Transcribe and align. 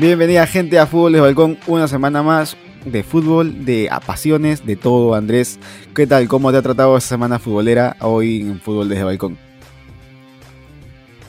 Bienvenida 0.00 0.46
gente 0.46 0.78
a 0.78 0.86
Fútbol 0.86 1.14
de 1.14 1.20
Balcón, 1.20 1.58
una 1.66 1.88
semana 1.88 2.22
más 2.22 2.56
de 2.84 3.02
fútbol, 3.02 3.64
de 3.64 3.88
apasiones, 3.90 4.64
de 4.64 4.76
todo 4.76 5.16
Andrés. 5.16 5.58
¿Qué 5.92 6.06
tal? 6.06 6.28
¿Cómo 6.28 6.52
te 6.52 6.58
ha 6.58 6.62
tratado 6.62 6.96
esta 6.96 7.08
semana 7.08 7.40
futbolera 7.40 7.96
hoy 8.00 8.42
en 8.42 8.60
Fútbol 8.60 8.88
desde 8.88 9.02
Balcón? 9.02 9.36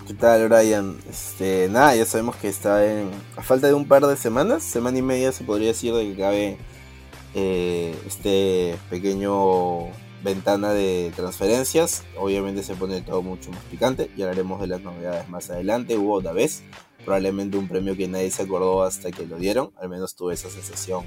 ¿Qué 0.05 0.13
tal 0.13 0.47
Brian? 0.47 0.97
Este, 1.09 1.67
nada, 1.71 1.95
ya 1.95 2.05
sabemos 2.05 2.35
que 2.35 2.47
está 2.47 2.85
en, 2.85 3.09
a 3.35 3.41
falta 3.41 3.65
de 3.65 3.73
un 3.73 3.87
par 3.87 4.05
de 4.05 4.15
semanas, 4.15 4.61
semana 4.61 4.99
y 4.99 5.01
media 5.01 5.31
se 5.31 5.43
podría 5.43 5.69
decir 5.69 5.91
de 5.95 6.07
que 6.07 6.15
cabe 6.15 6.57
eh, 7.33 7.95
este 8.05 8.77
pequeño 8.91 9.87
ventana 10.23 10.73
de 10.73 11.11
transferencias. 11.15 12.03
Obviamente 12.19 12.61
se 12.61 12.75
pone 12.75 13.01
todo 13.01 13.23
mucho 13.23 13.49
más 13.49 13.63
picante 13.71 14.11
y 14.15 14.21
hablaremos 14.21 14.61
de 14.61 14.67
las 14.67 14.81
novedades 14.81 15.27
más 15.27 15.49
adelante. 15.49 15.97
Hubo 15.97 16.13
otra 16.13 16.33
vez 16.33 16.61
probablemente 17.03 17.57
un 17.57 17.67
premio 17.67 17.95
que 17.95 18.07
nadie 18.07 18.31
se 18.31 18.43
acordó 18.43 18.83
hasta 18.83 19.11
que 19.11 19.25
lo 19.25 19.37
dieron, 19.37 19.71
al 19.81 19.89
menos 19.89 20.15
tuve 20.15 20.33
esa 20.33 20.49
sensación 20.49 21.03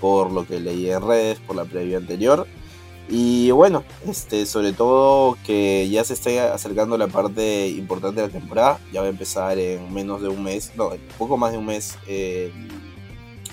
por 0.00 0.30
lo 0.30 0.46
que 0.46 0.60
leí 0.60 0.90
en 0.90 1.02
redes, 1.02 1.38
por 1.40 1.56
la 1.56 1.64
previa 1.64 1.98
anterior. 1.98 2.46
Y 3.08 3.52
bueno, 3.52 3.84
este, 4.06 4.46
sobre 4.46 4.72
todo 4.72 5.38
que 5.46 5.88
ya 5.88 6.02
se 6.02 6.14
está 6.14 6.52
acercando 6.52 6.98
la 6.98 7.06
parte 7.06 7.68
importante 7.68 8.20
de 8.20 8.26
la 8.26 8.32
temporada, 8.32 8.80
ya 8.92 9.00
va 9.00 9.06
a 9.06 9.10
empezar 9.10 9.58
en 9.58 9.92
menos 9.94 10.20
de 10.22 10.28
un 10.28 10.42
mes, 10.42 10.72
no, 10.76 10.92
en 10.92 11.00
poco 11.16 11.36
más 11.36 11.52
de 11.52 11.58
un 11.58 11.66
mes 11.66 11.96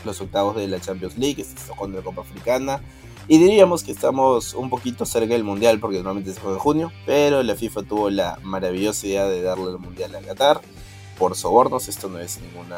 los 0.04 0.20
octavos 0.22 0.56
de 0.56 0.68
la 0.68 0.80
Champions 0.80 1.18
League, 1.18 1.44
se 1.44 1.56
está 1.56 1.76
jugando 1.76 1.98
la 1.98 2.04
Copa 2.04 2.22
Africana. 2.22 2.82
Y 3.28 3.38
diríamos 3.38 3.84
que 3.84 3.94
estamos 3.94 4.54
un 4.54 4.70
poquito 4.70 5.06
cerca 5.06 5.34
del 5.34 5.46
Mundial 5.46 5.80
porque 5.80 5.98
normalmente 5.98 6.34
se 6.34 6.42
juega 6.42 6.58
en 6.58 6.62
junio, 6.62 6.92
pero 7.06 7.42
la 7.42 7.56
FIFA 7.56 7.84
tuvo 7.84 8.10
la 8.10 8.38
maravillosa 8.44 9.08
idea 9.08 9.28
de 9.28 9.42
darle 9.42 9.72
el 9.72 9.78
Mundial 9.78 10.14
a 10.16 10.20
Qatar 10.20 10.62
por 11.18 11.36
sobornos, 11.36 11.88
esto 11.88 12.10
no 12.10 12.20
es 12.20 12.40
ninguna 12.42 12.78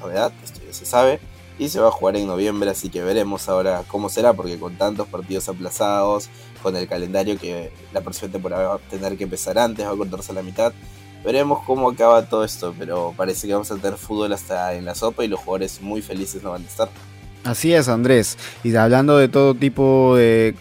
novedad, 0.00 0.32
esto 0.44 0.60
ya 0.66 0.72
se 0.72 0.86
sabe. 0.86 1.20
Y 1.58 1.68
se 1.68 1.80
va 1.80 1.88
a 1.88 1.90
jugar 1.90 2.16
en 2.16 2.26
noviembre, 2.26 2.70
así 2.70 2.88
que 2.88 3.02
veremos 3.02 3.48
ahora 3.48 3.84
cómo 3.86 4.08
será, 4.08 4.32
porque 4.32 4.58
con 4.58 4.76
tantos 4.76 5.06
partidos 5.06 5.48
aplazados, 5.48 6.28
con 6.62 6.74
el 6.76 6.88
calendario 6.88 7.38
que 7.38 7.70
la 7.92 8.00
próxima 8.00 8.32
temporada 8.32 8.68
va 8.68 8.74
a 8.76 8.78
tener 8.78 9.16
que 9.16 9.24
empezar 9.24 9.58
antes, 9.58 9.86
va 9.86 9.90
a 9.90 9.96
cortarse 9.96 10.32
a 10.32 10.34
la 10.34 10.42
mitad. 10.42 10.72
Veremos 11.24 11.60
cómo 11.64 11.90
acaba 11.90 12.26
todo 12.26 12.42
esto, 12.42 12.74
pero 12.76 13.14
parece 13.16 13.46
que 13.46 13.52
vamos 13.52 13.70
a 13.70 13.76
tener 13.76 13.96
fútbol 13.96 14.32
hasta 14.32 14.74
en 14.74 14.84
la 14.84 14.94
sopa 14.94 15.24
y 15.24 15.28
los 15.28 15.40
jugadores 15.40 15.80
muy 15.80 16.02
felices 16.02 16.42
no 16.42 16.50
van 16.50 16.62
a 16.62 16.66
estar. 16.66 16.88
Así 17.44 17.72
es, 17.74 17.88
Andrés. 17.88 18.38
Y 18.64 18.74
hablando 18.74 19.18
de 19.18 19.28
todo 19.28 19.54
tipo 19.54 20.16
de 20.16 20.54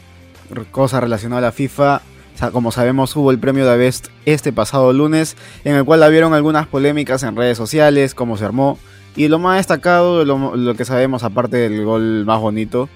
cosas 0.72 1.02
relacionadas 1.02 1.44
a 1.44 1.48
la 1.48 1.52
FIFA, 1.52 2.02
como 2.50 2.72
sabemos, 2.72 3.16
hubo 3.16 3.30
el 3.30 3.38
premio 3.38 3.70
de 3.70 3.78
Best 3.78 4.08
este 4.26 4.52
pasado 4.52 4.92
lunes, 4.94 5.38
en 5.64 5.76
el 5.76 5.86
cual 5.86 6.02
habieron 6.02 6.34
algunas 6.34 6.66
polémicas 6.66 7.22
en 7.22 7.36
redes 7.36 7.58
sociales, 7.58 8.16
cómo 8.16 8.38
se 8.38 8.46
armó. 8.46 8.80
Y 9.16 9.28
lo 9.28 9.38
más 9.38 9.58
destacado, 9.58 10.26
lo, 10.26 10.76
que 10.76 10.86
sabemos, 10.86 11.24
aparte 11.24 11.58
del 11.58 11.84
gol 11.86 12.26
más 12.26 12.40
bonito, 12.40 12.90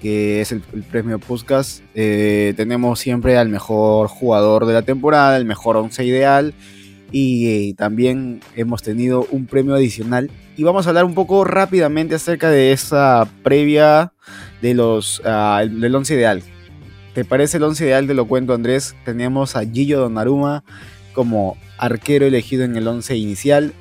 que 0.00 0.40
es 0.40 0.52
el, 0.52 0.62
premio 0.90 1.18
Puskas, 1.18 1.82
eh, 1.94 2.54
tenemos 2.56 3.00
siempre 3.00 3.36
al 3.36 3.48
mejor 3.48 4.08
jugador 4.08 4.64
de 4.64 4.72
la 4.72 4.82
temporada, 4.82 5.36
el 5.36 5.44
mejor 5.44 5.76
once 5.76 6.04
ideal. 6.04 6.54
Y, 7.10 7.74
también 7.74 8.40
hemos 8.54 8.82
tenido 8.82 9.26
un 9.30 9.46
premio 9.46 9.74
adicional. 9.74 10.30
Y 10.56 10.62
vamos 10.62 10.86
a 10.86 10.90
hablar 10.90 11.04
un 11.04 11.14
poco 11.14 11.44
rápidamente 11.44 12.14
acerca 12.14 12.50
de 12.50 12.72
esa 12.72 13.26
previa 13.42 14.12
de 14.62 14.74
los, 14.74 15.20
ah, 15.24 15.64
del 15.68 15.94
once 15.94 16.14
ideal 16.14 16.42
¿Te 17.18 17.24
parece 17.24 17.56
el 17.56 17.64
once 17.64 17.84
ideal? 17.84 18.06
Te 18.06 18.14
lo 18.14 18.26
cuento, 18.26 18.54
Andrés. 18.54 18.94
Teníamos 19.04 19.56
a 19.56 19.64
Gillo 19.64 19.98
Donnarumma 19.98 20.62
como 21.14 21.56
arquero 21.76 22.26
elegido 22.26 22.62
en 22.62 22.76
el 22.76 22.86
once 22.86 23.16
inicial. 23.16 23.72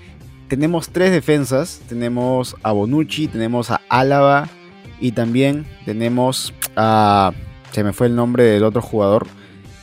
Tenemos 0.48 0.90
tres 0.90 1.12
defensas. 1.12 1.80
Tenemos 1.88 2.56
a 2.64 2.72
Bonucci, 2.72 3.28
tenemos 3.28 3.70
a 3.70 3.80
Álava 3.90 4.50
y 5.00 5.12
también 5.12 5.68
tenemos 5.86 6.52
a... 6.76 7.32
Se 7.74 7.84
me 7.84 7.94
fue 7.94 8.08
el 8.08 8.16
nombre 8.16 8.44
del 8.44 8.64
otro 8.64 8.82
jugador, 8.82 9.28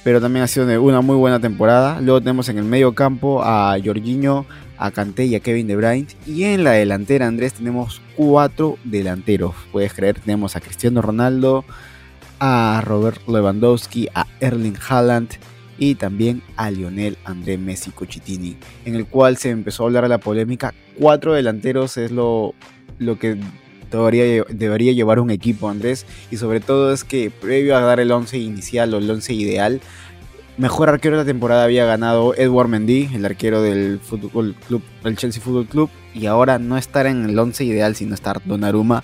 pero 0.03 0.21
también 0.21 0.43
ha 0.43 0.49
sido 0.49 0.83
una 0.83 1.01
muy 1.01 1.15
buena 1.15 1.39
temporada. 1.39 2.01
Luego 2.01 2.19
tenemos 2.19 2.49
en 2.49 2.59
el 2.59 2.65
medio 2.65 2.93
campo 2.97 3.41
a 3.45 3.77
Jorginho, 3.85 4.47
a 4.79 4.91
Kanté 4.91 5.27
y 5.27 5.37
a 5.37 5.39
Kevin 5.39 5.69
De 5.69 5.77
Bruyne. 5.77 6.09
Y 6.27 6.43
en 6.43 6.65
la 6.65 6.73
delantera, 6.73 7.29
Andrés, 7.29 7.55
tenemos 7.55 8.03
cuatro 8.17 8.79
delanteros. 8.83 9.55
Puedes 9.71 9.95
creer, 9.95 10.19
tenemos 10.19 10.57
a 10.57 10.61
Cristiano 10.61 11.03
Ronaldo, 11.03 11.65
a 12.39 12.83
Robert 12.85 13.21
Lewandowski, 13.27 14.09
a 14.15 14.27
Erling 14.41 14.77
Haaland 14.89 15.31
y 15.79 15.97
también 15.97 16.43
a 16.57 16.71
Lionel 16.71 17.19
André 17.25 17.59
Messi 17.59 17.91
Cochitini, 17.91 18.57
en 18.85 18.95
el 18.95 19.07
cual 19.07 19.37
se 19.37 19.51
empezó 19.51 19.83
a 19.83 19.87
hablar 19.87 20.05
de 20.05 20.11
la 20.11 20.19
polémica. 20.19 20.73
Cuatro 20.99 21.33
delanteros 21.33 21.97
es 21.97 22.11
lo, 22.11 22.55
lo 22.99 23.19
que 23.19 23.39
debería, 23.91 24.45
debería 24.49 24.93
llevar 24.93 25.21
un 25.21 25.31
equipo, 25.31 25.69
Andrés, 25.69 26.07
y 26.31 26.37
sobre 26.37 26.61
todo 26.61 26.93
es 26.93 27.05
que 27.05 27.31
previo 27.31 27.77
a 27.77 27.81
dar 27.81 28.01
el 28.01 28.11
11 28.11 28.39
inicial 28.39 28.95
o 28.95 28.99
el 28.99 29.11
11 29.11 29.35
ideal, 29.35 29.81
mejor 30.57 30.89
arquero 30.89 31.17
de 31.17 31.25
la 31.25 31.27
temporada 31.27 31.65
había 31.65 31.85
ganado 31.85 32.35
Edward 32.35 32.69
Mendy, 32.69 33.11
el 33.13 33.25
arquero 33.25 33.63
del 33.63 33.99
Fútbol 34.01 34.55
Chelsea 35.17 35.43
Football 35.43 35.67
Club, 35.67 35.91
y 36.15 36.27
ahora 36.27 36.59
no 36.59 36.77
estar 36.77 37.07
en 37.07 37.29
el 37.29 37.39
11 37.39 37.65
ideal, 37.65 37.97
sino 37.97 38.15
estar 38.15 38.41
Donnarumma 38.45 39.03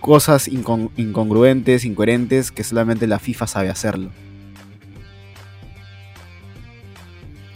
cosas 0.00 0.48
incongruentes, 0.48 1.84
incoherentes, 1.84 2.50
que 2.52 2.64
solamente 2.64 3.06
la 3.06 3.18
FIFA 3.18 3.46
sabe 3.46 3.68
hacerlo. 3.70 4.10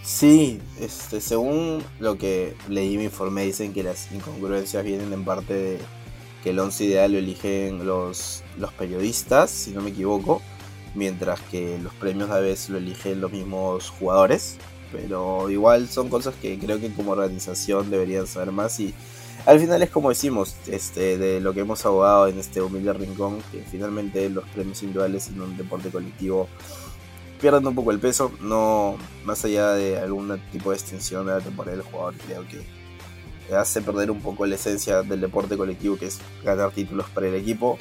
Sí, 0.03 0.60
este, 0.80 1.20
según 1.20 1.82
lo 1.98 2.19
que 2.19 2.54
leí 2.69 2.97
me 2.97 3.04
informé, 3.04 3.44
dicen 3.44 3.72
que 3.72 3.82
las 3.82 4.10
incongruencias 4.12 4.84
vienen 4.84 5.12
en 5.12 5.25
parte 5.25 5.54
de 5.54 5.78
que 6.42 6.50
el 6.50 6.58
once 6.58 6.84
ideal 6.84 7.12
lo 7.12 7.19
eligen 7.19 7.86
los, 7.86 8.42
los 8.59 8.72
periodistas, 8.72 9.50
si 9.50 9.70
no 9.70 9.80
me 9.80 9.91
equivoco, 9.91 10.42
mientras 10.94 11.41
que 11.41 11.78
los 11.78 11.94
premios 11.94 12.30
a 12.30 12.41
veces 12.41 12.70
lo 12.70 12.78
eligen 12.78 13.20
los 13.20 13.32
mismos 13.32 13.91
jugadores. 13.91 14.59
Pero 14.91 15.48
igual 15.48 15.88
son 15.88 16.09
cosas 16.09 16.34
que 16.42 16.59
creo 16.59 16.78
que 16.78 16.92
como 16.92 17.12
organización 17.12 17.91
deberían 17.91 18.26
saber 18.26 18.53
más 18.53 18.78
y 18.80 18.92
al 19.47 19.60
final 19.60 19.82
es 19.82 19.91
como 19.91 20.08
decimos, 20.08 20.56
este, 20.66 21.19
de 21.19 21.41
lo 21.41 21.53
que 21.53 21.60
hemos 21.60 21.84
abogado 21.84 22.28
en 22.28 22.38
este 22.38 22.60
humilde 22.60 22.92
rincón, 22.92 23.38
que 23.50 23.62
finalmente 23.62 24.28
los 24.28 24.44
premios 24.50 24.82
individuales 24.82 25.28
en 25.28 25.41
un 25.41 25.56
deporte 25.56 25.91
colectivo 25.91 26.48
pierden 27.41 27.66
un 27.66 27.75
poco 27.75 27.91
el 27.91 27.98
peso, 27.98 28.30
no 28.41 28.97
más 29.25 29.44
allá 29.44 29.72
de 29.72 29.98
algún 29.98 30.41
tipo 30.53 30.70
de 30.70 30.76
extensión 30.76 31.26
de 31.26 31.32
la 31.32 31.41
temporada 31.41 31.76
del 31.76 31.84
jugador, 31.84 32.14
creo 32.26 32.47
que 32.47 32.64
hace 33.54 33.82
perder 33.82 34.10
un 34.10 34.20
poco 34.20 34.47
la 34.47 34.54
esencia 34.54 35.03
del 35.03 35.20
deporte 35.20 35.56
colectivo, 35.56 35.97
que 35.98 36.06
es 36.06 36.20
ganar 36.44 36.70
títulos 36.70 37.06
para 37.10 37.26
el 37.26 37.34
equipo. 37.34 37.78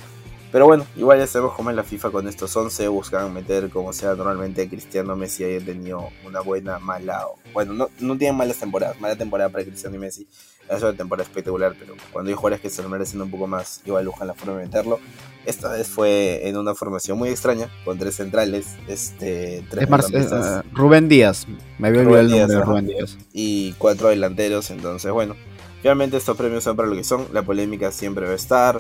Pero 0.52 0.66
bueno, 0.66 0.86
igual 0.98 1.18
ya 1.18 1.28
sabemos 1.28 1.56
cómo 1.56 1.70
en 1.70 1.78
la 1.78 1.84
FIFA 1.84 2.12
con 2.12 2.28
estos 2.28 2.56
11 2.56 2.90
buscan 2.90 3.34
meter 3.34 3.70
como 3.70 3.94
sea 3.94 4.16
normalmente 4.16 4.68
Cristiano 4.68 5.16
Messi 5.16 5.46
haya 5.46 5.64
tenido 5.64 6.10
una 6.26 6.42
buena, 6.42 6.78
mala, 6.78 7.26
bueno, 7.54 7.74
no, 7.74 7.90
no 8.00 8.18
tienen 8.18 8.36
malas 8.36 8.58
temporadas, 8.58 9.00
mala 9.00 9.16
temporada 9.16 9.50
para 9.50 9.64
Cristiano 9.64 9.96
y 9.96 10.00
Messi, 10.00 10.28
es 10.70 10.84
una 10.84 10.94
temporada 10.94 11.24
espectacular, 11.28 11.74
pero 11.80 11.96
cuando 12.12 12.30
hay 12.30 12.36
jugadores 12.36 12.60
que 12.60 12.70
se 12.70 12.84
lo 12.84 12.90
merecen 12.90 13.22
un 13.22 13.32
poco 13.32 13.48
más, 13.48 13.82
igual 13.86 14.06
buscan 14.08 14.28
la 14.28 14.34
forma 14.34 14.58
de 14.58 14.66
meterlo. 14.66 15.00
Esta 15.46 15.70
vez 15.72 15.88
fue 15.88 16.48
en 16.48 16.56
una 16.58 16.76
formación 16.76 17.18
muy 17.18 17.30
extraña, 17.30 17.70
con 17.84 17.98
tres 17.98 18.16
centrales, 18.16 18.76
este, 18.88 19.64
tres 19.70 19.90
uh, 19.90 20.62
Rubén 20.74 21.08
Díaz, 21.08 21.48
me 21.80 21.88
había 21.88 22.02
olvidado 22.02 22.22
el 22.22 22.30
nombre 22.30 22.56
de 22.56 22.62
Rubén 22.62 22.88
Díaz. 22.88 23.18
Y 23.34 23.72
cuatro 23.78 24.10
delanteros, 24.10 24.70
entonces 24.70 25.12
bueno, 25.12 25.36
Obviamente 25.82 26.18
estos 26.18 26.38
premios 26.38 26.64
son 26.64 26.76
para 26.76 26.88
lo 26.88 26.96
que 26.96 27.04
son, 27.04 27.26
la 27.34 27.42
polémica 27.42 27.92
siempre 27.92 28.28
va 28.28 28.34
a 28.34 28.36
estar, 28.36 28.80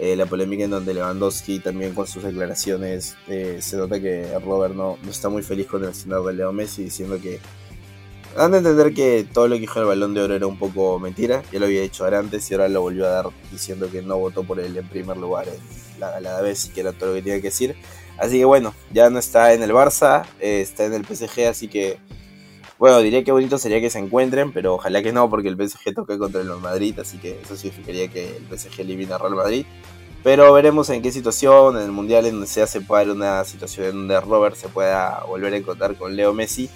eh, 0.00 0.16
la 0.16 0.24
polémica 0.24 0.64
en 0.64 0.70
donde 0.70 0.94
Lewandowski 0.94 1.58
también 1.58 1.94
con 1.94 2.06
sus 2.06 2.22
declaraciones 2.22 3.16
eh, 3.28 3.58
se 3.60 3.76
nota 3.76 4.00
que 4.00 4.26
Robert 4.42 4.74
no, 4.74 4.96
no, 5.02 5.10
está 5.10 5.28
muy 5.28 5.42
feliz 5.42 5.66
con 5.66 5.84
el 5.84 5.94
senador 5.94 6.28
de 6.28 6.38
Leo 6.38 6.52
Messi 6.54 6.84
diciendo 6.84 7.20
que 7.20 7.38
han 8.34 8.52
de 8.52 8.58
entender 8.58 8.94
que 8.94 9.26
todo 9.30 9.46
lo 9.46 9.56
que 9.56 9.60
dijo 9.60 9.78
el 9.78 9.84
balón 9.84 10.14
de 10.14 10.22
oro 10.22 10.34
era 10.34 10.46
un 10.46 10.58
poco 10.58 10.98
mentira, 10.98 11.42
ya 11.52 11.58
lo 11.58 11.66
había 11.66 11.82
dicho 11.82 12.06
antes 12.06 12.50
y 12.50 12.54
ahora 12.54 12.68
lo 12.68 12.80
volvió 12.80 13.06
a 13.06 13.10
dar 13.10 13.26
diciendo 13.52 13.90
que 13.90 14.00
no 14.00 14.16
votó 14.16 14.42
por 14.42 14.58
él 14.58 14.74
en 14.74 14.88
primer 14.88 15.18
lugar 15.18 15.48
en 15.48 16.00
la 16.00 16.10
gala 16.10 16.38
de 16.38 16.44
vez 16.44 16.64
y 16.64 16.70
que 16.70 16.80
era 16.80 16.92
todo 16.92 17.10
lo 17.10 17.16
que 17.16 17.22
tenía 17.22 17.36
que 17.36 17.48
decir. 17.48 17.76
Así 18.16 18.38
que 18.38 18.46
bueno, 18.46 18.72
ya 18.94 19.10
no 19.10 19.18
está 19.18 19.52
en 19.52 19.62
el 19.62 19.72
Barça, 19.72 20.24
eh, 20.40 20.62
está 20.62 20.86
en 20.86 20.94
el 20.94 21.04
PSG, 21.04 21.46
así 21.46 21.68
que 21.68 21.98
bueno, 22.80 23.00
diría 23.00 23.22
que 23.22 23.30
bonito 23.30 23.58
sería 23.58 23.78
que 23.78 23.90
se 23.90 23.98
encuentren, 23.98 24.52
pero 24.52 24.76
ojalá 24.76 25.02
que 25.02 25.12
no, 25.12 25.28
porque 25.28 25.48
el 25.48 25.56
PSG 25.56 25.92
toca 25.94 26.16
contra 26.16 26.40
el 26.40 26.48
Madrid, 26.48 26.98
así 26.98 27.18
que 27.18 27.38
eso 27.38 27.54
significaría 27.54 28.08
que 28.08 28.38
el 28.38 28.58
PSG 28.58 28.80
elimina 28.80 29.16
a 29.16 29.18
Real 29.18 29.34
Madrid. 29.34 29.66
Pero 30.22 30.52
veremos 30.52 30.90
en 30.90 31.00
qué 31.00 31.12
situación, 31.12 31.76
en 31.76 31.84
el 31.84 31.92
Mundial, 31.92 32.26
en 32.26 32.32
donde 32.32 32.46
se 32.46 32.60
hace 32.60 32.80
para 32.80 33.12
una 33.12 33.42
situación 33.44 33.86
en 33.86 33.92
donde 33.92 34.20
Robert 34.20 34.54
se 34.54 34.68
pueda 34.68 35.22
volver 35.26 35.54
a 35.54 35.56
encontrar 35.56 35.96
con 35.96 36.14
Leo 36.14 36.34
Messi 36.34 36.68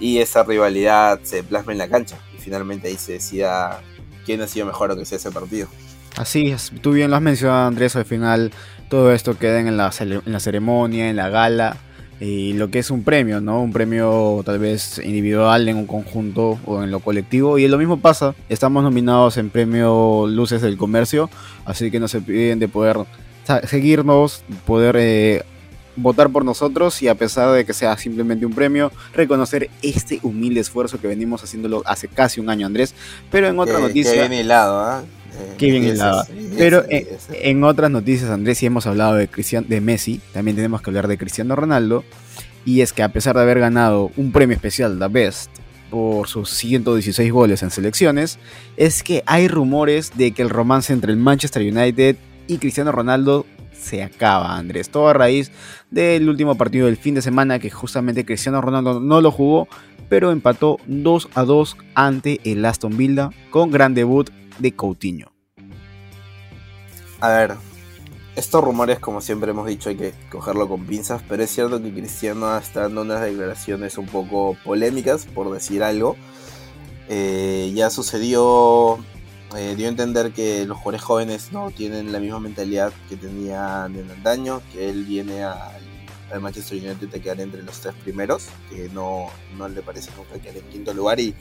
y 0.00 0.18
esa 0.18 0.42
rivalidad 0.42 1.20
se 1.22 1.42
plasma 1.42 1.72
en 1.72 1.78
la 1.78 1.88
cancha. 1.88 2.18
Y 2.34 2.40
finalmente 2.40 2.88
ahí 2.88 2.96
se 2.96 3.12
decida 3.12 3.82
quién 4.24 4.40
ha 4.40 4.46
sido 4.46 4.64
mejor 4.66 4.90
o 4.90 4.96
que 4.96 5.04
sea 5.04 5.18
ese 5.18 5.30
partido. 5.30 5.68
Así 6.16 6.54
tú 6.80 6.92
bien 6.92 7.10
lo 7.10 7.16
has 7.16 7.22
mencionado 7.22 7.68
Andrés, 7.68 7.94
al 7.94 8.04
final 8.04 8.52
todo 8.88 9.12
esto 9.12 9.38
queda 9.38 9.60
en 9.60 9.76
la, 9.76 9.92
en 10.00 10.32
la 10.32 10.40
ceremonia, 10.40 11.10
en 11.10 11.16
la 11.16 11.28
gala 11.28 11.76
y 12.20 12.52
lo 12.54 12.70
que 12.70 12.80
es 12.80 12.90
un 12.90 13.04
premio, 13.04 13.40
¿no? 13.40 13.62
Un 13.62 13.72
premio 13.72 14.42
tal 14.44 14.58
vez 14.58 14.98
individual 14.98 15.68
en 15.68 15.76
un 15.76 15.86
conjunto 15.86 16.58
o 16.64 16.82
en 16.82 16.90
lo 16.90 17.00
colectivo. 17.00 17.58
Y 17.58 17.68
lo 17.68 17.78
mismo 17.78 18.00
pasa, 18.00 18.34
estamos 18.48 18.82
nominados 18.82 19.36
en 19.36 19.50
premio 19.50 20.26
Luces 20.26 20.62
del 20.62 20.76
Comercio, 20.76 21.30
así 21.64 21.90
que 21.90 22.00
no 22.00 22.08
se 22.08 22.20
piden 22.20 22.58
de 22.58 22.68
poder 22.68 22.98
seguirnos, 23.64 24.42
poder 24.66 24.96
eh, 24.98 25.42
votar 25.96 26.30
por 26.30 26.44
nosotros 26.44 27.00
y 27.02 27.08
a 27.08 27.14
pesar 27.14 27.52
de 27.52 27.64
que 27.64 27.72
sea 27.72 27.96
simplemente 27.96 28.46
un 28.46 28.52
premio, 28.52 28.92
reconocer 29.14 29.70
este 29.82 30.20
humilde 30.22 30.60
esfuerzo 30.60 31.00
que 31.00 31.08
venimos 31.08 31.42
haciéndolo 31.42 31.82
hace 31.86 32.08
casi 32.08 32.40
un 32.40 32.50
año, 32.50 32.66
Andrés. 32.66 32.94
Pero 33.30 33.48
en 33.48 33.58
otra 33.58 33.78
noticia... 33.78 34.12
Bien 34.12 34.32
hilado, 34.32 34.80
¿ah? 34.80 35.04
Qué 35.56 35.70
bien 35.70 35.84
hilado. 35.84 36.24
Pero 36.56 36.84
en, 36.88 37.64
otras 37.64 37.90
noticias, 37.90 38.30
Andrés, 38.30 38.58
si 38.58 38.66
hemos 38.66 38.86
hablado 38.86 39.14
de, 39.14 39.28
Cristian, 39.28 39.66
de 39.68 39.80
Messi, 39.80 40.20
también 40.32 40.56
tenemos 40.56 40.82
que 40.82 40.90
hablar 40.90 41.08
de 41.08 41.18
Cristiano 41.18 41.56
Ronaldo. 41.56 42.04
Y 42.64 42.80
es 42.80 42.92
que 42.92 43.02
a 43.02 43.12
pesar 43.12 43.36
de 43.36 43.42
haber 43.42 43.60
ganado 43.60 44.10
un 44.16 44.32
premio 44.32 44.54
especial, 44.54 44.98
The 44.98 45.08
Best, 45.08 45.50
por 45.90 46.28
sus 46.28 46.50
116 46.50 47.32
goles 47.32 47.62
en 47.62 47.70
selecciones, 47.70 48.38
es 48.76 49.02
que 49.02 49.22
hay 49.26 49.48
rumores 49.48 50.12
de 50.16 50.32
que 50.32 50.42
el 50.42 50.50
romance 50.50 50.92
entre 50.92 51.12
el 51.12 51.18
Manchester 51.18 51.62
United 51.62 52.16
y 52.46 52.58
Cristiano 52.58 52.92
Ronaldo 52.92 53.46
se 53.72 54.02
acaba, 54.02 54.56
Andrés. 54.56 54.90
Todo 54.90 55.08
a 55.08 55.12
raíz 55.12 55.50
del 55.90 56.28
último 56.28 56.56
partido 56.56 56.86
del 56.86 56.96
fin 56.96 57.14
de 57.14 57.22
semana 57.22 57.58
que 57.58 57.70
justamente 57.70 58.24
Cristiano 58.24 58.60
Ronaldo 58.60 59.00
no 59.00 59.20
lo 59.20 59.30
jugó, 59.30 59.68
pero 60.08 60.30
empató 60.30 60.78
2 60.86 61.28
a 61.34 61.44
2 61.44 61.76
ante 61.94 62.40
el 62.44 62.64
Aston 62.64 62.96
Villa 62.96 63.30
con 63.50 63.70
gran 63.70 63.94
debut 63.94 64.30
de 64.58 64.74
Coutinho. 64.74 65.32
A 67.20 67.30
ver, 67.30 67.56
estos 68.36 68.62
rumores, 68.62 68.98
como 69.00 69.20
siempre 69.20 69.50
hemos 69.50 69.66
dicho, 69.66 69.88
hay 69.88 69.96
que 69.96 70.14
cogerlo 70.30 70.68
con 70.68 70.86
pinzas, 70.86 71.22
pero 71.28 71.42
es 71.42 71.50
cierto 71.50 71.82
que 71.82 71.92
Cristiano 71.92 72.56
está 72.56 72.82
dando 72.82 73.02
unas 73.02 73.20
declaraciones 73.20 73.98
un 73.98 74.06
poco 74.06 74.56
polémicas, 74.64 75.26
por 75.26 75.50
decir 75.50 75.82
algo. 75.82 76.16
Eh, 77.08 77.72
ya 77.74 77.90
sucedió 77.90 78.98
eh, 79.56 79.74
dio 79.76 79.86
a 79.86 79.88
entender 79.88 80.32
que 80.32 80.66
los 80.66 80.76
jugadores 80.76 81.02
jóvenes 81.02 81.52
no 81.52 81.70
tienen 81.70 82.12
la 82.12 82.20
misma 82.20 82.38
mentalidad 82.38 82.92
que 83.08 83.16
tenían 83.16 83.96
en 83.96 84.10
antaño, 84.10 84.60
que 84.72 84.90
él 84.90 85.04
viene 85.04 85.42
al 85.42 86.40
Manchester 86.40 86.76
United 86.78 87.14
a 87.14 87.22
quedar 87.22 87.40
entre 87.40 87.62
los 87.62 87.80
tres 87.80 87.94
primeros, 87.94 88.48
que 88.68 88.90
no, 88.90 89.28
no 89.56 89.68
le 89.68 89.80
parece 89.80 90.10
nunca 90.16 90.38
quedar 90.38 90.58
en 90.58 90.64
quinto 90.64 90.92
lugar 90.92 91.18
y 91.18 91.34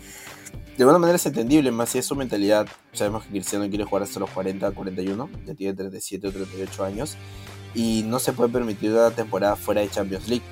de 0.78 0.84
alguna 0.84 1.00
manera 1.00 1.16
es 1.16 1.26
entendible, 1.26 1.72
más 1.72 1.90
si 1.90 1.98
es 1.98 2.06
su 2.06 2.16
mentalidad, 2.16 2.68
sabemos 2.94 3.24
que 3.24 3.30
Cristiano 3.30 3.68
quiere 3.68 3.84
jugar 3.84 4.04
hasta 4.04 4.20
los 4.20 4.30
40, 4.30 4.72
41, 4.72 5.30
ya 5.46 5.54
tiene 5.56 5.74
37 5.74 6.28
o 6.28 6.32
38 6.32 6.84
años 6.84 7.18
y 7.74 8.04
no 8.06 8.20
se 8.20 8.34
puede 8.34 8.50
permitir 8.50 8.92
una 8.92 9.12
temporada 9.12 9.56
fuera 9.56 9.82
de 9.82 9.90
Champions 9.90 10.28
League. 10.28 10.46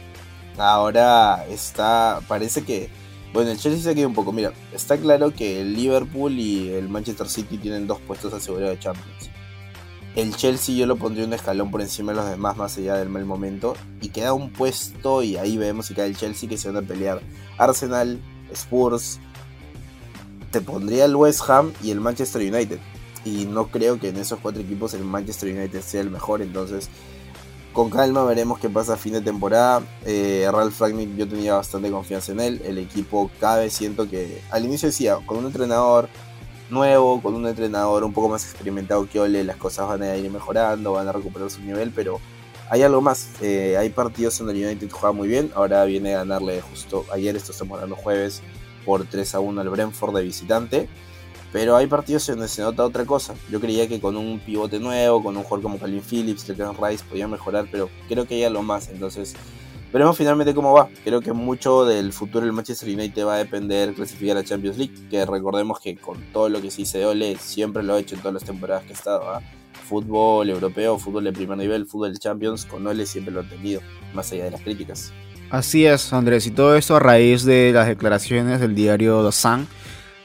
Ahora 0.58 1.46
está, 1.48 2.22
parece 2.28 2.64
que 2.64 2.90
bueno, 3.36 3.52
el 3.52 3.58
Chelsea 3.58 3.84
se 3.84 3.94
queda 3.94 4.08
un 4.08 4.14
poco. 4.14 4.32
Mira, 4.32 4.54
está 4.74 4.96
claro 4.98 5.34
que 5.34 5.60
el 5.60 5.74
Liverpool 5.74 6.40
y 6.40 6.70
el 6.70 6.88
Manchester 6.88 7.28
City 7.28 7.58
tienen 7.58 7.86
dos 7.86 8.00
puestos 8.00 8.34
asegurados 8.34 8.78
de 8.78 8.80
Champions. 8.80 9.30
El 10.16 10.34
Chelsea 10.38 10.74
yo 10.74 10.86
lo 10.86 10.96
pondría 10.96 11.26
un 11.26 11.34
escalón 11.34 11.70
por 11.70 11.82
encima 11.82 12.14
de 12.14 12.20
los 12.20 12.30
demás, 12.30 12.56
más 12.56 12.78
allá 12.78 12.96
del 12.96 13.10
mal 13.10 13.26
momento. 13.26 13.76
Y 14.00 14.08
queda 14.08 14.32
un 14.32 14.54
puesto, 14.54 15.22
y 15.22 15.36
ahí 15.36 15.58
vemos 15.58 15.88
si 15.88 15.94
cae 15.94 16.08
el 16.08 16.16
Chelsea 16.16 16.48
que 16.48 16.58
se 16.58 16.72
van 16.72 16.82
a 16.82 16.88
pelear. 16.88 17.22
Arsenal, 17.58 18.22
Spurs. 18.54 19.20
Te 20.56 20.62
pondría 20.62 21.04
el 21.04 21.18
West 21.18 21.50
Ham 21.50 21.74
y 21.84 21.92
el 21.92 22.00
Manchester 22.00 22.42
United. 22.42 22.80
Y 23.25 23.44
no 23.44 23.68
creo 23.68 24.00
que 24.00 24.07
en 24.07 24.16
esos 24.16 24.40
cuatro 24.40 24.62
equipos 24.62 24.94
el 24.94 25.04
Manchester 25.04 25.54
United 25.54 25.81
sea 25.81 26.00
el 26.00 26.10
mejor. 26.10 26.42
Entonces 26.42 26.88
con 27.74 27.90
calma 27.90 28.24
veremos 28.24 28.57
qué 28.60 28.69
pasa 28.69 28.94
a 28.94 28.96
fin 28.96 29.12
de 29.12 29.19
temporada. 29.19 29.81
Eh, 30.06 30.48
Ralph 30.50 30.80
Ragnick 30.80 31.13
yo 31.18 31.28
tenía 31.28 31.56
bastante 31.56 31.92
confianza 31.92 32.31
en 32.31 32.40
él. 32.40 32.62
El 32.63 32.78
equipo 32.78 33.30
cabe, 33.38 33.69
siento 33.69 34.10
que 34.10 34.42
al 34.50 34.63
inicio 34.63 34.88
decía, 34.88 35.18
con 35.25 35.40
un 35.40 35.48
entrenador 35.48 36.07
nuevo, 36.69 37.22
con 37.22 37.36
un 37.36 37.48
entrenador 37.48 38.06
un 38.06 38.13
poco 38.13 38.30
más 38.30 38.46
experimentado 38.46 39.10
que 39.10 39.19
Ole, 39.19 39.44
las 39.44 39.58
cosas 39.58 39.90
van 39.90 40.04
a 40.04 40.16
ir 40.16 40.31
mejorando, 40.31 40.94
van 40.94 41.10
a 41.10 41.12
recuperar 41.12 41.51
su 41.51 41.60
nivel, 41.63 41.92
pero 41.94 42.22
hay 42.69 42.81
algo 42.81 43.01
más. 43.01 43.28
Eh, 43.42 43.75
hay 43.78 43.90
partidos 43.90 44.40
en 44.40 44.50
el 44.51 44.56
United 44.56 44.90
juega 44.90 45.12
muy 45.12 45.28
bien. 45.28 45.51
Ahora 45.54 45.84
viene 45.84 46.16
a 46.16 46.19
ganarle 46.19 46.62
justo 46.62 47.04
ayer, 47.12 47.36
esto 47.36 47.51
estamos 47.51 47.75
hablando 47.75 47.98
jueves, 47.98 48.42
por 48.86 49.06
3 49.06 49.36
a 49.36 49.40
1 49.40 49.62
al 49.62 49.70
Brentford 49.70 50.16
de 50.16 50.24
visitante. 50.24 50.90
Pero 51.56 51.78
hay 51.78 51.88
partidos 51.88 52.28
donde 52.28 52.50
se 52.50 52.62
nota 52.62 52.84
otra 52.84 53.06
cosa. 53.06 53.34
Yo 53.50 53.62
creía 53.62 53.88
que 53.88 54.02
con 54.02 54.18
un 54.18 54.40
pivote 54.40 54.78
nuevo, 54.78 55.24
con 55.24 55.38
un 55.38 55.44
jugador 55.44 55.64
como 55.64 55.80
Calvin 55.80 56.02
Phillips, 56.02 56.46
Declan 56.46 56.76
Rice, 56.76 57.06
podía 57.10 57.30
mejorar, 57.30 57.68
pero 57.72 57.90
creo 58.10 58.28
que 58.28 58.36
hay 58.36 58.44
algo 58.44 58.62
más. 58.62 58.90
Entonces, 58.90 59.36
veremos 59.94 60.18
finalmente 60.18 60.54
cómo 60.54 60.74
va. 60.74 60.90
Creo 61.06 61.22
que 61.22 61.32
mucho 61.32 61.86
del 61.86 62.12
futuro 62.12 62.46
del 62.46 62.52
Manchester 62.52 62.94
United 62.94 63.26
va 63.26 63.36
a 63.36 63.38
depender 63.38 63.94
clasificar 63.94 64.36
a 64.36 64.44
Champions 64.44 64.78
League. 64.78 65.08
Que 65.10 65.26
recordemos 65.26 65.80
que 65.80 65.96
con 65.96 66.22
todo 66.34 66.50
lo 66.50 66.62
que 66.62 66.70
se 66.72 66.80
dice 66.80 66.98
de 66.98 67.06
Ole, 67.06 67.38
siempre 67.38 67.84
lo 67.84 67.94
ha 67.94 68.00
hecho 68.00 68.16
en 68.16 68.22
todas 68.22 68.34
las 68.34 68.44
temporadas 68.44 68.84
que 68.84 68.90
ha 68.90 68.96
estado. 68.96 69.30
¿ah? 69.30 69.42
Fútbol 69.88 70.50
europeo, 70.50 71.00
fútbol 71.00 71.24
de 71.24 71.32
primer 71.32 71.58
nivel, 71.58 71.86
fútbol 71.86 72.12
de 72.12 72.20
Champions, 72.20 72.66
con 72.66 72.86
Ole 72.86 73.06
siempre 73.06 73.34
lo 73.34 73.40
ha 73.40 73.48
tenido, 73.48 73.80
más 74.14 74.30
allá 74.34 74.44
de 74.44 74.52
las 74.52 74.62
críticas. 74.62 75.14
Así 75.56 75.86
es, 75.86 76.12
Andrés, 76.12 76.46
y 76.48 76.52
todo 76.52 76.75
esto 76.75 76.98
a 76.98 77.00
raíz 77.00 77.46
de 77.46 77.72
las 77.74 77.88
declaraciones 77.88 78.60
del 78.60 78.75
diario 78.75 79.25
The 79.25 79.31
Sun 79.31 79.68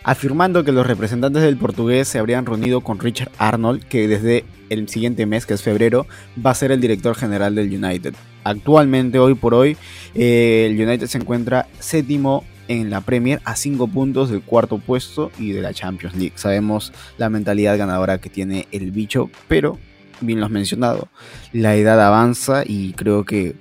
afirmando 0.02 0.64
que 0.64 0.72
los 0.72 0.84
representantes 0.84 1.44
del 1.44 1.56
portugués 1.56 2.08
se 2.08 2.18
habrían 2.18 2.46
reunido 2.46 2.80
con 2.80 2.98
Richard 2.98 3.30
Arnold, 3.38 3.84
que 3.84 4.08
desde 4.08 4.44
el 4.70 4.88
siguiente 4.88 5.26
mes, 5.26 5.46
que 5.46 5.54
es 5.54 5.62
febrero, 5.62 6.08
va 6.44 6.50
a 6.50 6.54
ser 6.56 6.72
el 6.72 6.80
director 6.80 7.14
general 7.14 7.54
del 7.54 7.72
United. 7.72 8.12
Actualmente, 8.42 9.20
hoy 9.20 9.34
por 9.34 9.54
hoy, 9.54 9.76
eh, 10.16 10.66
el 10.68 10.84
United 10.84 11.06
se 11.06 11.18
encuentra 11.18 11.68
séptimo 11.78 12.44
en 12.66 12.90
la 12.90 13.00
Premier 13.00 13.40
a 13.44 13.54
5 13.54 13.86
puntos 13.86 14.30
del 14.30 14.42
cuarto 14.42 14.78
puesto 14.78 15.30
y 15.38 15.52
de 15.52 15.62
la 15.62 15.72
Champions 15.72 16.16
League. 16.16 16.32
Sabemos 16.34 16.92
la 17.18 17.30
mentalidad 17.30 17.78
ganadora 17.78 18.20
que 18.20 18.30
tiene 18.30 18.66
el 18.72 18.90
bicho, 18.90 19.30
pero 19.46 19.78
bien 20.20 20.40
lo 20.40 20.46
has 20.46 20.52
mencionado, 20.52 21.06
la 21.52 21.76
edad 21.76 22.04
avanza 22.04 22.64
y 22.66 22.94
creo 22.94 23.24
que 23.24 23.54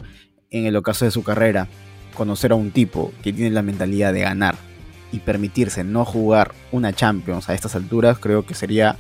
en 0.51 0.65
el 0.65 0.75
ocaso 0.75 1.05
de 1.05 1.11
su 1.11 1.23
carrera, 1.23 1.67
conocer 2.15 2.51
a 2.51 2.55
un 2.55 2.71
tipo 2.71 3.11
que 3.21 3.33
tiene 3.33 3.51
la 3.51 3.61
mentalidad 3.61 4.13
de 4.13 4.21
ganar 4.21 4.55
y 5.11 5.19
permitirse 5.19 5.83
no 5.83 6.05
jugar 6.05 6.53
una 6.71 6.93
Champions 6.93 7.49
a 7.49 7.53
estas 7.53 7.75
alturas, 7.75 8.19
creo 8.19 8.45
que 8.45 8.53
sería 8.53 8.97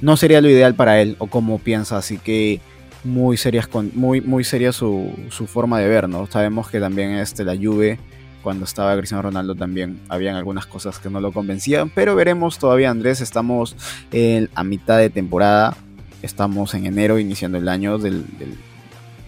no 0.00 0.16
sería 0.16 0.40
lo 0.40 0.48
ideal 0.48 0.74
para 0.74 1.00
él 1.00 1.16
o 1.18 1.26
como 1.26 1.58
piensa, 1.58 1.96
así 1.96 2.18
que 2.18 2.60
muy 3.04 3.36
serias 3.36 3.68
muy 3.94 4.20
muy 4.20 4.44
seria 4.44 4.72
su, 4.72 5.12
su, 5.30 5.46
forma 5.46 5.78
de 5.78 5.88
ver, 5.88 6.08
¿no? 6.08 6.26
Sabemos 6.26 6.68
que 6.68 6.80
también 6.80 7.12
este 7.12 7.44
la 7.44 7.56
Juve 7.56 7.98
cuando 8.42 8.64
estaba 8.64 8.96
Cristiano 8.96 9.22
Ronaldo 9.22 9.54
también 9.54 10.00
habían 10.08 10.36
algunas 10.36 10.66
cosas 10.66 10.98
que 10.98 11.10
no 11.10 11.20
lo 11.20 11.32
convencían, 11.32 11.90
pero 11.90 12.14
veremos 12.14 12.58
todavía 12.58 12.90
Andrés, 12.90 13.20
estamos 13.20 13.76
en, 14.12 14.48
a 14.54 14.64
mitad 14.64 14.98
de 14.98 15.10
temporada, 15.10 15.76
estamos 16.22 16.74
en 16.74 16.86
enero 16.86 17.18
iniciando 17.18 17.58
el 17.58 17.68
año 17.68 17.98
del, 17.98 18.24
del, 18.38 18.56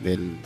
del 0.03 0.37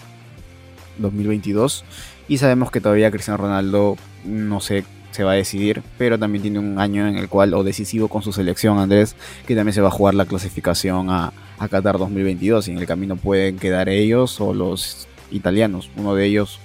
2022 0.98 1.84
y 2.28 2.38
sabemos 2.38 2.70
que 2.70 2.80
todavía 2.80 3.10
Cristiano 3.10 3.38
Ronaldo 3.38 3.96
no 4.24 4.60
sé 4.60 4.84
se 5.14 5.22
va 5.22 5.32
a 5.32 5.34
decidir, 5.36 5.80
pero 5.96 6.18
también 6.18 6.42
tiene 6.42 6.58
un 6.58 6.80
año 6.80 7.06
en 7.06 7.16
el 7.16 7.28
cual, 7.28 7.54
o 7.54 7.62
decisivo 7.62 8.08
con 8.08 8.22
su 8.22 8.32
selección, 8.32 8.78
Andrés, 8.78 9.14
que 9.46 9.54
también 9.54 9.72
se 9.72 9.80
va 9.80 9.86
a 9.86 9.92
jugar 9.92 10.14
la 10.14 10.26
clasificación 10.26 11.08
a, 11.08 11.32
Qatar 11.70 11.98
2022 11.98 12.68
y 12.68 12.72
en 12.72 12.78
el 12.78 12.86
camino 12.86 13.16
pueden 13.16 13.58
quedar 13.58 13.88
ellos 13.88 14.38
o 14.40 14.52
los 14.52 15.06
italianos. 15.30 15.88
Uno 15.96 16.14
de 16.14 16.26
ellos 16.26 16.58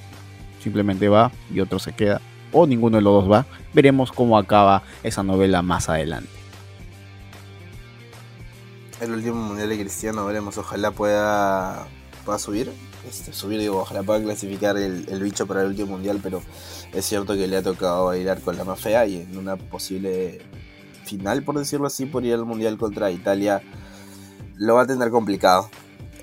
simplemente 0.62 1.08
va 1.08 1.32
y 1.54 1.62
otro 1.62 1.80
se 1.80 1.94
queda, 1.94 2.20
o 2.52 2.66
ninguno 2.66 2.98
de 2.98 3.04
los 3.04 3.24
dos 3.24 3.32
va. 3.32 3.46
Veremos 3.74 4.12
cómo 4.12 4.38
acaba 4.38 4.82
esa 5.04 5.22
novela 5.24 5.62
más 5.62 5.88
adelante. 5.88 6.30
El 9.00 9.12
último 9.12 9.36
mundial 9.36 9.70
de 9.70 9.80
Cristiano, 9.80 10.26
veremos, 10.26 10.58
ojalá 10.58 10.92
pueda, 10.92 11.88
pueda 12.26 12.40
subir 12.40 12.72
este, 13.08 13.34
subir, 13.34 13.60
digo, 13.60 13.80
ojalá 13.80 14.04
pueda 14.04 14.22
clasificar 14.22 14.78
el, 14.78 15.06
bicho 15.22 15.48
para 15.48 15.62
el 15.62 15.68
último 15.68 15.92
mundial, 15.92 16.20
pero 16.22 16.42
es 16.94 17.06
cierto 17.06 17.34
que 17.34 17.48
le 17.48 17.58
ha 17.58 17.64
tocado 17.64 18.06
bailar 18.06 18.42
con 18.42 18.58
la 18.58 18.64
más 18.64 18.80
fea 18.80 19.06
y 19.06 19.22
en 19.22 19.38
una 19.38 19.56
posible 19.56 20.42
final, 21.06 21.44
por 21.44 21.58
decirlo 21.58 21.88
así, 21.88 22.06
por 22.06 22.26
ir 22.26 22.34
al 22.34 22.46
mundial 22.46 22.78
contra 22.78 23.12
Italia, 23.12 23.62
lo 24.56 24.76
va 24.76 24.84
a 24.84 24.88
tener 24.88 25.10
complicado. 25.10 25.70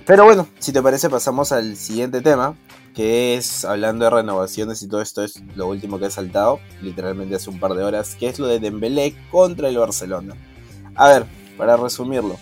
Pero 0.05 0.25
bueno, 0.25 0.47
si 0.59 0.73
te 0.73 0.83
parece, 0.83 1.11
pasamos 1.11 1.51
al 1.51 1.77
siguiente 1.77 2.21
tema, 2.21 2.55
que 2.95 3.35
es 3.37 3.65
hablando 3.65 4.05
de 4.05 4.11
renovaciones 4.11 4.83
y 4.83 4.89
todo 4.89 5.03
esto 5.03 5.25
es 5.25 5.43
lo 5.57 5.67
último 5.67 5.99
que 5.99 6.07
he 6.07 6.11
saltado, 6.11 6.61
literalmente 6.81 7.35
hace 7.35 7.51
un 7.51 7.59
par 7.59 7.75
de 7.75 7.83
horas, 7.83 8.15
que 8.15 8.29
es 8.29 8.39
lo 8.39 8.47
de 8.47 8.61
Dembélé 8.61 9.17
contra 9.31 9.69
el 9.69 9.79
Barcelona. 9.79 10.35
A 10.95 11.09
ver, 11.09 11.27
para 11.59 11.77
resumirlo, 11.77 12.39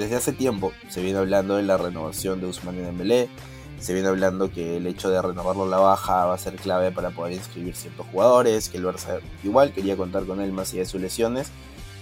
desde 0.00 0.16
hace 0.16 0.32
tiempo 0.32 0.72
se 0.88 1.02
viene 1.02 1.18
hablando 1.18 1.56
de 1.56 1.62
la 1.62 1.76
renovación 1.76 2.40
de 2.40 2.46
Usman 2.46 2.76
Dembélé, 2.76 3.28
se 3.78 3.92
viene 3.92 4.08
hablando 4.08 4.50
que 4.50 4.78
el 4.78 4.86
hecho 4.86 5.10
de 5.10 5.20
renovarlo 5.20 5.64
a 5.64 5.68
la 5.68 5.78
baja 5.78 6.24
va 6.24 6.34
a 6.34 6.38
ser 6.38 6.56
clave 6.56 6.90
para 6.90 7.10
poder 7.10 7.34
inscribir 7.34 7.76
ciertos 7.76 8.06
jugadores, 8.06 8.70
que 8.70 8.78
el 8.78 8.84
Barça 8.84 9.20
igual 9.44 9.72
quería 9.72 9.98
contar 9.98 10.24
con 10.24 10.40
él 10.40 10.52
más 10.52 10.70
allá 10.72 10.80
de 10.80 10.86
sus 10.86 11.02
lesiones, 11.02 11.50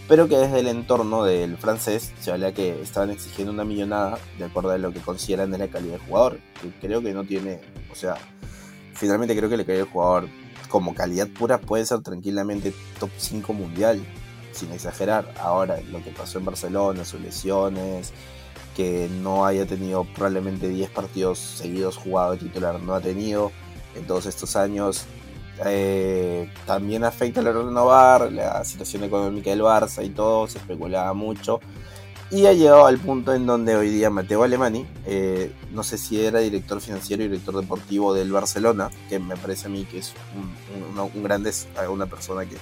pero 0.07 0.29
que 0.29 0.39
desde 0.39 0.61
el 0.61 0.69
entorno 0.69 1.25
del 1.25 1.57
francés 1.57 2.13
se 2.21 2.31
habla 2.31 2.53
que 2.53 2.81
estaban 2.81 3.11
exigiendo 3.11 3.53
una 3.53 3.65
millonada 3.65 4.19
de 4.39 4.45
acuerdo 4.45 4.71
a 4.71 4.79
lo 4.79 4.93
que 4.93 5.01
consideran 5.01 5.51
de 5.51 5.59
la 5.59 5.67
calidad 5.67 5.95
del 5.95 6.07
jugador, 6.07 6.39
creo 6.81 7.03
que 7.03 7.13
no 7.13 7.25
tiene, 7.25 7.61
o 7.91 7.97
sea, 7.97 8.15
finalmente 8.95 9.37
creo 9.37 9.51
que 9.51 9.57
le 9.57 9.65
cae 9.65 9.81
el 9.81 9.87
jugador 9.87 10.29
como 10.69 10.95
calidad 10.95 11.27
pura 11.29 11.59
puede 11.59 11.85
ser 11.85 12.01
tranquilamente 12.01 12.73
top 13.01 13.11
5 13.17 13.53
mundial, 13.53 14.01
sin 14.53 14.73
exagerar. 14.73 15.35
Ahora, 15.41 15.81
lo 15.91 16.03
que 16.03 16.11
pasó 16.11 16.39
en 16.39 16.45
Barcelona, 16.45 17.05
sus 17.05 17.21
lesiones, 17.21 18.13
que 18.77 19.09
no 19.23 19.45
haya 19.45 19.67
tenido 19.67 20.05
probablemente 20.05 20.69
10 20.69 20.91
partidos 20.91 21.39
seguidos 21.39 21.97
jugados 21.97 22.39
de 22.39 22.47
titular, 22.47 22.81
no 22.81 22.95
ha 22.95 23.01
tenido 23.01 23.51
en 23.95 24.07
todos 24.07 24.27
estos 24.27 24.57
años. 24.57 25.07
Eh, 25.65 26.49
también 26.67 27.03
afecta 27.03 27.43
la 27.43 27.51
renovar, 27.51 28.31
la 28.31 28.65
situación 28.65 29.03
económica 29.03 29.51
del 29.51 29.63
Barça 29.63 30.05
y 30.05 30.11
todo, 30.11 30.47
se 30.47 30.59
especulaba 30.59 31.13
mucho. 31.15 31.61
Y 32.31 32.45
ha 32.45 32.53
llegado 32.53 32.87
al 32.87 32.99
punto 32.99 33.35
en 33.35 33.47
donde 33.47 33.75
hoy 33.75 33.89
día 33.89 34.11
Mateo 34.11 34.43
Alemani, 34.43 34.87
eh, 35.07 35.51
no 35.73 35.83
sé 35.83 35.97
si 35.97 36.23
era 36.23 36.41
director 36.41 36.79
financiero 36.81 37.25
y 37.25 37.29
director 37.29 37.59
deportivo 37.59 38.13
del 38.13 38.31
Barcelona, 38.31 38.91
que 39.09 39.19
me 39.19 39.35
parece 39.37 39.67
a 39.67 39.71
mí 39.71 39.87
que 39.87 39.99
es 39.99 40.13
un, 40.37 40.99
un, 40.99 41.23
grande, 41.23 41.51
una 41.91 42.05
persona 42.05 42.45
que 42.45 42.57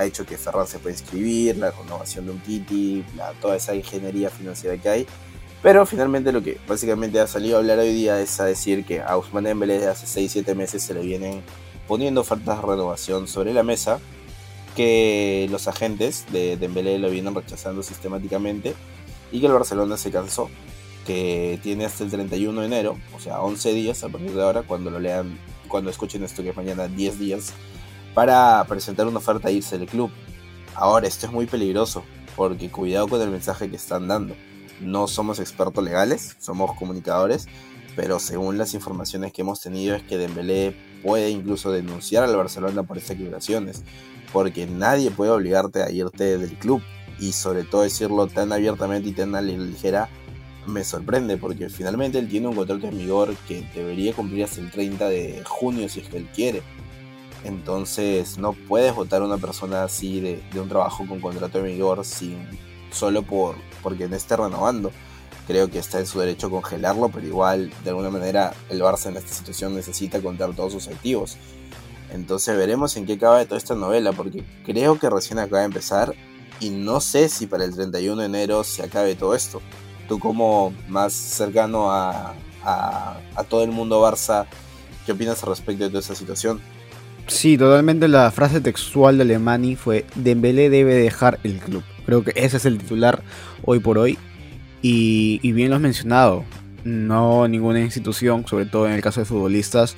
ha 0.00 0.04
hecho 0.04 0.24
que 0.24 0.38
Ferran 0.38 0.66
se 0.66 0.78
pueda 0.78 0.94
inscribir, 0.94 1.56
la 1.58 1.70
renovación 1.70 2.26
de 2.26 2.32
un 2.32 2.40
Titi, 2.40 3.04
toda 3.40 3.56
esa 3.56 3.74
ingeniería 3.74 4.30
financiera 4.30 4.76
que 4.78 4.88
hay. 4.88 5.06
Pero 5.62 5.84
finalmente 5.84 6.32
lo 6.32 6.42
que 6.42 6.58
básicamente 6.66 7.20
ha 7.20 7.26
salido 7.26 7.56
a 7.56 7.58
hablar 7.60 7.78
hoy 7.78 7.92
día 7.92 8.18
es 8.20 8.40
a 8.40 8.46
decir 8.46 8.86
que 8.86 9.00
a 9.00 9.16
Ousmane 9.16 9.50
Dembélé 9.50 9.74
desde 9.74 9.88
hace 9.88 10.42
6-7 10.42 10.54
meses 10.54 10.82
se 10.82 10.94
le 10.94 11.02
vienen 11.02 11.42
poniendo 11.86 12.22
ofertas 12.22 12.56
de 12.56 12.66
renovación 12.66 13.28
sobre 13.28 13.52
la 13.52 13.62
mesa 13.62 14.00
que 14.74 15.48
los 15.50 15.68
agentes 15.68 16.24
de 16.32 16.56
Dembélé 16.56 16.98
lo 16.98 17.10
vienen 17.10 17.34
rechazando 17.34 17.82
sistemáticamente 17.82 18.74
y 19.32 19.40
que 19.40 19.46
el 19.46 19.52
Barcelona 19.52 19.98
se 19.98 20.10
cansó, 20.10 20.48
que 21.06 21.60
tiene 21.62 21.84
hasta 21.84 22.04
el 22.04 22.10
31 22.10 22.60
de 22.60 22.66
enero, 22.66 22.96
o 23.14 23.20
sea, 23.20 23.42
11 23.42 23.72
días 23.74 24.02
a 24.02 24.08
partir 24.08 24.32
de 24.32 24.42
ahora, 24.42 24.62
cuando 24.62 24.90
lo 24.90 24.98
lean, 24.98 25.38
cuando 25.68 25.90
escuchen 25.90 26.24
esto 26.24 26.42
que 26.42 26.50
es 26.50 26.56
mañana 26.56 26.88
10 26.88 27.18
días, 27.18 27.52
para 28.14 28.64
presentar 28.68 29.06
una 29.06 29.18
oferta 29.18 29.48
a 29.48 29.50
irse 29.50 29.78
del 29.78 29.88
club. 29.88 30.10
Ahora, 30.74 31.06
esto 31.06 31.26
es 31.26 31.32
muy 31.32 31.46
peligroso, 31.46 32.04
porque 32.36 32.70
cuidado 32.70 33.08
con 33.08 33.20
el 33.20 33.30
mensaje 33.30 33.68
que 33.70 33.76
están 33.76 34.08
dando. 34.08 34.34
No 34.80 35.06
somos 35.08 35.40
expertos 35.40 35.84
legales, 35.84 36.36
somos 36.38 36.74
comunicadores, 36.76 37.48
pero 37.96 38.18
según 38.18 38.56
las 38.56 38.74
informaciones 38.74 39.32
que 39.32 39.42
hemos 39.42 39.60
tenido 39.60 39.94
es 39.94 40.02
que 40.02 40.16
Dembélé 40.16 40.74
puede 41.02 41.30
incluso 41.30 41.70
denunciar 41.70 42.24
al 42.24 42.36
Barcelona 42.36 42.82
por 42.82 42.98
estas 42.98 43.12
equivocaciones, 43.12 43.82
porque 44.32 44.66
nadie 44.66 45.10
puede 45.10 45.32
obligarte 45.32 45.82
a 45.82 45.90
irte 45.90 46.38
del 46.38 46.56
club 46.58 46.82
y 47.18 47.32
sobre 47.32 47.64
todo 47.64 47.82
decirlo 47.82 48.26
tan 48.26 48.52
abiertamente 48.52 49.10
y 49.10 49.12
tan 49.12 49.32
ligera 49.46 50.08
me 50.66 50.84
sorprende 50.84 51.36
porque 51.36 51.68
finalmente 51.68 52.18
él 52.18 52.28
tiene 52.28 52.48
un 52.48 52.54
contrato 52.54 52.86
en 52.86 52.96
vigor 52.96 53.34
que 53.48 53.64
debería 53.74 54.12
cumplir 54.12 54.44
hasta 54.44 54.60
el 54.60 54.70
30 54.70 55.08
de 55.08 55.42
junio 55.44 55.88
si 55.88 56.00
es 56.00 56.08
que 56.08 56.18
él 56.18 56.28
quiere. 56.34 56.62
Entonces 57.44 58.38
no 58.38 58.52
puedes 58.52 58.94
votar 58.94 59.22
a 59.22 59.24
una 59.24 59.38
persona 59.38 59.84
así 59.84 60.20
de, 60.20 60.42
un 60.60 60.68
trabajo 60.68 61.06
con 61.06 61.20
contrato 61.20 61.58
en 61.58 61.66
vigor 61.66 62.04
sin 62.04 62.46
solo 62.92 63.22
por 63.22 63.56
porque 63.82 64.08
no 64.08 64.16
esté 64.16 64.36
renovando. 64.36 64.90
Creo 65.46 65.70
que 65.70 65.78
está 65.78 65.98
en 65.98 66.06
su 66.06 66.20
derecho 66.20 66.50
congelarlo, 66.50 67.08
pero 67.08 67.26
igual 67.26 67.72
de 67.82 67.90
alguna 67.90 68.10
manera 68.10 68.52
el 68.68 68.80
Barça 68.82 69.06
en 69.06 69.16
esta 69.16 69.32
situación 69.32 69.74
necesita 69.74 70.20
contar 70.20 70.54
todos 70.54 70.72
sus 70.72 70.88
activos. 70.88 71.36
Entonces 72.12 72.56
veremos 72.56 72.96
en 72.96 73.06
qué 73.06 73.14
acaba 73.14 73.44
toda 73.44 73.56
esta 73.56 73.74
novela, 73.74 74.12
porque 74.12 74.44
creo 74.64 74.98
que 74.98 75.08
recién 75.08 75.38
acaba 75.38 75.60
de 75.60 75.66
empezar 75.66 76.14
y 76.60 76.70
no 76.70 77.00
sé 77.00 77.28
si 77.28 77.46
para 77.46 77.64
el 77.64 77.74
31 77.74 78.20
de 78.20 78.26
enero 78.26 78.64
se 78.64 78.82
acabe 78.82 79.14
todo 79.14 79.34
esto. 79.34 79.62
Tú 80.08 80.18
como 80.18 80.74
más 80.88 81.12
cercano 81.12 81.90
a, 81.90 82.34
a, 82.64 83.44
todo 83.48 83.62
el 83.62 83.70
mundo 83.70 84.02
Barça, 84.02 84.46
¿qué 85.06 85.12
opinas 85.12 85.42
al 85.42 85.50
respecto 85.50 85.84
de 85.84 85.90
toda 85.90 86.00
esta 86.00 86.14
situación? 86.14 86.60
Sí, 87.26 87.56
totalmente 87.56 88.08
la 88.08 88.30
frase 88.30 88.60
textual 88.60 89.16
de 89.16 89.22
Alemani 89.22 89.76
fue 89.76 90.04
Dembélé 90.14 90.70
debe 90.70 90.94
dejar 90.94 91.38
el 91.44 91.58
club. 91.58 91.82
Creo 92.06 92.24
que 92.24 92.32
ese 92.34 92.56
es 92.56 92.66
el 92.66 92.78
titular 92.78 93.22
hoy 93.64 93.78
por 93.78 93.98
hoy. 93.98 94.18
Y, 94.82 95.52
bien 95.52 95.70
lo 95.70 95.76
has 95.76 95.82
mencionado, 95.82 96.44
no 96.84 97.46
ninguna 97.46 97.80
institución, 97.80 98.46
sobre 98.46 98.64
todo 98.64 98.86
en 98.86 98.94
el 98.94 99.02
caso 99.02 99.20
de 99.20 99.26
futbolistas, 99.26 99.94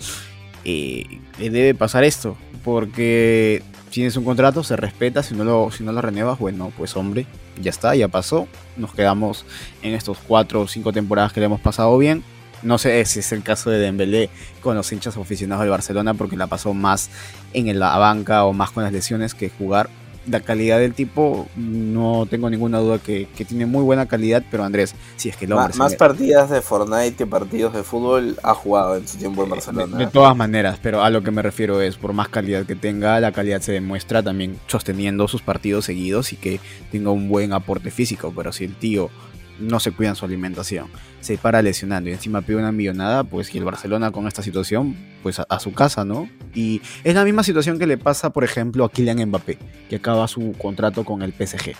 eh, 0.65 1.05
le 1.39 1.51
debe 1.51 1.75
pasar 1.75 2.05
esto. 2.05 2.37
Porque 2.65 3.63
tienes 3.91 4.17
un 4.17 4.25
contrato, 4.25 4.65
se 4.65 4.77
respeta, 4.77 5.23
si 5.23 5.35
no 5.35 5.45
lo, 5.45 5.71
si 5.71 5.85
no 5.85 5.93
lo 5.93 6.01
renuevas, 6.01 6.39
bueno, 6.39 6.73
pues 6.77 6.97
hombre, 6.97 7.27
ya 7.61 7.71
está, 7.71 7.95
ya 7.95 8.09
pasó. 8.09 8.49
Nos 8.77 8.93
quedamos 8.95 9.45
en 9.83 9.95
estos 9.95 10.19
cuatro 10.19 10.63
o 10.63 10.69
cinco 10.69 10.93
temporadas 10.93 11.33
que 11.33 11.41
le 11.41 11.47
hemos 11.47 11.61
pasado 11.61 11.97
bien. 11.99 12.25
No 12.63 12.79
sé 12.79 13.05
si 13.05 13.21
es 13.21 13.33
el 13.33 13.43
caso 13.43 13.71
de 13.71 13.79
Dembélé 13.79 14.31
con 14.61 14.77
los 14.77 14.91
hinchas 14.93 15.17
aficionados 15.17 15.63
del 15.63 15.71
Barcelona 15.71 16.15
porque 16.15 16.37
la 16.37 16.47
pasó 16.47 16.75
más 16.75 17.11
en 17.53 17.79
la 17.79 17.97
banca 17.99 18.45
o 18.45 18.53
más 18.53 18.71
con 18.71 18.85
las 18.85 18.93
lesiones 18.93 19.35
que 19.35 19.51
jugar 19.51 19.91
la 20.27 20.41
calidad 20.41 20.79
del 20.79 20.95
tipo, 20.95 21.49
no 21.57 22.27
tengo 22.31 22.49
ninguna 22.49 22.79
duda 22.79 22.99
que, 22.99 23.27
tiene 23.49 23.67
muy 23.67 23.83
buena 23.83 24.07
calidad, 24.07 24.43
pero 24.51 24.63
Andrés, 24.65 24.95
si 25.17 25.29
es 25.29 25.37
que 25.37 25.47
lo 25.47 25.57
Más, 25.57 25.77
más 25.77 25.97
partidas 25.97 26.49
de 26.49 26.63
Fortnite 26.63 27.15
que 27.15 27.27
partidos 27.27 27.75
de 27.75 27.83
fútbol 27.83 28.37
ha 28.43 28.55
jugado 28.55 28.97
en 28.97 29.09
su 29.09 29.19
tiempo 29.19 29.43
en 29.43 29.51
Barcelona. 29.51 29.97
De, 29.97 30.07
todas 30.07 30.37
maneras, 30.37 30.79
pero 30.81 31.03
a 31.03 31.11
lo 31.11 31.23
que 31.23 31.33
me 31.33 31.43
refiero 31.43 31.81
es, 31.81 31.97
por 31.97 32.13
más 32.13 32.29
calidad 32.29 32.67
que 32.67 32.77
tenga, 32.77 33.19
la 33.19 33.33
calidad 33.33 33.61
se 33.61 33.73
demuestra 33.73 34.23
también 34.23 34.59
sosteniendo 34.69 35.27
sus 35.27 35.43
partidos 35.43 35.87
seguidos 35.87 36.33
y 36.33 36.37
que 36.37 36.61
tenga 36.93 37.11
un 37.11 37.29
buen 37.29 37.53
aporte 37.53 37.91
físico, 37.91 38.33
pero 38.35 38.53
si 38.53 38.65
el 38.65 38.77
tío 38.77 39.11
no 39.59 39.81
se 39.81 39.93
cuidan 39.93 40.17
su 40.17 40.25
alimentación, 40.25 40.89
se 41.21 41.39
para 41.39 41.63
lesionando 41.63 42.11
y 42.11 42.13
encima 42.13 42.43
pide 42.43 42.57
una 42.57 42.73
millonada, 42.73 43.25
pues 43.25 43.55
y 43.55 43.59
el 43.59 43.65
Barcelona 43.65 44.11
con 44.11 44.27
esta 44.27 44.43
situación, 44.43 44.97
pues 45.23 45.39
a, 45.39 45.61
su 45.61 45.73
casa, 45.73 46.05
¿no? 46.05 46.29
Y 46.55 46.81
es 47.05 47.15
la 47.15 47.25
misma 47.25 47.43
situación 47.43 47.79
que 47.79 47.87
le 47.87 47.99
pasa, 47.99 48.31
por 48.31 48.45
ejemplo, 48.45 48.85
a 48.85 48.91
Kylian 48.91 49.29
Mbappé, 49.29 49.59
que 49.89 49.97
acaba 49.97 50.27
su 50.29 50.53
contrato 50.59 51.05
con 51.05 51.23
el 51.23 51.33
PSG. 51.33 51.75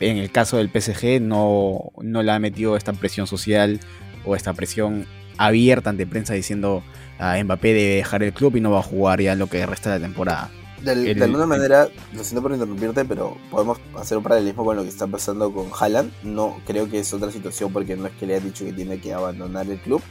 En 0.00 0.16
el 0.16 0.32
caso 0.32 0.56
del 0.56 0.68
PSG 0.68 1.20
no, 1.20 1.92
no 2.00 2.22
le 2.22 2.32
ha 2.32 2.38
metido 2.38 2.76
esta 2.76 2.92
presión 2.92 3.26
social 3.26 3.78
o 4.24 4.34
esta 4.34 4.52
presión 4.52 5.06
abierta 5.38 5.90
ante 5.90 6.06
prensa 6.06 6.34
diciendo 6.34 6.82
a 7.18 7.42
Mbappé 7.42 7.68
debe 7.68 7.96
dejar 7.96 8.22
el 8.22 8.32
club 8.32 8.56
y 8.56 8.60
no 8.60 8.70
va 8.70 8.80
a 8.80 8.82
jugar 8.82 9.20
ya 9.20 9.36
lo 9.36 9.46
que 9.46 9.64
resta 9.64 9.92
de 9.92 10.00
la 10.00 10.06
temporada. 10.06 10.50
De, 10.82 11.22
alguna 11.22 11.46
manera, 11.46 11.88
lo 12.12 12.24
siento 12.24 12.42
por 12.42 12.52
interrumpirte, 12.52 13.04
pero 13.04 13.36
podemos 13.50 13.78
hacer 13.96 14.18
un 14.18 14.24
paralelismo 14.24 14.64
con 14.64 14.76
lo 14.76 14.82
que 14.82 14.88
está 14.88 15.06
pasando 15.06 15.52
con 15.52 15.68
Haaland. 15.78 16.12
No 16.24 16.60
creo 16.66 16.90
que 16.90 16.98
es 16.98 17.12
otra 17.12 17.30
situación 17.30 17.72
porque 17.72 17.96
no 17.96 18.06
es 18.06 18.12
que 18.14 18.26
le 18.26 18.34
haya 18.34 18.44
dicho 18.44 18.64
que 18.64 18.72
tiene 18.72 19.00
que 19.00 19.12
abandonar 19.12 19.68
el 19.70 19.78
club, 19.78 20.02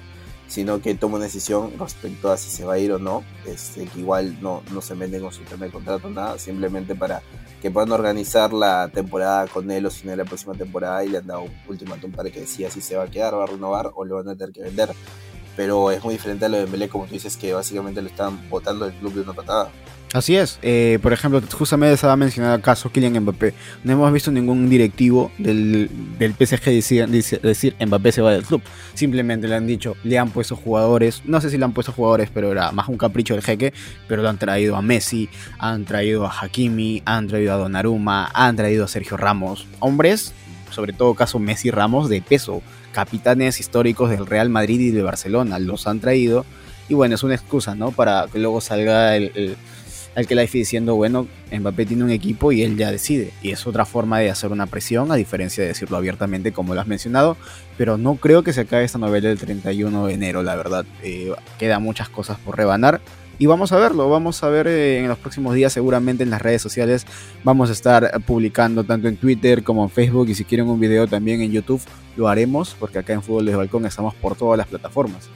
sino 0.48 0.82
que 0.82 0.96
toma 0.96 1.18
una 1.18 1.26
decisión 1.26 1.74
respecto 1.78 2.32
a 2.32 2.38
si 2.38 2.50
se 2.50 2.64
va 2.64 2.74
a 2.74 2.80
ir 2.80 2.92
o 2.94 3.00
no. 3.00 3.24
Este, 3.46 3.86
que 3.86 4.00
igual 4.00 4.38
no, 4.42 4.64
no 4.72 4.82
se 4.82 4.96
vende 4.96 5.20
con 5.20 5.34
su 5.34 5.42
tema 5.44 5.66
de 5.66 5.72
contrato, 5.72 6.10
nada, 6.10 6.40
simplemente 6.40 6.96
para 6.96 7.22
que 7.62 7.70
puedan 7.70 7.92
organizar 7.92 8.54
la 8.54 8.90
temporada 8.94 9.48
con 9.48 9.70
él 9.70 9.86
o 9.86 9.92
si 9.92 10.08
no 10.08 10.16
la 10.16 10.26
próxima 10.26 10.54
temporada 10.54 11.04
y 11.04 11.10
le 11.10 11.20
han 11.20 11.28
dado 11.28 11.44
un 11.44 11.52
ultimátum 11.68 12.12
para 12.12 12.30
que 12.32 12.42
decida 12.42 12.72
si 12.72 12.82
se 12.82 12.96
va 12.96 13.04
a 13.04 13.08
quedar, 13.08 13.36
va 13.36 13.44
a 13.44 13.48
renovar 13.48 13.92
o 13.94 14.04
lo 14.04 14.16
van 14.16 14.30
a 14.30 14.36
tener 14.36 14.54
que 14.54 14.64
vender. 14.64 14.90
Pero 15.56 15.92
es 15.92 16.04
muy 16.04 16.14
diferente 16.14 16.46
a 16.46 16.50
lo 16.50 16.58
de 16.58 16.66
Mbele, 16.66 16.90
como 16.90 17.06
tú 17.06 17.14
dices, 17.14 17.38
que 17.38 17.54
básicamente 17.54 18.02
lo 18.02 18.08
están 18.08 18.50
botando 18.50 18.86
del 18.86 18.94
club 18.96 19.14
de 19.14 19.22
una 19.22 19.34
patada. 19.34 19.72
Así 20.14 20.36
es. 20.36 20.60
Eh, 20.62 21.00
por 21.02 21.14
ejemplo, 21.14 21.42
justamente 21.54 21.94
estaba 21.94 22.18
mencionando 22.18 22.56
el 22.56 22.62
caso 22.62 22.92
Kylian 22.92 23.22
Mbappé. 23.22 23.54
No 23.86 23.94
hemos 23.94 24.12
visto 24.12 24.30
ningún 24.30 24.70
directivo 24.70 25.32
del, 25.38 25.90
del 26.20 26.34
PSG 26.34 26.66
decir, 26.66 27.08
decir, 27.08 27.76
Mbappé 27.80 28.12
se 28.12 28.22
va 28.22 28.34
del 28.34 28.44
club. 28.44 28.62
Simplemente 28.94 29.48
le 29.48 29.56
han 29.56 29.66
dicho, 29.66 29.96
le 30.04 30.20
han 30.20 30.30
puesto 30.30 30.58
jugadores. 30.58 31.22
No 31.26 31.40
sé 31.40 31.50
si 31.50 31.58
le 31.58 31.64
han 31.64 31.72
puesto 31.72 31.94
jugadores, 31.94 32.30
pero 32.34 32.52
era 32.52 32.74
más 32.74 32.90
un 32.90 32.98
capricho 32.98 33.36
del 33.36 33.44
jeque. 33.44 33.74
Pero 34.10 34.22
lo 34.22 34.28
han 34.28 34.38
traído 34.38 34.76
a 34.76 34.82
Messi, 34.82 35.30
han 35.58 35.86
traído 35.86 36.26
a 36.26 36.42
Hakimi, 36.42 37.02
han 37.06 37.28
traído 37.28 37.54
a 37.54 37.58
Donnarumma, 37.58 38.30
han 38.34 38.58
traído 38.58 38.84
a 38.84 38.88
Sergio 38.90 39.16
Ramos. 39.16 39.66
Hombres, 39.80 40.34
sobre 40.72 40.92
todo 40.92 41.14
caso 41.14 41.40
Messi 41.40 41.72
Ramos, 41.72 42.10
de 42.10 42.22
peso. 42.22 42.62
Capitanes 42.92 43.60
históricos 43.60 44.10
del 44.10 44.26
Real 44.26 44.50
Madrid 44.50 44.80
y 44.80 44.92
de 44.92 45.02
Barcelona. 45.02 45.60
Los 45.60 45.88
han 45.88 46.00
traído. 46.00 46.46
Y 46.90 46.94
bueno, 46.94 47.16
es 47.16 47.24
una 47.24 47.36
excusa, 47.36 47.76
¿no? 47.76 47.92
Para 47.92 48.28
que 48.32 48.40
luego 48.40 48.60
salga 48.62 49.16
el 49.16 49.58
al 50.16 50.28
que 50.28 50.36
Life 50.36 50.58
diciendo, 50.58 50.96
bueno, 50.96 51.28
Mbappé 51.52 51.86
tiene 51.86 52.04
un 52.04 52.12
equipo 52.12 52.52
y 52.52 52.64
él 52.64 52.76
ya 52.78 52.92
decide. 52.92 53.32
Y 53.42 53.52
es 53.52 53.66
otra 53.66 53.86
forma 53.86 54.20
de 54.20 54.30
hacer 54.30 54.52
una 54.52 54.66
presión, 54.66 55.12
a 55.12 55.16
diferencia 55.16 55.64
de 55.64 55.70
decirlo 55.70 55.98
abiertamente 55.98 56.52
como 56.52 56.76
lo 56.76 56.82
has 56.82 56.88
mencionado. 56.88 57.38
Pero 57.78 57.98
no 57.98 58.16
creo 58.16 58.44
que 58.44 58.52
se 58.52 58.62
acabe 58.62 58.84
esta 58.84 58.98
novela 58.98 59.30
el 59.30 59.40
31 59.40 60.08
de 60.08 60.14
enero, 60.14 60.44
la 60.44 60.56
verdad. 60.56 60.86
Eh, 61.02 61.32
quedan 61.58 61.84
muchas 61.84 62.10
cosas 62.10 62.38
por 62.40 62.58
rebanar. 62.58 63.02
Y 63.42 63.48
vamos 63.48 63.72
a 63.72 63.80
verlo, 63.80 64.08
vamos 64.08 64.44
a 64.44 64.50
ver 64.50 64.68
eh, 64.68 65.00
en 65.00 65.08
los 65.08 65.18
próximos 65.18 65.56
días 65.56 65.74
seguramente 65.74 66.22
en 66.22 66.30
las 66.30 66.44
redes 66.44 66.62
sociales. 66.62 67.08
Vamos 67.44 67.72
a 67.72 67.74
estar 67.74 68.22
publicando 68.24 68.84
tanto 68.84 69.08
en 69.08 69.18
Twitter 69.18 69.64
como 69.64 69.84
en 69.84 69.90
Facebook 69.90 70.30
y 70.30 70.36
si 70.36 70.46
quieren 70.46 70.68
un 70.68 70.80
video 70.80 71.08
también 71.08 71.42
en 71.42 71.52
YouTube 71.52 71.82
lo 72.18 72.28
haremos 72.28 72.76
porque 72.80 73.00
acá 73.00 73.14
en 73.14 73.24
Fútbol 73.24 73.48
de 73.48 73.56
Balcón 73.56 73.88
estamos 73.88 74.14
por 74.14 74.36
todas 74.36 74.60
las 74.60 74.68
plataformas. 74.68 75.28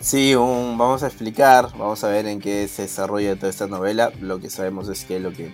Sí, 0.00 0.34
vamos 0.34 1.02
a 1.02 1.06
explicar, 1.08 1.68
vamos 1.76 2.02
a 2.02 2.08
ver 2.08 2.24
en 2.24 2.40
qué 2.40 2.66
se 2.66 2.82
desarrolla 2.82 3.36
toda 3.36 3.50
esta 3.50 3.66
novela. 3.66 4.10
Lo 4.22 4.40
que 4.40 4.48
sabemos 4.48 4.88
es 4.88 5.04
que 5.04 5.20
lo 5.20 5.34
que, 5.34 5.52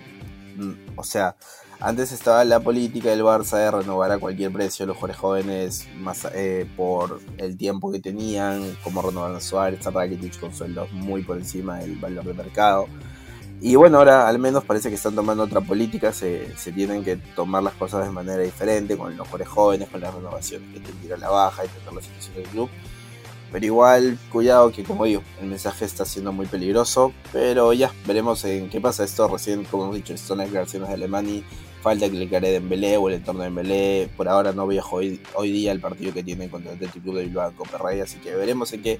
mm, 0.55 0.95
o 0.95 1.03
sea, 1.03 1.35
Antes 1.79 2.11
estaba 2.11 2.43
la 2.45 2.61
política 2.61 3.09
del 3.09 3.23
Barça 3.23 3.57
de 3.57 3.69
renovar 3.69 4.11
a 4.11 4.17
cualquier 4.17 4.51
precio 4.51 4.85
los 4.85 4.95
jugadores 4.95 5.17
jóvenes 5.17 5.87
más 5.99 6.25
eh, 6.33 6.65
por 6.75 7.19
el 7.37 7.57
tiempo 7.57 7.91
que 7.91 7.99
tenían, 7.99 8.75
como 8.83 9.01
renovar 9.01 9.41
Suárez, 9.41 9.85
a 9.85 9.91
Rakitic 9.91 10.39
con 10.39 10.53
sueldos 10.53 10.91
muy 10.93 11.21
por 11.23 11.37
encima 11.37 11.79
del 11.79 11.97
valor 11.97 12.23
de 12.25 12.33
mercado. 12.33 12.87
Y 13.61 13.75
bueno, 13.75 13.97
ahora 13.97 14.27
al 14.27 14.39
menos 14.39 14.63
parece 14.63 14.89
que 14.89 14.95
están 14.95 15.15
tomando 15.15 15.43
otra 15.43 15.61
política, 15.61 16.11
se, 16.11 16.53
tienen 16.73 17.03
que 17.03 17.15
tomar 17.15 17.63
las 17.63 17.73
cosas 17.73 18.05
de 18.05 18.11
manera 18.11 18.41
diferente, 18.41 18.97
con 18.97 19.15
los 19.15 19.27
jugadores 19.27 19.47
jóvenes, 19.47 19.89
con 19.89 20.01
las 20.01 20.13
renovaciones 20.13 20.81
que 20.81 21.13
a 21.13 21.17
la 21.17 21.29
baja 21.29 21.65
y 21.65 21.67
tener 21.67 21.93
la 21.93 22.01
situación 22.01 22.35
del 22.35 22.45
club. 22.45 22.69
Pero 23.55 23.67
igual, 23.67 24.17
cuidado 24.33 24.69
que 24.69 24.83
como 24.83 25.05
digo, 25.05 25.23
el 25.39 25.47
mensaje 25.47 25.85
está 25.85 26.03
siendo 26.03 26.33
muy 26.33 26.45
peligroso. 26.45 27.13
Pero 27.31 27.71
ya, 27.71 27.89
veremos 28.05 28.43
en 28.43 28.69
qué 28.69 28.81
pasa 28.81 29.05
esto. 29.05 29.29
Recién, 29.29 29.63
como 29.63 29.85
hemos 29.85 29.95
dicho, 29.95 30.17
son 30.17 30.39
las 30.39 30.47
declaraciones 30.47 30.89
de 30.89 30.95
Alemania. 30.95 31.41
Falta 31.81 32.09
que 32.09 32.17
le 32.17 32.27
care 32.27 32.47
de 32.49 32.55
Dembélé 32.55 32.97
o 32.97 33.07
el 33.07 33.15
entorno 33.15 33.43
de 33.43 33.45
Dembélé. 33.45 34.09
Por 34.17 34.27
ahora 34.27 34.51
no 34.51 34.67
viajo 34.67 34.97
hoy, 34.97 35.21
hoy 35.35 35.53
día 35.53 35.71
el 35.71 35.79
partido 35.79 36.13
que 36.13 36.21
tienen 36.21 36.49
contra 36.49 36.71
el 36.71 36.75
Atlético 36.75 37.01
Club 37.01 37.15
de 37.15 37.23
Bilbao 37.27 37.53
Copa. 37.55 37.79
Así 38.03 38.17
que 38.17 38.35
veremos 38.35 38.73
en 38.73 38.81
qué 38.81 38.99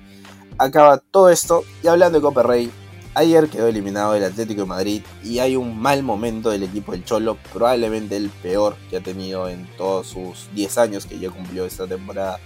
acaba 0.57 0.99
todo 0.99 1.29
esto. 1.29 1.65
Y 1.83 1.87
hablando 1.87 2.19
de 2.19 2.21
Copa 2.21 2.41
Rey, 2.41 2.71
ayer 3.13 3.49
quedó 3.49 3.67
eliminado 3.67 4.15
el 4.15 4.23
Atlético 4.23 4.61
de 4.61 4.67
Madrid. 4.67 5.01
Y 5.21 5.39
hay 5.39 5.57
un 5.57 5.77
mal 5.77 6.01
momento 6.01 6.49
del 6.49 6.63
equipo 6.63 6.93
del 6.93 7.03
Cholo. 7.03 7.37
Probablemente 7.51 8.15
el 8.15 8.29
peor 8.29 8.77
que 8.89 8.95
ha 8.95 9.01
tenido 9.01 9.49
en 9.49 9.67
todos 9.75 10.07
sus 10.07 10.47
10 10.55 10.77
años 10.77 11.05
que 11.05 11.19
ya 11.19 11.29
cumplió 11.29 11.65
esta 11.65 11.85
temporada 11.85 12.39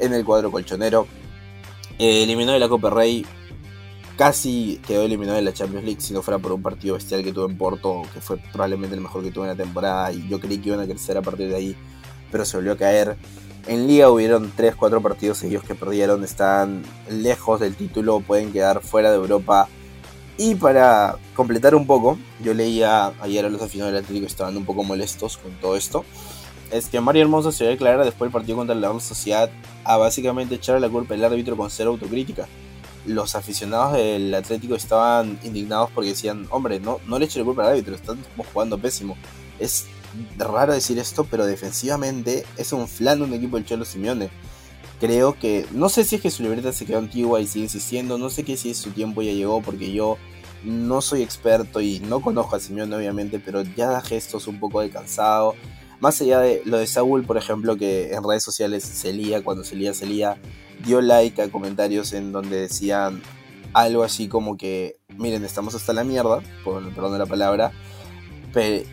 en 0.00 0.12
el 0.12 0.24
cuadro 0.24 0.50
colchonero 0.50 1.06
eh, 1.98 2.22
eliminó 2.22 2.52
de 2.52 2.58
la 2.58 2.68
Copa 2.68 2.90
Rey, 2.90 3.24
casi 4.16 4.80
quedó 4.86 5.02
eliminado 5.02 5.36
de 5.36 5.42
la 5.42 5.52
Champions 5.52 5.84
League 5.84 6.00
si 6.00 6.12
no 6.12 6.22
fuera 6.22 6.38
por 6.38 6.52
un 6.52 6.62
partido 6.62 6.94
bestial 6.94 7.22
que 7.22 7.32
tuvo 7.32 7.46
en 7.46 7.56
Porto, 7.56 8.02
que 8.12 8.20
fue 8.20 8.38
probablemente 8.52 8.94
el 8.94 9.00
mejor 9.00 9.22
que 9.22 9.30
tuvo 9.30 9.44
en 9.44 9.50
la 9.50 9.56
temporada 9.56 10.12
y 10.12 10.28
yo 10.28 10.40
creí 10.40 10.58
que 10.58 10.68
iban 10.70 10.80
a 10.80 10.86
crecer 10.86 11.16
a 11.16 11.22
partir 11.22 11.48
de 11.48 11.56
ahí, 11.56 11.76
pero 12.30 12.44
se 12.44 12.56
volvió 12.56 12.72
a 12.72 12.76
caer. 12.76 13.16
En 13.66 13.86
Liga 13.86 14.10
hubieron 14.10 14.52
3-4 14.54 15.00
partidos 15.00 15.38
seguidos 15.38 15.64
que 15.64 15.74
perdieron, 15.74 16.22
están 16.22 16.82
lejos 17.08 17.60
del 17.60 17.74
título, 17.74 18.20
pueden 18.20 18.52
quedar 18.52 18.82
fuera 18.82 19.10
de 19.10 19.16
Europa. 19.16 19.68
Y 20.36 20.56
para 20.56 21.16
completar 21.34 21.74
un 21.74 21.86
poco, 21.86 22.18
yo 22.42 22.52
leía 22.54 23.12
ayer 23.20 23.44
a 23.46 23.48
los 23.48 23.62
aficionados 23.62 23.94
del 23.94 24.04
Atlético 24.04 24.26
estaban 24.26 24.56
un 24.56 24.64
poco 24.64 24.82
molestos 24.82 25.38
con 25.38 25.52
todo 25.60 25.76
esto 25.76 26.04
es 26.74 26.88
que 26.88 27.00
Mario 27.00 27.22
Hermoso 27.22 27.52
se 27.52 27.64
va 27.64 27.68
a 27.68 27.70
declarar 27.70 28.04
después 28.04 28.26
del 28.26 28.32
partido 28.32 28.56
contra 28.56 28.74
la 28.74 28.88
Real 28.88 29.00
Sociedad 29.00 29.48
a 29.84 29.96
básicamente 29.96 30.56
echarle 30.56 30.80
la 30.80 30.92
culpa 30.92 31.14
al 31.14 31.24
árbitro 31.24 31.56
con 31.56 31.70
cero 31.70 31.90
autocrítica. 31.90 32.48
Los 33.06 33.36
aficionados 33.36 33.92
del 33.92 34.34
Atlético 34.34 34.74
estaban 34.74 35.38
indignados 35.44 35.90
porque 35.94 36.10
decían, 36.10 36.48
hombre, 36.50 36.80
no, 36.80 36.98
no 37.06 37.18
le 37.18 37.26
eche 37.26 37.38
la 37.38 37.44
culpa 37.44 37.62
al 37.62 37.70
árbitro, 37.70 37.94
estamos 37.94 38.26
jugando 38.52 38.76
pésimo. 38.76 39.16
Es 39.60 39.86
raro 40.36 40.72
decir 40.72 40.98
esto, 40.98 41.24
pero 41.30 41.46
defensivamente 41.46 42.44
es 42.56 42.72
un 42.72 42.88
flan 42.88 43.20
de 43.20 43.24
un 43.26 43.34
equipo 43.34 43.56
del 43.56 43.66
Cholo 43.66 43.84
Simeone. 43.84 44.30
Creo 44.98 45.38
que, 45.38 45.66
no 45.70 45.88
sé 45.88 46.02
si 46.02 46.16
es 46.16 46.22
que 46.22 46.30
su 46.30 46.42
libreta 46.42 46.72
se 46.72 46.86
quedó 46.86 46.98
antigua 46.98 47.40
y 47.40 47.46
sigue 47.46 47.66
insistiendo, 47.66 48.18
no 48.18 48.30
sé 48.30 48.42
qué 48.42 48.56
si 48.56 48.74
su 48.74 48.90
tiempo 48.90 49.22
ya 49.22 49.32
llegó, 49.32 49.62
porque 49.62 49.92
yo 49.92 50.18
no 50.64 51.02
soy 51.02 51.22
experto 51.22 51.80
y 51.80 52.00
no 52.00 52.20
conozco 52.20 52.56
a 52.56 52.60
Simeone 52.60 52.96
obviamente, 52.96 53.38
pero 53.38 53.62
ya 53.62 53.90
da 53.90 54.00
gestos 54.00 54.48
un 54.48 54.58
poco 54.58 54.80
de 54.80 54.90
cansado 54.90 55.54
más 56.00 56.20
allá 56.20 56.40
de 56.40 56.62
lo 56.64 56.78
de 56.78 56.86
Saúl, 56.86 57.24
por 57.24 57.36
ejemplo, 57.36 57.76
que 57.76 58.12
en 58.12 58.22
redes 58.22 58.42
sociales 58.42 58.84
se 58.84 59.12
lía, 59.12 59.42
cuando 59.42 59.64
se 59.64 59.76
lía, 59.76 59.94
se 59.94 60.06
lía, 60.06 60.38
dio 60.84 61.00
like 61.00 61.40
a 61.40 61.50
comentarios 61.50 62.12
en 62.12 62.32
donde 62.32 62.60
decían 62.60 63.22
algo 63.72 64.02
así 64.02 64.28
como 64.28 64.56
que, 64.56 64.96
miren, 65.16 65.44
estamos 65.44 65.74
hasta 65.74 65.92
la 65.92 66.04
mierda, 66.04 66.40
por 66.64 66.82
perdón 66.94 67.12
de 67.12 67.18
la 67.18 67.26
palabra, 67.26 67.72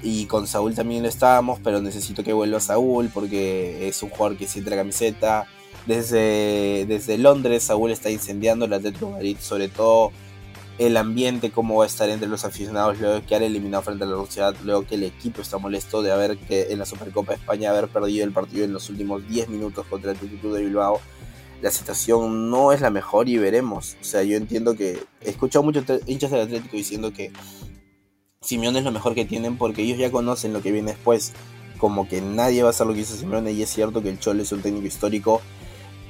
y 0.02 0.26
con 0.26 0.48
Saúl 0.48 0.74
también 0.74 1.04
lo 1.04 1.10
estábamos, 1.10 1.60
pero 1.64 1.82
necesito 1.82 2.24
que 2.24 2.34
vuelva 2.34 2.60
Saúl 2.60 3.12
porque 3.14 3.88
es 3.88 4.02
un 4.02 4.10
jugador 4.10 4.38
que 4.38 4.48
siente 4.48 4.72
la 4.72 4.78
camiseta. 4.78 5.48
Desde, 5.86 6.86
desde 6.88 7.18
Londres, 7.18 7.64
Saúl 7.64 7.92
está 7.92 8.10
incendiando 8.10 8.66
el 8.66 8.74
Atlético 8.74 9.08
de 9.08 9.12
Madrid, 9.14 9.38
sobre 9.40 9.68
todo 9.68 10.12
el 10.88 10.98
ambiente, 10.98 11.52
cómo 11.52 11.78
va 11.78 11.84
a 11.84 11.88
estar 11.88 12.10
entre 12.10 12.28
los 12.28 12.44
aficionados 12.44 13.00
luego 13.00 13.14
de 13.14 13.22
quedar 13.22 13.44
eliminado 13.44 13.84
frente 13.84 14.04
a 14.04 14.08
la 14.08 14.16
Sociedad, 14.16 14.56
luego 14.64 14.88
que 14.88 14.96
el 14.96 15.04
equipo 15.04 15.40
está 15.44 15.60
molesto 15.60 16.02
de 16.02 16.12
haber 16.12 16.40
que 16.40 16.72
en 16.72 16.80
la 16.80 16.88
Supercopa 16.88 17.34
de 17.34 17.38
España 17.38 17.70
haber 17.70 17.88
perdido 17.88 18.26
el 18.26 18.32
partido 18.32 18.66
en 18.66 18.74
los 18.74 18.90
últimos 18.90 19.28
10 19.28 19.50
minutos 19.50 19.86
contra 19.86 20.10
el 20.10 20.18
Atlético 20.18 20.52
de 20.52 20.64
Bilbao. 20.64 21.00
La 21.62 21.70
situación 21.70 22.50
no 22.50 22.72
es 22.72 22.82
la 22.82 22.90
mejor 22.90 23.30
y 23.30 23.38
veremos. 23.38 23.96
O 24.02 24.04
sea, 24.04 24.24
yo 24.24 24.36
entiendo 24.36 24.76
que 24.76 25.04
he 25.22 25.30
escuchado 25.30 25.62
muchos 25.62 25.86
hinchas 26.08 26.32
del 26.32 26.42
Atlético 26.42 26.76
diciendo 26.76 27.14
que 27.14 27.32
Simeone 28.42 28.80
es 28.80 28.86
lo 28.86 28.92
mejor 28.92 29.14
que 29.14 29.26
tienen 29.26 29.60
porque 29.60 29.84
ellos 29.84 30.00
ya 30.00 30.10
conocen 30.10 30.52
lo 30.52 30.64
que 30.64 30.72
viene 30.72 30.94
después. 30.94 31.34
Como 31.78 32.08
que 32.08 32.22
nadie 32.22 32.64
va 32.64 32.70
a 32.70 32.72
hacer 32.72 32.88
lo 32.88 32.96
que 32.96 33.02
hizo 33.02 33.16
Simeone 33.16 33.52
y 33.52 33.62
es 33.62 33.70
cierto 33.70 34.02
que 34.02 34.10
el 34.10 34.20
Cholo 34.20 34.42
es 34.42 34.52
un 34.52 34.64
técnico 34.64 34.88
histórico 34.88 35.44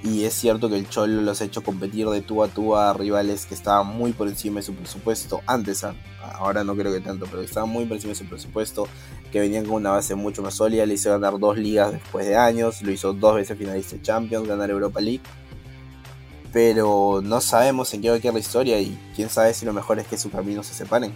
y 0.04 0.24
es 0.24 0.34
cierto 0.34 0.68
que 0.68 0.78
el 0.78 0.90
Cholo 0.90 1.22
los 1.22 1.42
ha 1.42 1.46
hecho 1.46 1.62
competir 1.64 2.08
de 2.10 2.22
tú 2.22 2.44
a 2.44 2.48
tú 2.48 2.76
a 2.76 2.92
rivales 2.94 3.46
que 3.46 3.54
estaban 3.54 3.86
muy 3.86 4.14
por 4.14 4.28
encima 4.28 4.60
de 4.60 4.64
su 4.64 4.74
presupuesto. 4.74 5.42
Antes, 5.46 5.84
ah, 5.84 5.94
ahora 6.34 6.64
no 6.64 6.76
creo 6.76 6.92
que 6.92 7.02
tanto, 7.02 7.28
pero 7.30 7.44
estaban 7.44 7.70
muy 7.70 7.86
por 7.86 7.98
encima 7.98 8.12
de 8.12 8.16
su 8.16 8.26
presupuesto. 8.26 8.88
Que 9.32 9.40
venían 9.40 9.64
con 9.64 9.76
una 9.76 9.92
base 9.92 10.16
mucho 10.16 10.42
más 10.42 10.56
sólida. 10.56 10.88
Le 10.88 10.96
hizo 10.96 11.12
ganar 11.12 11.38
dos 11.38 11.56
ligas 11.58 11.92
después 11.92 12.26
de 12.26 12.36
años. 12.36 12.82
Lo 12.82 12.92
hizo 12.92 13.14
dos 13.14 13.36
veces 13.36 13.58
finalista 13.58 13.96
de 13.96 14.02
Champions, 14.02 14.48
ganar 14.48 14.72
Europa 14.72 15.00
League. 15.00 15.22
Pero 16.52 17.22
no 17.24 17.40
sabemos 17.40 17.94
en 17.94 18.02
qué 18.02 18.10
va 18.10 18.16
a 18.16 18.20
quedar 18.20 18.34
la 18.34 18.40
historia. 18.40 18.82
Y 18.82 18.98
quién 19.16 19.30
sabe 19.30 19.54
si 19.54 19.66
lo 19.66 19.74
mejor 19.74 20.00
es 20.00 20.08
que 20.08 20.18
sus 20.18 20.32
caminos 20.32 20.66
se 20.66 20.74
separen. 20.74 21.14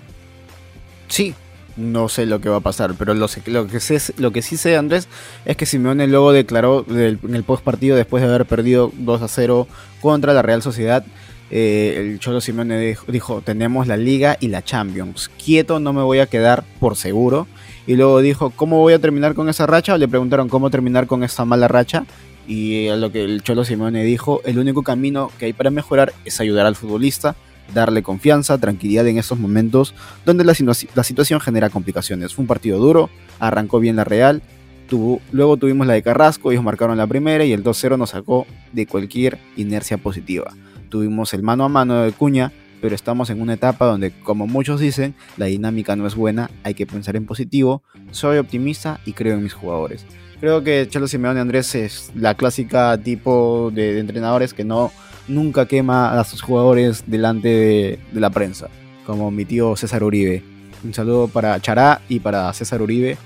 Sí, 1.07 1.33
no 1.77 2.09
sé 2.09 2.25
lo 2.25 2.39
que 2.41 2.49
va 2.49 2.57
a 2.57 2.61
pasar, 2.61 2.95
pero 2.97 3.13
lo, 3.13 3.27
lo, 3.45 3.67
que, 3.67 3.79
sé, 3.79 4.13
lo 4.17 4.31
que 4.31 4.41
sí 4.41 4.57
sé, 4.57 4.77
Andrés, 4.77 5.07
es 5.45 5.57
que 5.57 5.65
Simeone 5.65 6.07
luego 6.07 6.31
declaró 6.31 6.85
en 6.89 7.35
el 7.35 7.43
post 7.43 7.63
partido, 7.63 7.95
después 7.95 8.23
de 8.23 8.29
haber 8.29 8.45
perdido 8.45 8.91
2 8.93 9.21
a 9.21 9.27
0 9.27 9.67
contra 10.01 10.33
la 10.33 10.41
Real 10.41 10.61
Sociedad, 10.61 11.05
eh, 11.51 11.95
el 11.97 12.19
Cholo 12.19 12.41
Simeone 12.41 12.97
dijo, 13.07 13.41
tenemos 13.41 13.87
la 13.87 13.97
Liga 13.97 14.37
y 14.39 14.47
la 14.47 14.63
Champions. 14.63 15.29
Quieto 15.43 15.79
no 15.79 15.93
me 15.93 16.01
voy 16.01 16.19
a 16.19 16.25
quedar 16.25 16.63
por 16.79 16.95
seguro. 16.95 17.47
Y 17.87 17.95
luego 17.95 18.19
dijo, 18.21 18.49
¿cómo 18.49 18.79
voy 18.79 18.93
a 18.93 18.99
terminar 18.99 19.35
con 19.35 19.47
esa 19.47 19.67
racha? 19.67 19.97
Le 19.97 20.07
preguntaron 20.07 20.49
cómo 20.49 20.71
terminar 20.71 21.05
con 21.05 21.23
esta 21.23 21.45
mala 21.45 21.67
racha. 21.67 22.05
Y 22.47 22.87
a 22.87 22.95
lo 22.95 23.11
que 23.11 23.23
el 23.23 23.43
Cholo 23.43 23.63
Simeone 23.63 24.03
dijo, 24.03 24.41
el 24.43 24.57
único 24.57 24.81
camino 24.81 25.31
que 25.37 25.45
hay 25.45 25.53
para 25.53 25.69
mejorar 25.69 26.13
es 26.25 26.39
ayudar 26.39 26.65
al 26.65 26.75
futbolista 26.75 27.35
darle 27.73 28.03
confianza, 28.03 28.57
tranquilidad 28.57 29.07
en 29.07 29.17
esos 29.17 29.39
momentos 29.39 29.93
donde 30.25 30.43
la, 30.43 30.53
situación 30.53 31.39
genera 31.39 31.69
complicaciones. 31.69 32.33
Fue 32.33 32.43
un 32.43 32.47
partido 32.47 32.77
duro, 32.79 33.09
arrancó 33.39 33.79
bien 33.79 33.95
la 33.95 34.03
Real, 34.03 34.41
tuvo, 34.87 35.21
luego 35.31 35.57
tuvimos 35.57 35.87
la 35.87 35.93
de 35.93 36.03
Carrasco, 36.03 36.51
ellos 36.51 36.63
marcaron 36.63 36.97
la 36.97 37.07
primera 37.07 37.43
y 37.45 37.53
el 37.53 37.63
2-0 37.63 37.97
nos 37.97 38.11
sacó 38.11 38.45
de 38.71 38.85
cualquier 38.85 39.37
inercia 39.55 39.97
positiva. 39.97 40.53
Tuvimos 40.89 41.33
el 41.33 41.43
mano 41.43 41.63
a 41.65 41.69
mano 41.69 42.01
de 42.01 42.11
Cuña, 42.11 42.51
pero 42.81 42.95
estamos 42.95 43.29
en 43.29 43.41
una 43.41 43.53
etapa 43.53 43.85
donde, 43.85 44.11
como 44.11 44.47
muchos 44.47 44.79
dicen, 44.79 45.15
la 45.37 45.47
dinámica 45.47 45.95
no 45.95 46.05
es 46.05 46.15
buena, 46.15 46.51
hay 46.63 46.75
que 46.75 46.85
pensar 46.85 47.15
en 47.15 47.25
positivo, 47.25 47.83
soy 48.11 48.37
optimista 48.37 48.99
y 49.05 49.13
creo 49.13 49.35
en 49.35 49.43
mis 49.43 49.53
jugadores. 49.53 50.05
Creo 50.39 50.63
que 50.63 50.87
Chelo 50.87 51.07
Simeone 51.07 51.39
Andrés 51.39 51.73
es 51.75 52.11
la 52.13 52.35
clásica 52.35 52.97
tipo 52.97 53.71
de 53.73 53.99
entrenadores 53.99 54.53
que 54.53 54.65
no 54.65 54.91
nunca 55.27 55.65
quema 55.65 56.19
a 56.19 56.23
sus 56.23 56.41
jugadores 56.41 57.03
delante 57.07 57.47
de, 57.47 57.99
la 58.13 58.29
prensa, 58.29 58.69
como 59.05 59.31
mi 59.31 59.45
tío 59.45 59.75
César 59.75 60.03
Uribe. 60.03 60.43
Un 60.83 60.93
saludo 60.93 61.27
para 61.27 61.59
Chará 61.59 62.01
y 62.09 62.19
para 62.19 62.51
César 62.53 62.81
Uribe. 62.81 63.17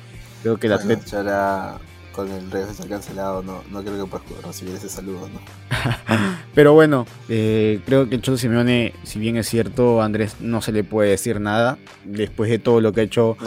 Creo 0.42 0.58
que 0.58 0.68
el 0.68 0.74
atleta. 0.74 1.04
Chará 1.06 1.80
con 2.20 2.32
el 2.32 2.52
rey 2.52 2.64
está 2.70 2.88
cancelado, 2.88 3.44
no, 3.44 3.64
no 3.72 3.82
creo 3.82 4.04
que 4.04 4.18
pueda 4.18 4.42
recibir 4.46 4.76
ese 4.76 4.90
saludo, 4.90 5.30
¿no? 5.30 5.40
Pero 6.54 6.74
bueno, 6.74 7.06
eh, 7.30 7.80
creo 7.86 8.10
que 8.10 8.16
el 8.16 8.22
Cholo 8.22 8.38
Simeone, 8.38 8.94
si 9.04 9.20
bien 9.20 9.38
es 9.38 9.48
cierto, 9.48 10.02
Andrés 10.02 10.36
no 10.42 10.62
se 10.62 10.72
le 10.72 10.84
puede 10.84 11.12
decir 11.12 11.40
nada. 11.40 11.78
Después 12.04 12.50
de 12.50 12.60
todo 12.60 12.82
lo 12.82 12.92
que 12.92 13.02
ha 13.02 13.04
hecho 13.04 13.38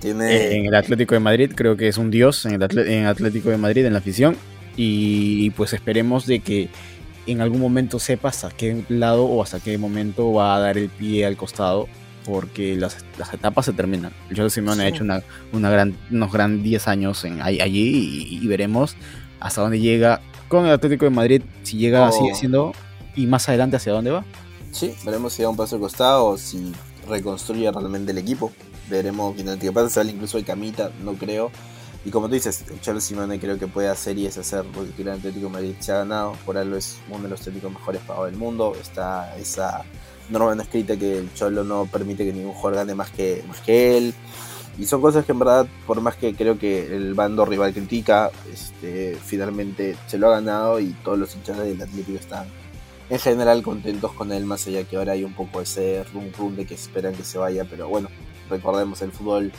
tiene... 0.00 0.56
en 0.56 0.66
el 0.66 0.74
Atlético 0.74 1.14
de 1.14 1.20
Madrid, 1.20 1.52
creo 1.54 1.76
que 1.76 1.86
es 1.86 1.98
un 1.98 2.10
dios 2.10 2.46
en 2.46 2.60
el, 2.60 2.78
en 2.78 3.06
Atlético 3.06 3.50
de 3.50 3.58
Madrid, 3.58 3.86
en 3.86 3.92
la 3.92 4.00
afición. 4.00 4.36
Y 4.76 5.50
pues 5.50 5.72
esperemos 5.72 6.26
de 6.26 6.40
que 6.40 6.68
en 7.26 7.40
algún 7.40 7.60
momento 7.60 7.98
sepa 7.98 8.28
hasta 8.28 8.50
qué 8.50 8.84
lado 8.88 9.24
o 9.24 9.42
hasta 9.42 9.60
qué 9.60 9.78
momento 9.78 10.32
va 10.32 10.56
a 10.56 10.60
dar 10.60 10.78
el 10.78 10.88
pie 10.88 11.26
al 11.26 11.36
costado, 11.36 11.88
porque 12.24 12.76
las, 12.76 12.96
etapas 13.32 13.66
se 13.66 13.72
terminan. 13.72 14.12
Cholo 14.34 14.50
Simeone 14.50 14.84
ha 14.84 14.88
hecho 14.88 15.04
una, 15.04 15.22
una 15.52 15.70
gran, 15.70 15.96
unos 16.10 16.32
gran 16.32 16.62
10 16.62 16.88
años 16.88 17.24
en, 17.24 17.40
allí 17.42 18.28
y, 18.30 18.46
veremos 18.46 18.96
hasta 19.40 19.60
dónde 19.60 19.80
llega 19.80 20.20
con 20.48 20.66
el 20.66 20.72
Atlético 20.72 21.04
de 21.04 21.10
Madrid, 21.10 21.42
si 21.62 21.76
llega, 21.76 22.10
sigue 22.12 22.34
siendo, 22.34 22.72
y 23.14 23.26
más 23.26 23.48
adelante 23.48 23.76
hacia 23.76 23.92
dónde 23.92 24.10
va. 24.10 24.24
Sí, 24.72 24.94
veremos 25.04 25.32
si 25.32 25.42
da 25.42 25.48
un 25.48 25.56
paso 25.56 25.76
al 25.76 25.80
costado 25.80 26.26
o 26.26 26.38
si 26.38 26.72
reconstruye 27.08 27.70
realmente 27.70 28.12
el 28.12 28.18
equipo. 28.18 28.52
Veremos 28.88 29.34
qué 29.60 29.72
pasa, 29.72 29.88
sale 29.88 30.12
incluso 30.12 30.38
el 30.38 30.44
Camita, 30.44 30.90
no 31.02 31.14
creo. 31.14 31.50
Y 32.06 32.10
como 32.12 32.28
tú 32.28 32.34
dices, 32.34 32.64
Cholo 32.82 33.00
Simone 33.00 33.40
creo 33.40 33.58
que 33.58 33.66
puede 33.66 33.88
hacer 33.88 34.16
y 34.16 34.26
es 34.26 34.38
hacer 34.38 34.64
lo 34.64 34.94
que 34.94 35.02
el 35.02 35.08
Atlético 35.08 35.50
Madrid 35.50 35.74
se 35.80 35.90
ha 35.90 35.98
ganado. 35.98 36.34
Por 36.46 36.56
algo 36.56 36.76
es 36.76 36.98
uno 37.10 37.24
de 37.24 37.30
los 37.30 37.40
técnicos 37.40 37.72
mejores 37.72 38.00
pagados 38.02 38.30
del 38.30 38.38
mundo. 38.38 38.76
Está 38.80 39.36
esa 39.36 39.84
norma 40.30 40.54
no 40.54 40.62
escrita 40.62 40.96
que 40.96 41.18
el 41.18 41.34
Cholo 41.34 41.64
no 41.64 41.86
permite 41.86 42.24
que 42.24 42.32
ningún 42.32 42.52
jugador 42.52 42.76
gane 42.76 42.94
más 42.94 43.10
que, 43.10 43.42
más 43.48 43.60
que 43.60 43.98
él. 43.98 44.14
Y 44.78 44.86
son 44.86 45.00
cosas 45.00 45.24
que 45.24 45.32
en 45.32 45.40
verdad, 45.40 45.66
por 45.84 46.00
más 46.00 46.14
que 46.14 46.32
creo 46.36 46.56
que 46.60 46.94
el 46.94 47.14
bando 47.14 47.44
rival 47.44 47.72
critica, 47.72 48.30
este, 48.54 49.18
finalmente 49.24 49.96
se 50.06 50.16
lo 50.16 50.28
ha 50.28 50.36
ganado 50.36 50.78
y 50.78 50.92
todos 51.02 51.18
los 51.18 51.34
hinchas 51.34 51.58
del 51.58 51.82
Atlético 51.82 52.18
están 52.18 52.46
en 53.10 53.18
general 53.18 53.64
contentos 53.64 54.12
con 54.12 54.30
él, 54.30 54.44
más 54.44 54.64
allá 54.68 54.84
que 54.84 54.96
ahora 54.96 55.14
hay 55.14 55.24
un 55.24 55.34
poco 55.34 55.60
ese 55.60 56.04
rum 56.12 56.30
rum 56.38 56.54
de 56.54 56.66
que 56.66 56.74
esperan 56.74 57.14
que 57.14 57.24
se 57.24 57.38
vaya, 57.38 57.64
pero 57.68 57.88
bueno, 57.88 58.08
recordemos, 58.48 59.02
el 59.02 59.10
fútbol 59.10 59.50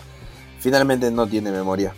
finalmente 0.60 1.12
no 1.12 1.28
tiene 1.28 1.52
memoria. 1.52 1.94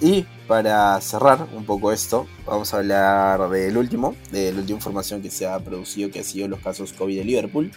Y 0.00 0.26
para 0.48 1.00
cerrar 1.00 1.46
un 1.54 1.64
poco 1.64 1.92
esto, 1.92 2.26
vamos 2.44 2.74
a 2.74 2.78
hablar 2.78 3.48
del 3.48 3.76
último, 3.76 4.14
de 4.30 4.52
la 4.52 4.60
última 4.60 4.78
información 4.78 5.22
que 5.22 5.30
se 5.30 5.46
ha 5.46 5.58
producido, 5.60 6.10
que 6.10 6.20
ha 6.20 6.24
sido 6.24 6.48
los 6.48 6.60
casos 6.60 6.92
COVID 6.92 7.18
de 7.18 7.24
Liverpool. 7.24 7.72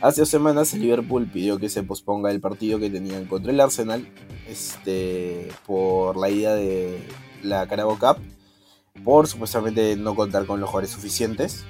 Hace 0.00 0.20
dos 0.20 0.28
semanas 0.28 0.74
el 0.74 0.82
Liverpool 0.82 1.28
pidió 1.32 1.58
que 1.58 1.68
se 1.68 1.82
posponga 1.82 2.30
el 2.30 2.40
partido 2.40 2.78
que 2.78 2.90
tenían 2.90 3.26
contra 3.26 3.52
el 3.52 3.60
Arsenal 3.60 4.06
este, 4.48 5.48
por 5.64 6.16
la 6.16 6.28
ida 6.28 6.54
de 6.54 6.98
la 7.42 7.66
Carabao 7.66 7.98
Cup, 7.98 8.16
por 9.04 9.26
supuestamente 9.28 9.96
no 9.96 10.14
contar 10.14 10.44
con 10.46 10.60
los 10.60 10.68
jugadores 10.68 10.90
suficientes. 10.90 11.64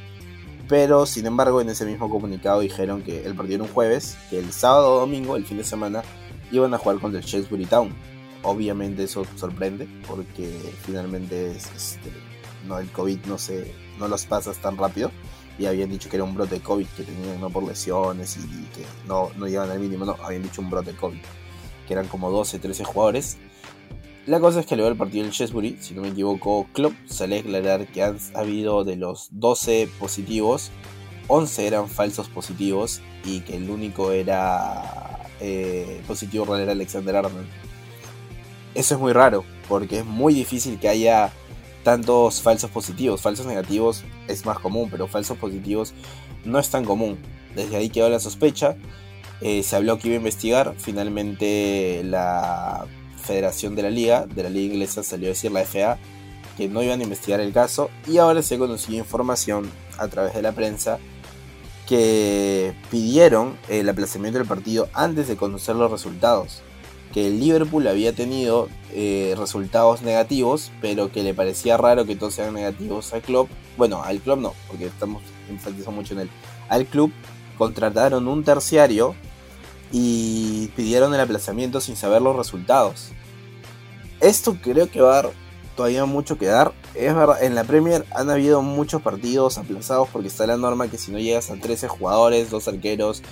Pero 0.69 1.05
sin 1.07 1.27
embargo 1.27 1.61
en 1.61 1.69
ese 1.69 1.85
mismo 1.85 2.09
comunicado 2.09 2.61
dijeron 2.61 3.03
que 3.03 3.27
el 3.27 3.35
partido 3.35 3.57
era 3.57 3.65
un 3.65 3.71
jueves, 3.71 4.17
que 4.31 4.39
el 4.39 4.53
sábado 4.53 4.95
o 4.95 5.01
domingo, 5.01 5.37
el 5.37 5.45
fin 5.45 5.59
de 5.59 5.65
semana, 5.65 6.03
iban 6.51 6.73
a 6.73 6.79
jugar 6.79 6.99
contra 7.01 7.21
el 7.21 7.27
Shrewsbury 7.27 7.67
Town. 7.67 7.95
Obviamente 8.43 9.05
eso 9.05 9.25
sorprende 9.37 9.87
porque 10.07 10.51
finalmente 10.85 11.53
este, 11.53 12.11
no, 12.67 12.79
el 12.79 12.91
COVID 12.91 13.27
no, 13.27 13.39
se, 13.39 13.73
no 13.99 14.09
los 14.09 14.27
pasas 14.27 14.59
tan 14.59 14.77
rápido 14.77 15.11
y 15.59 15.67
habían 15.67 15.91
dicho 15.91 16.09
que 16.09 16.17
era 16.17 16.25
un 16.25 16.35
brote 16.35 16.57
de 16.57 16.61
COVID 16.61 16.87
que 16.97 17.05
tenían 17.05 17.41
no 17.41 17.51
por 17.51 17.63
lesiones 17.63 18.37
y, 18.37 18.65
que 18.75 18.85
no, 19.07 19.31
no 19.37 19.47
llegaban 19.47 19.71
al 19.71 19.81
mínimo, 19.81 20.05
no, 20.05 20.17
habían 20.23 20.43
dicho 20.43 20.61
un 20.61 20.71
brote 20.71 20.93
de 20.93 20.99
COVID, 20.99 21.19
que 21.87 21.93
eran 21.93 22.09
como 22.09 22.31
12, 22.31 22.59
13 22.59 22.85
jugadores. 22.85 23.39
La 24.27 24.39
cosa 24.39 24.61
es 24.61 24.67
que 24.67 24.77
luego 24.77 24.89
del 24.89 24.99
partido 24.99 25.25
del 25.25 25.33
Chesbury, 25.33 25.79
si 25.81 25.95
no 25.95 26.03
me 26.03 26.09
equivoco, 26.09 26.69
Klopp 26.73 26.95
sale 27.07 27.39
a 27.39 27.41
aclarar 27.41 27.87
que 27.89 28.03
han 28.03 28.19
habido 28.35 28.85
de 28.85 28.97
los 28.97 29.29
12 29.33 29.89
positivos, 29.99 30.71
11 31.29 31.67
eran 31.67 31.89
falsos 31.89 32.29
positivos 32.29 33.01
y 33.25 33.41
que 33.41 33.57
el 33.57 33.69
único 33.69 34.13
era 34.13 35.29
eh, 35.41 36.01
positivo 36.07 36.45
real 36.45 36.61
era 36.61 36.73
Alexander 36.73 37.17
Arnold. 37.17 37.47
Eso 38.75 38.95
es 38.95 39.01
muy 39.01 39.13
raro, 39.13 39.45
porque 39.69 39.99
es 39.99 40.05
muy 40.05 40.35
difícil 40.35 40.79
que 40.79 40.89
haya 40.89 41.31
tantos 41.83 42.41
falsos 42.41 42.71
positivos. 42.71 43.21
Falsos 43.21 43.47
negativos 43.47 44.05
es 44.29 44.47
más 44.47 44.59
común, 44.59 44.89
pero 44.91 45.09
falsos 45.09 45.37
positivos 45.39 45.93
no 46.45 46.59
es 46.59 46.71
tan 46.71 46.85
común. 46.85 47.19
Desde 47.55 47.77
ahí 47.77 47.91
quedó 47.91 48.09
la 48.09 48.21
sospecha. 48.21 48.77
Eh, 49.41 49.63
se 49.63 49.77
habló 49.77 49.99
que 49.99 50.09
iba 50.09 50.15
a 50.15 50.19
investigar. 50.19 50.75
Finalmente 50.79 52.03
la 52.05 52.87
Federación 53.23 53.75
de 53.77 53.83
la 53.83 53.91
Liga, 53.91 54.27
de 54.27 54.43
la 54.43 54.51
Liga 54.51 54.73
Inglesa, 54.73 55.03
salió 55.03 55.29
a 55.29 55.31
decir 55.31 55.53
la 55.53 55.61
FA 55.65 55.99
que 56.57 56.69
no 56.69 56.83
iban 56.83 57.01
a 57.01 57.05
investigar 57.05 57.41
el 57.41 57.53
caso. 57.53 57.91
Y 58.07 58.19
ahora 58.19 58.43
se 58.43 58.59
conoció 58.59 58.97
información 58.97 59.71
a 59.99 60.09
través 60.09 60.35
de 60.35 60.43
la 60.43 60.53
prensa 60.53 60.99
que 61.87 62.75
pidieron 62.91 63.59
el 63.69 63.89
aplazamiento 63.89 64.39
del 64.39 64.49
partido 64.49 64.89
antes 64.95 65.29
de 65.29 65.37
conocer 65.37 65.77
los 65.77 65.91
resultados 65.91 66.63
que 67.13 67.27
el 67.29 67.41
Liverpool 67.41 67.87
había 67.87 68.13
tenido 68.13 68.69
eh, 68.93 69.35
resultados 69.39 70.03
negativos, 70.03 70.73
pero 70.81 71.13
que 71.13 71.23
le 71.23 71.35
parecía 71.35 71.77
raro 71.77 72.05
que 72.05 72.17
todos 72.17 72.35
sean 72.35 72.55
negativos 72.55 73.13
al 73.13 73.23
club. 73.23 73.49
Bueno, 73.77 74.03
al 74.03 74.21
club 74.21 74.39
no, 74.39 74.55
porque 74.69 74.87
estamos 74.87 75.23
enfatizando 75.49 75.93
mucho 75.93 76.15
en 76.15 76.21
él. 76.21 76.31
Al 76.69 76.87
club 76.87 77.13
contrataron 77.59 78.29
un 78.29 78.45
terciario 78.45 79.15
y 79.93 80.69
pidieron 80.75 81.15
el 81.15 81.21
aplazamiento 81.21 81.81
sin 81.81 81.97
saber 81.97 82.23
los 82.23 82.35
resultados. 82.35 83.11
Esto 84.21 84.57
creo 84.63 84.91
que 84.91 85.01
va 85.01 85.19
a 85.19 85.23
dar 85.23 85.33
todavía 85.77 86.05
mucho 86.07 86.39
que 86.39 86.47
dar. 86.47 86.73
Es 86.95 87.15
verdad, 87.15 87.43
en 87.43 87.55
la 87.55 87.65
Premier 87.65 88.07
han 88.15 88.31
habido 88.31 88.63
muchos 88.63 89.03
partidos 89.03 89.59
aplazados 89.59 90.09
porque 90.13 90.29
está 90.29 90.47
la 90.47 90.57
norma 90.57 90.89
que 90.89 90.99
si 90.99 91.11
no 91.11 91.19
llegas 91.19 91.51
a 91.51 91.57
13 91.57 91.89
jugadores, 91.89 92.51
dos 92.51 92.69
arqueros, 92.69 93.23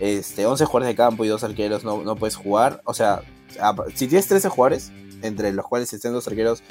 este, 0.00 0.46
11 0.46 0.64
jugadores 0.64 0.88
de 0.88 0.96
campo 0.96 1.24
y 1.24 1.28
dos 1.28 1.44
arqueros 1.44 1.84
no, 1.84 2.02
no 2.02 2.16
puedes 2.16 2.36
jugar. 2.36 2.80
O 2.84 2.94
sea, 2.94 3.22
si 3.94 4.06
tienes 4.06 4.26
13 4.26 4.48
jugadores, 4.48 4.92
entre 5.22 5.52
los 5.52 5.66
cuales 5.66 5.92
estén 5.92 6.12
dos 6.12 6.28
arqueros, 6.28 6.62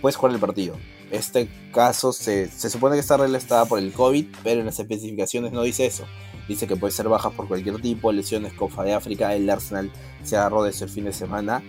puedes 0.00 0.16
jugar 0.16 0.34
el 0.34 0.40
partido. 0.40 0.76
Este 1.10 1.48
caso 1.72 2.12
se, 2.12 2.48
se 2.48 2.70
supone 2.70 2.96
que 2.96 3.00
esta 3.00 3.16
regla 3.16 3.38
por 3.68 3.78
el 3.78 3.92
COVID, 3.92 4.26
pero 4.42 4.60
en 4.60 4.66
las 4.66 4.78
especificaciones 4.78 5.52
no 5.52 5.62
dice 5.62 5.86
eso. 5.86 6.04
Dice 6.48 6.66
que 6.66 6.76
puede 6.76 6.92
ser 6.92 7.08
bajas 7.08 7.32
por 7.32 7.46
cualquier 7.46 7.80
tipo, 7.80 8.10
lesiones, 8.12 8.52
Copa 8.52 8.82
de 8.82 8.94
África, 8.94 9.34
el 9.34 9.48
Arsenal 9.48 9.92
se 10.24 10.36
agarró 10.36 10.64
de 10.64 10.70
ese 10.70 10.88
fin 10.88 11.04
de 11.04 11.12
semana. 11.12 11.62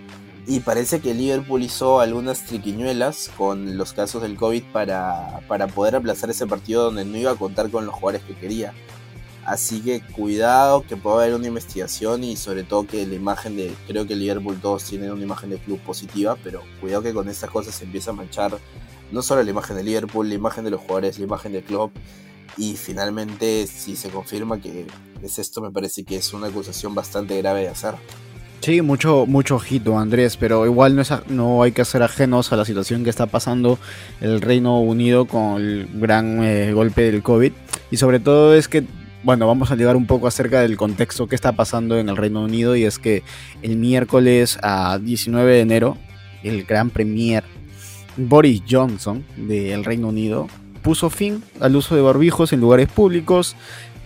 Y 0.45 0.59
parece 0.59 0.99
que 0.99 1.13
Liverpool 1.13 1.63
hizo 1.63 2.01
algunas 2.01 2.45
triquiñuelas 2.45 3.31
con 3.37 3.77
los 3.77 3.93
casos 3.93 4.21
del 4.21 4.35
COVID 4.35 4.63
para, 4.73 5.39
para 5.47 5.67
poder 5.67 5.95
aplazar 5.95 6.29
ese 6.29 6.47
partido 6.47 6.83
donde 6.85 7.05
no 7.05 7.17
iba 7.17 7.31
a 7.31 7.35
contar 7.35 7.69
con 7.69 7.85
los 7.85 7.95
jugadores 7.95 8.23
que 8.23 8.35
quería. 8.35 8.73
Así 9.45 9.81
que 9.81 10.01
cuidado 10.01 10.85
que 10.87 10.95
pueda 10.95 11.23
haber 11.23 11.35
una 11.35 11.47
investigación 11.47 12.23
y 12.23 12.37
sobre 12.37 12.63
todo 12.63 12.87
que 12.87 13.05
la 13.05 13.15
imagen 13.15 13.57
de, 13.57 13.73
creo 13.87 14.07
que 14.07 14.15
Liverpool 14.15 14.59
todos 14.61 14.85
tienen 14.85 15.11
una 15.11 15.23
imagen 15.23 15.49
de 15.49 15.57
club 15.57 15.79
positiva, 15.79 16.37
pero 16.41 16.61
cuidado 16.79 17.03
que 17.03 17.13
con 17.13 17.27
estas 17.27 17.49
cosas 17.49 17.75
se 17.75 17.83
empieza 17.83 18.11
a 18.11 18.13
manchar 18.13 18.57
no 19.11 19.21
solo 19.21 19.43
la 19.43 19.49
imagen 19.49 19.75
de 19.75 19.83
Liverpool, 19.83 20.29
la 20.29 20.35
imagen 20.35 20.63
de 20.63 20.71
los 20.71 20.79
jugadores, 20.79 21.19
la 21.19 21.25
imagen 21.25 21.51
del 21.51 21.63
club. 21.63 21.91
Y 22.57 22.75
finalmente, 22.75 23.67
si 23.67 23.95
se 23.95 24.09
confirma 24.09 24.61
que 24.61 24.85
es 25.21 25.39
esto, 25.39 25.61
me 25.61 25.71
parece 25.71 26.03
que 26.03 26.17
es 26.17 26.33
una 26.33 26.47
acusación 26.47 26.95
bastante 26.95 27.37
grave 27.37 27.61
de 27.61 27.69
hacer. 27.69 27.95
Sí, 28.61 28.81
mucho, 28.81 29.25
mucho 29.27 29.55
ojito, 29.55 29.99
Andrés, 29.99 30.37
pero 30.37 30.65
igual 30.65 30.95
no, 30.95 31.01
es, 31.01 31.11
no 31.27 31.63
hay 31.63 31.73
que 31.73 31.83
ser 31.83 32.01
ajenos 32.01 32.53
a 32.53 32.55
la 32.55 32.63
situación 32.63 33.03
que 33.03 33.09
está 33.09 33.25
pasando 33.25 33.77
el 34.21 34.39
Reino 34.39 34.79
Unido 34.79 35.25
con 35.25 35.61
el 35.61 35.89
gran 35.93 36.41
eh, 36.43 36.71
golpe 36.71 37.01
del 37.11 37.21
COVID. 37.21 37.51
Y 37.91 37.97
sobre 37.97 38.21
todo 38.21 38.55
es 38.55 38.69
que 38.69 38.85
bueno, 39.23 39.47
vamos 39.47 39.71
a 39.71 39.75
llegar 39.75 39.95
un 39.95 40.05
poco 40.05 40.27
acerca 40.27 40.59
del 40.59 40.75
contexto 40.75 41.27
que 41.27 41.35
está 41.35 41.53
pasando 41.53 41.97
en 41.97 42.09
el 42.09 42.17
Reino 42.17 42.43
Unido 42.43 42.75
y 42.75 42.83
es 42.83 42.99
que 42.99 43.23
el 43.61 43.77
miércoles 43.77 44.59
a 44.61 44.99
19 44.99 45.49
de 45.49 45.59
enero, 45.61 45.97
el 46.43 46.65
gran 46.65 46.89
premier 46.89 47.45
Boris 48.17 48.61
Johnson 48.69 49.23
del 49.37 49.85
Reino 49.85 50.09
Unido 50.09 50.47
puso 50.81 51.09
fin 51.09 51.41
al 51.61 51.77
uso 51.77 51.95
de 51.95 52.01
barbijos 52.01 52.51
en 52.51 52.59
lugares 52.59 52.89
públicos, 52.89 53.55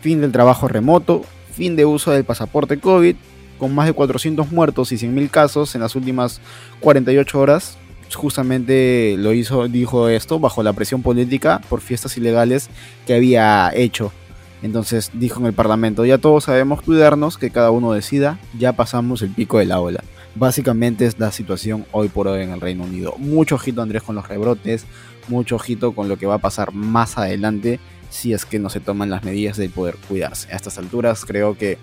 fin 0.02 0.22
del 0.22 0.32
trabajo 0.32 0.68
remoto, 0.68 1.26
fin 1.52 1.76
de 1.76 1.86
uso 1.86 2.12
del 2.12 2.24
pasaporte 2.24 2.80
COVID, 2.80 3.16
con 3.58 3.74
más 3.74 3.88
de 3.88 3.94
400 3.94 4.52
muertos 4.52 4.92
y 4.92 4.98
100.000 4.98 5.32
casos 5.32 5.74
en 5.74 5.82
las 5.82 5.96
últimas 5.96 6.42
48 6.80 7.40
horas. 7.40 7.78
Justamente 8.14 9.16
lo 9.18 9.34
hizo, 9.34 9.68
dijo 9.68 10.10
esto 10.10 10.40
bajo 10.40 10.62
la 10.62 10.74
presión 10.74 11.02
política 11.02 11.60
por 11.68 11.82
fiestas 11.82 12.16
ilegales 12.18 12.70
que 13.08 13.16
había 13.16 13.72
hecho 13.74 14.14
entonces 14.62 15.12
dijo 15.14 15.40
en 15.40 15.46
el 15.46 15.54
Parlamento, 15.54 16.06
ya 16.06 16.18
todos 16.18 16.46
sabemos 16.46 16.82
cuidarnos, 16.82 17.38
que 17.38 17.52
cada 17.52 17.72
uno 17.72 17.94
decida, 17.94 18.40
ya 18.58 18.74
pasamos 18.74 19.22
el 19.22 19.30
pico 19.30 19.60
de 19.60 19.66
la 19.66 19.80
ola. 19.80 20.04
Básicamente 20.36 21.06
es 21.06 21.20
la 21.20 21.32
situación 21.32 21.86
hoy 21.92 22.10
por 22.10 22.28
hoy 22.28 22.42
en 22.42 22.52
el 22.52 22.62
Reino 22.62 22.84
Unido. 22.84 23.16
Mucho 23.18 23.56
ojito 23.56 23.82
Andrés 23.82 24.04
con 24.04 24.16
los 24.16 24.28
rebrotes, 24.28 24.86
mucho 25.28 25.56
ojito 25.56 25.94
con 25.94 26.10
lo 26.10 26.18
que 26.18 26.26
va 26.26 26.36
a 26.36 26.40
pasar 26.40 26.74
más 26.74 27.18
adelante 27.18 27.80
si 28.10 28.34
es 28.34 28.46
que 28.46 28.60
no 28.60 28.70
se 28.70 28.80
toman 28.80 29.10
las 29.10 29.24
medidas 29.24 29.58
de 29.58 29.70
poder 29.70 29.96
cuidarse. 30.08 30.52
A 30.52 30.56
estas 30.56 30.78
alturas 30.78 31.26
creo 31.26 31.58
que 31.58 31.78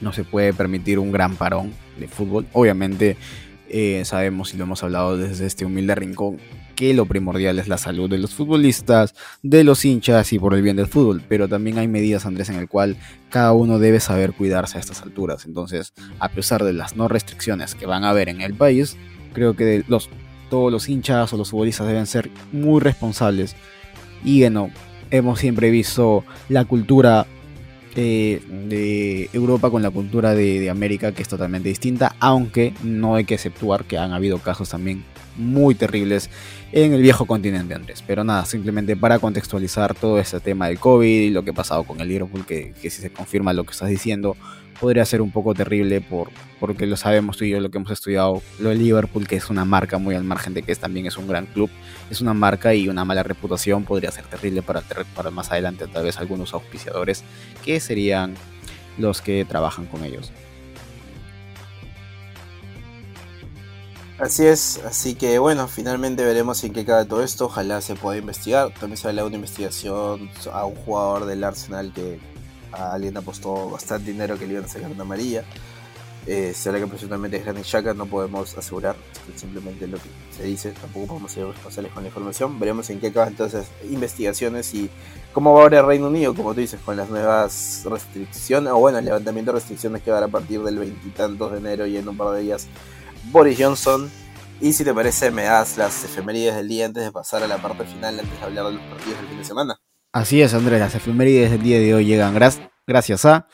no 0.00 0.12
se 0.12 0.24
puede 0.24 0.52
permitir 0.52 0.98
un 0.98 1.12
gran 1.12 1.36
parón 1.36 1.72
de 1.98 2.08
fútbol. 2.08 2.46
Obviamente 2.52 3.16
eh, 3.68 4.02
sabemos 4.04 4.54
y 4.54 4.56
lo 4.56 4.64
hemos 4.64 4.82
hablado 4.82 5.16
desde 5.16 5.46
este 5.46 5.64
humilde 5.64 5.94
rincón 5.94 6.38
que 6.76 6.94
lo 6.94 7.06
primordial 7.06 7.58
es 7.58 7.66
la 7.66 7.78
salud 7.78 8.08
de 8.08 8.18
los 8.18 8.34
futbolistas, 8.34 9.14
de 9.42 9.64
los 9.64 9.84
hinchas 9.84 10.32
y 10.32 10.38
por 10.38 10.54
el 10.54 10.62
bien 10.62 10.76
del 10.76 10.86
fútbol, 10.86 11.22
pero 11.28 11.48
también 11.48 11.78
hay 11.78 11.88
medidas, 11.88 12.26
Andrés, 12.26 12.50
en 12.50 12.56
el 12.56 12.68
cual 12.68 12.96
cada 13.30 13.52
uno 13.52 13.80
debe 13.80 13.98
saber 13.98 14.32
cuidarse 14.32 14.76
a 14.76 14.80
estas 14.80 15.02
alturas. 15.02 15.46
Entonces, 15.46 15.94
a 16.20 16.28
pesar 16.28 16.62
de 16.62 16.74
las 16.74 16.94
no 16.94 17.08
restricciones 17.08 17.74
que 17.74 17.86
van 17.86 18.04
a 18.04 18.10
haber 18.10 18.28
en 18.28 18.42
el 18.42 18.54
país, 18.54 18.96
creo 19.32 19.56
que 19.56 19.84
todos 20.48 20.70
los 20.70 20.88
hinchas 20.88 21.32
o 21.32 21.36
los 21.36 21.50
futbolistas 21.50 21.88
deben 21.88 22.06
ser 22.06 22.30
muy 22.52 22.80
responsables. 22.80 23.56
Y 24.22 24.40
bueno, 24.40 24.70
hemos 25.10 25.40
siempre 25.40 25.70
visto 25.70 26.24
la 26.48 26.64
cultura 26.64 27.26
eh, 27.96 28.42
de 28.68 29.30
Europa 29.32 29.70
con 29.70 29.82
la 29.82 29.90
cultura 29.90 30.34
de, 30.34 30.68
América 30.68 31.12
que 31.12 31.22
es 31.22 31.28
totalmente 31.28 31.68
distinta, 31.68 32.14
aunque 32.20 32.74
no 32.82 33.14
hay 33.14 33.24
que 33.24 33.34
exceptuar 33.34 33.84
que 33.84 33.96
han 33.96 34.12
habido 34.12 34.38
casos 34.38 34.68
también 34.68 35.02
muy 35.36 35.74
terribles 35.74 36.28
en 36.72 36.92
el 36.92 37.00
viejo 37.00 37.24
continente, 37.24 37.74
Andrés. 37.74 38.04
Pero 38.06 38.22
nada, 38.22 38.44
simplemente 38.44 38.96
para 38.96 39.18
contextualizar 39.18 39.94
todo 39.94 40.18
este 40.18 40.40
tema 40.40 40.68
del 40.68 40.78
COVID 40.78 41.22
y 41.22 41.30
lo 41.30 41.42
que 41.42 41.50
ha 41.50 41.54
pasado 41.54 41.84
con 41.84 42.00
el 42.00 42.08
Liverpool, 42.08 42.44
que, 42.44 42.74
que 42.80 42.90
si 42.90 43.00
se 43.00 43.10
confirma 43.10 43.52
lo 43.52 43.64
que 43.64 43.72
estás 43.72 43.88
diciendo, 43.88 44.36
podría 44.80 45.04
ser 45.04 45.22
un 45.22 45.30
poco 45.30 45.54
terrible 45.54 46.00
por, 46.00 46.30
porque 46.60 46.86
lo 46.86 46.96
sabemos 46.96 47.36
tú 47.36 47.44
y 47.44 47.50
yo 47.50 47.60
lo 47.60 47.70
que 47.70 47.78
hemos 47.78 47.90
estudiado, 47.90 48.42
lo 48.58 48.68
de 48.70 48.76
Liverpool, 48.76 49.26
que 49.26 49.36
es 49.36 49.50
una 49.50 49.64
marca 49.64 49.98
muy 49.98 50.14
al 50.14 50.24
margen 50.24 50.54
de 50.54 50.62
que 50.62 50.74
también 50.74 51.06
es 51.06 51.16
un 51.16 51.28
gran 51.28 51.46
club, 51.46 51.70
es 52.10 52.20
una 52.20 52.34
marca 52.34 52.74
y 52.74 52.88
una 52.88 53.04
mala 53.04 53.22
reputación 53.22 53.84
podría 53.84 54.10
ser 54.10 54.26
terrible 54.26 54.62
para, 54.62 54.82
más 55.30 55.50
adelante 55.50 55.86
tal 55.86 56.04
vez 56.04 56.18
algunos 56.18 56.54
auspiciadores 56.54 57.24
que 57.64 57.80
serían 57.80 58.34
los 58.98 59.20
que 59.20 59.44
trabajan 59.44 59.86
con 59.86 60.04
ellos. 60.04 60.32
Así 64.18 64.46
es, 64.46 64.80
así 64.86 65.14
que 65.14 65.38
bueno, 65.38 65.68
finalmente 65.68 66.24
veremos 66.24 66.64
en 66.64 66.72
qué 66.72 66.86
queda 66.86 67.04
todo 67.04 67.22
esto. 67.22 67.46
Ojalá 67.46 67.82
se 67.82 67.96
pueda 67.96 68.16
investigar. 68.16 68.72
También 68.72 68.96
se 68.96 69.08
habla 69.08 69.20
de 69.20 69.28
una 69.28 69.36
investigación 69.36 70.30
a 70.50 70.64
un 70.64 70.74
jugador 70.74 71.26
del 71.26 71.44
Arsenal 71.44 71.92
que 71.92 72.18
alguien 72.76 73.16
apostó 73.16 73.70
bastante 73.70 74.12
dinero 74.12 74.38
que 74.38 74.46
le 74.46 74.54
iban 74.54 74.64
a 74.64 74.68
sacar 74.68 74.90
una 74.90 75.02
amarilla. 75.02 75.44
Eh, 76.26 76.52
se 76.54 76.68
habla 76.68 76.80
que 76.80 76.88
presuntamente 76.88 77.36
es 77.36 77.44
Granit 77.44 77.64
Xhaka, 77.64 77.94
no 77.94 78.06
podemos 78.06 78.58
asegurar, 78.58 78.96
simplemente 79.36 79.86
lo 79.86 79.96
que 79.96 80.08
se 80.36 80.42
dice, 80.42 80.72
tampoco 80.72 81.06
podemos 81.06 81.30
ser 81.30 81.46
responsables 81.46 81.92
con 81.92 82.02
la 82.02 82.08
información. 82.08 82.58
Veremos 82.58 82.90
en 82.90 82.98
qué 82.98 83.08
acaba 83.08 83.28
entonces 83.28 83.68
investigaciones 83.88 84.74
y 84.74 84.90
cómo 85.32 85.54
va 85.54 85.62
ahora 85.62 85.78
el 85.78 85.86
Reino 85.86 86.08
Unido, 86.08 86.34
como 86.34 86.52
tú 86.52 86.60
dices, 86.60 86.80
con 86.84 86.96
las 86.96 87.08
nuevas 87.10 87.82
restricciones, 87.84 88.72
o 88.72 88.78
bueno, 88.78 88.98
el 88.98 89.04
levantamiento 89.04 89.52
de 89.52 89.58
restricciones 89.60 90.02
que 90.02 90.10
va 90.10 90.16
a 90.16 90.20
dar 90.22 90.28
a 90.28 90.32
partir 90.32 90.60
del 90.62 90.80
veintitantos 90.80 91.52
de 91.52 91.58
enero 91.58 91.86
y 91.86 91.96
en 91.96 92.08
un 92.08 92.16
par 92.16 92.34
de 92.34 92.42
días 92.42 92.66
Boris 93.30 93.56
Johnson. 93.56 94.10
Y 94.60 94.72
si 94.72 94.82
te 94.82 94.92
parece, 94.92 95.30
me 95.30 95.44
das 95.44 95.76
las 95.76 96.02
efemérides 96.02 96.56
del 96.56 96.66
día 96.66 96.86
antes 96.86 97.04
de 97.04 97.12
pasar 97.12 97.44
a 97.44 97.46
la 97.46 97.58
parte 97.58 97.84
final, 97.84 98.18
antes 98.18 98.40
de 98.40 98.44
hablar 98.44 98.66
de 98.66 98.72
los 98.72 98.82
partidos 98.82 99.18
del 99.20 99.28
fin 99.28 99.38
de 99.38 99.44
semana. 99.44 99.80
Así 100.16 100.40
es, 100.40 100.54
Andrés, 100.54 100.80
las 100.80 100.94
efemérides 100.94 101.50
del 101.50 101.62
día 101.62 101.78
de 101.78 101.92
hoy 101.92 102.06
llegan 102.06 102.32
gracias 102.32 103.26
a 103.26 103.46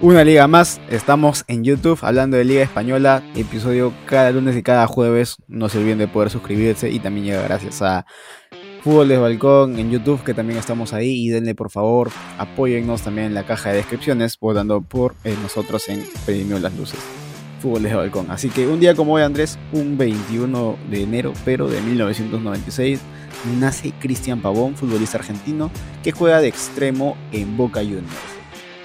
una 0.00 0.24
liga 0.24 0.48
más, 0.48 0.80
estamos 0.88 1.44
en 1.46 1.62
YouTube 1.62 1.98
hablando 2.00 2.38
de 2.38 2.46
Liga 2.46 2.62
Española, 2.62 3.22
episodio 3.36 3.92
cada 4.06 4.30
lunes 4.30 4.56
y 4.56 4.62
cada 4.62 4.86
jueves. 4.86 5.36
No 5.46 5.68
se 5.68 5.76
olviden 5.76 5.98
de 5.98 6.08
poder 6.08 6.30
suscribirse 6.30 6.88
y 6.88 7.00
también 7.00 7.26
llega 7.26 7.42
gracias 7.42 7.82
a 7.82 8.06
Fútbol 8.82 9.08
de 9.08 9.18
Balcón 9.18 9.78
en 9.78 9.90
YouTube, 9.90 10.24
que 10.24 10.32
también 10.32 10.58
estamos 10.58 10.94
ahí. 10.94 11.26
Y 11.26 11.28
denle 11.28 11.54
por 11.54 11.70
favor, 11.70 12.08
apóyennos 12.38 13.02
también 13.02 13.26
en 13.26 13.34
la 13.34 13.44
caja 13.44 13.68
de 13.68 13.76
descripciones, 13.76 14.38
votando 14.40 14.80
por 14.80 15.16
eh, 15.24 15.36
nosotros 15.42 15.86
en 15.90 16.02
Premio 16.24 16.58
Las 16.58 16.74
Luces. 16.78 17.00
Fútbol 17.60 17.82
de 17.82 17.94
Balcón. 17.94 18.30
Así 18.30 18.48
que 18.48 18.66
un 18.66 18.80
día 18.80 18.94
como 18.94 19.12
hoy, 19.12 19.22
Andrés, 19.22 19.58
un 19.72 19.98
21 19.98 20.78
de 20.90 21.02
enero, 21.02 21.34
pero 21.44 21.68
de 21.68 21.82
1996, 21.82 23.00
nace 23.58 23.92
Cristian 23.98 24.40
Pavón, 24.40 24.76
futbolista 24.76 25.18
argentino, 25.18 25.70
que 26.02 26.12
juega 26.12 26.40
de 26.40 26.48
extremo 26.48 27.16
en 27.32 27.56
Boca 27.56 27.80
Juniors. 27.80 28.06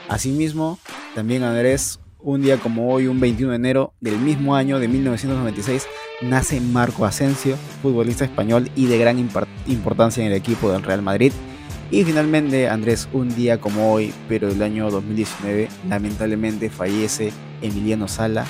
Asimismo, 0.09 0.79
también 1.15 1.43
Andrés, 1.43 1.99
un 2.19 2.41
día 2.41 2.57
como 2.57 2.91
hoy, 2.91 3.07
un 3.07 3.19
21 3.19 3.51
de 3.51 3.55
enero 3.55 3.93
del 3.99 4.17
mismo 4.17 4.55
año 4.55 4.79
de 4.79 4.87
1996, 4.87 5.87
nace 6.21 6.61
Marco 6.61 7.05
Asensio, 7.05 7.57
futbolista 7.81 8.23
español 8.25 8.69
y 8.75 8.85
de 8.85 8.97
gran 8.97 9.19
importancia 9.67 10.23
en 10.23 10.31
el 10.31 10.37
equipo 10.37 10.71
del 10.71 10.83
Real 10.83 11.01
Madrid. 11.01 11.33
Y 11.91 12.03
finalmente, 12.05 12.69
Andrés, 12.69 13.07
un 13.13 13.35
día 13.35 13.59
como 13.59 13.93
hoy, 13.93 14.13
pero 14.27 14.47
del 14.47 14.63
año 14.63 14.89
2019, 14.89 15.69
lamentablemente 15.87 16.69
fallece 16.69 17.31
Emiliano 17.61 18.07
Sala, 18.07 18.45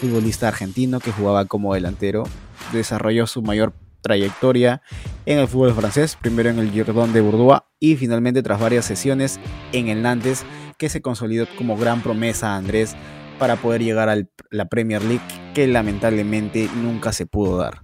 futbolista 0.00 0.48
argentino 0.48 1.00
que 1.00 1.12
jugaba 1.12 1.44
como 1.44 1.74
delantero. 1.74 2.24
Desarrolló 2.72 3.26
su 3.26 3.42
mayor 3.42 3.74
trayectoria 4.00 4.80
en 5.28 5.38
el 5.38 5.46
fútbol 5.46 5.74
francés, 5.74 6.16
primero 6.18 6.48
en 6.48 6.58
el 6.58 6.70
Girodón 6.70 7.12
de 7.12 7.20
Bourdois 7.20 7.60
y 7.78 7.96
finalmente 7.96 8.42
tras 8.42 8.58
varias 8.58 8.86
sesiones 8.86 9.38
en 9.72 9.88
el 9.88 10.00
Nantes 10.00 10.42
que 10.78 10.88
se 10.88 11.02
consolidó 11.02 11.46
como 11.58 11.76
gran 11.76 12.00
promesa 12.00 12.56
Andrés 12.56 12.96
para 13.38 13.56
poder 13.56 13.82
llegar 13.82 14.08
a 14.08 14.16
la 14.50 14.68
Premier 14.70 15.02
League 15.04 15.22
que 15.54 15.66
lamentablemente 15.66 16.70
nunca 16.76 17.12
se 17.12 17.26
pudo 17.26 17.58
dar. 17.58 17.82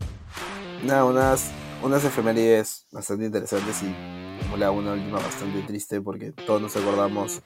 Nada, 0.87 1.05
unas, 1.05 1.51
unas 1.83 2.03
efemérides 2.03 2.87
bastante 2.91 3.27
interesantes 3.27 3.83
y 3.83 3.95
como 4.43 4.57
la 4.57 4.71
una 4.71 4.95
última 4.95 5.19
bastante 5.19 5.61
triste 5.67 6.01
porque 6.01 6.33
todos 6.33 6.63
nos 6.63 6.75
acordamos 6.75 7.43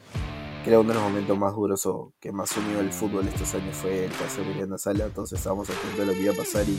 que 0.63 0.71
era 0.71 0.79
uno 0.79 0.91
de 0.91 0.95
los 0.95 1.03
momentos 1.03 1.37
más 1.37 1.57
duros 1.57 1.85
o 1.87 2.13
que 2.21 2.31
más 2.31 2.57
unió 2.57 2.79
el 2.79 2.93
fútbol 2.93 3.27
estos 3.27 3.53
años 3.55 3.77
fue 3.77 4.05
el 4.05 4.13
caso 4.13 4.43
de 4.43 4.47
Emiliano 4.47 4.79
Sala, 4.79 5.07
entonces 5.07 5.41
estábamos 5.41 5.69
atentos 5.69 5.99
de 5.99 6.07
lo 6.07 6.13
que 6.13 6.23
iba 6.23 6.35
a 6.35 6.37
pasar 6.37 6.69
y 6.69 6.79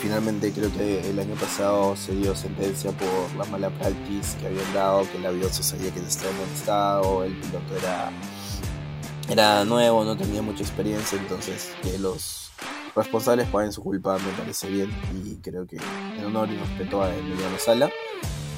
finalmente 0.00 0.52
creo 0.52 0.72
que 0.72 1.08
el 1.08 1.18
año 1.18 1.34
pasado 1.34 1.96
se 1.96 2.14
dio 2.14 2.34
sentencia 2.34 2.90
por 2.92 3.34
la 3.36 3.44
mala 3.46 3.70
practice 3.70 4.36
que 4.38 4.46
habían 4.46 4.74
dado, 4.74 5.10
que 5.10 5.18
el 5.18 5.26
avión 5.26 5.52
se 5.52 5.62
sabía 5.62 5.90
que 5.92 6.00
estaba 6.00 7.02
en 7.24 7.32
el 7.32 7.40
piloto 7.40 7.76
era, 7.76 8.10
era 9.28 9.64
nuevo, 9.64 10.04
no 10.04 10.16
tenía 10.16 10.42
mucha 10.42 10.62
experiencia, 10.62 11.18
entonces 11.18 11.72
que 11.82 11.98
los 11.98 12.50
responsables 12.94 13.48
paguen 13.48 13.72
su 13.72 13.82
culpa 13.82 14.18
me 14.18 14.32
parece 14.32 14.68
bien 14.68 14.90
y 15.24 15.36
creo 15.36 15.66
que 15.66 15.76
en 15.76 16.24
honor 16.24 16.48
y 16.50 16.56
respeto 16.56 17.02
a 17.02 17.14
Emiliano 17.14 17.58
Sala. 17.58 17.90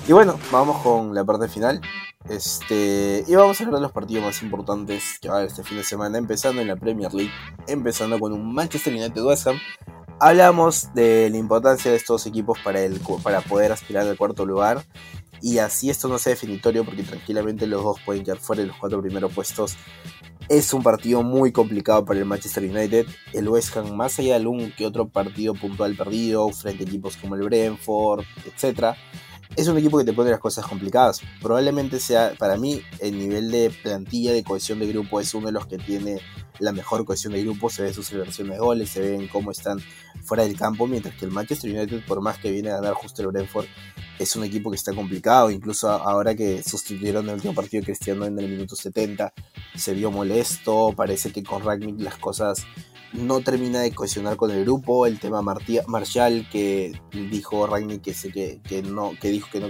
Y 0.07 0.13
bueno, 0.13 0.39
vamos 0.51 0.83
con 0.83 1.15
la 1.15 1.25
parte 1.25 1.49
final. 1.49 1.81
Este, 2.29 3.25
y 3.27 3.35
vamos 3.35 3.61
a 3.61 3.65
hablar 3.65 3.77
de 3.77 3.83
los 3.83 3.93
partidos 3.93 4.25
más 4.25 4.43
importantes 4.43 5.19
que 5.21 5.29
va 5.29 5.35
a 5.35 5.39
haber 5.39 5.51
este 5.51 5.63
fin 5.63 5.79
de 5.79 5.85
semana, 5.85 6.19
empezando 6.19 6.61
en 6.61 6.69
la 6.69 6.77
Premier 6.77 7.13
League, 7.15 7.33
empezando 7.67 8.19
con 8.19 8.33
un 8.33 8.53
Manchester 8.55 8.93
United 8.93 9.23
West 9.23 9.47
Ham 9.47 9.59
Hablamos 10.21 10.93
de 10.95 11.31
la 11.31 11.37
importancia 11.37 11.93
de 11.93 11.97
estos 11.97 12.27
equipos 12.27 12.59
para, 12.65 12.81
el, 12.81 13.01
para 13.23 13.41
poder 13.41 13.71
aspirar 13.71 14.07
al 14.07 14.17
cuarto 14.17 14.45
lugar. 14.45 14.85
Y 15.41 15.59
así 15.59 15.91
esto 15.91 16.09
no 16.09 16.19
sea 16.19 16.33
definitorio 16.33 16.85
porque 16.85 17.05
tranquilamente 17.05 17.69
los 17.69 17.85
dos 17.85 18.01
pueden 18.05 18.25
quedar 18.25 18.39
fuera 18.39 18.63
de 18.63 18.69
los 18.69 18.77
cuatro 18.77 19.01
primeros 19.01 19.33
puestos. 19.33 19.77
Es 20.49 20.73
un 20.73 20.83
partido 20.83 21.23
muy 21.23 21.53
complicado 21.53 22.05
para 22.05 22.19
el 22.19 22.25
Manchester 22.25 22.65
United. 22.65 23.07
El 23.33 23.49
West 23.49 23.77
Ham, 23.77 23.95
más 23.95 24.19
allá 24.19 24.31
de 24.31 24.35
algún 24.37 24.73
que 24.73 24.87
otro 24.87 25.09
partido 25.09 25.55
puntual 25.55 25.95
perdido, 25.95 26.49
frente 26.49 26.83
a 26.83 26.87
equipos 26.89 27.17
como 27.17 27.37
el 27.37 27.43
Brentford, 27.43 28.25
etc., 28.45 28.97
es 29.57 29.67
un 29.67 29.79
equipo 29.79 29.99
que 29.99 30.05
te 30.05 30.13
pone 30.13 30.31
las 30.31 30.41
cosas 30.41 30.67
complicadas. 30.67 31.21
Probablemente 31.41 32.01
sea, 32.01 32.33
para 32.39 32.57
mí, 32.57 32.83
el 33.01 33.19
nivel 33.19 33.51
de 33.51 33.71
plantilla, 33.83 34.33
de 34.33 34.45
cohesión 34.45 34.79
de 34.79 34.87
grupo, 34.87 35.21
es 35.21 35.35
uno 35.35 35.47
de 35.47 35.53
los 35.53 35.67
que 35.67 35.79
tiene 35.79 36.21
la 36.59 36.73
mejor 36.73 37.05
cohesión 37.05 37.33
de 37.33 37.43
grupo. 37.43 37.71
Se 37.71 37.83
ve 37.83 37.93
sus 37.93 38.07
celebraciones 38.07 38.55
de 38.55 38.59
goles, 38.59 38.91
se 38.91 39.01
ven 39.01 39.29
cómo 39.29 39.51
están 39.51 39.79
fuera 40.23 40.45
del 40.45 40.57
campo, 40.57 40.87
mientras 40.87 41.15
que 41.15 41.25
el 41.25 41.31
Manchester 41.31 41.71
United, 41.71 42.05
por 42.07 42.21
más 42.21 42.39
que 42.39 42.51
viene 42.51 42.71
a 42.71 42.77
ganar 42.77 42.95
justo 42.95 43.23
el 43.23 43.29
Brentford, 43.29 43.67
es 44.19 44.37
un 44.37 44.45
equipo 44.45 44.71
que 44.71 44.77
está 44.77 44.95
complicado. 44.95 45.51
Incluso 45.51 45.91
ahora 45.91 46.35
que 46.35 46.63
sustituyeron 46.63 47.29
el 47.29 47.37
último 47.37 47.55
partido 47.55 47.85
Cristiano 47.85 48.27
en 48.27 48.39
el 48.39 48.49
minuto 48.49 48.77
70, 48.77 49.33
se 49.75 49.95
vio 49.95 50.11
molesto. 50.11 50.93
Parece 50.97 51.33
que 51.33 51.43
con 51.43 51.65
Ragnick 51.65 52.01
las 52.01 52.17
cosas 52.17 52.67
no 53.13 53.41
termina 53.41 53.81
de 53.81 53.93
cohesionar 53.93 54.37
con 54.37 54.51
el 54.51 54.65
grupo. 54.65 55.07
El 55.07 55.19
tema 55.19 55.43
Martial, 55.43 56.49
que 56.51 57.01
dijo 57.13 57.67
Ragnick 57.67 58.03
que, 58.03 58.61
que, 58.63 58.83
no, 58.83 59.13
que 59.21 59.29
dijo 59.31 59.49
que 59.51 59.61
no. 59.61 59.69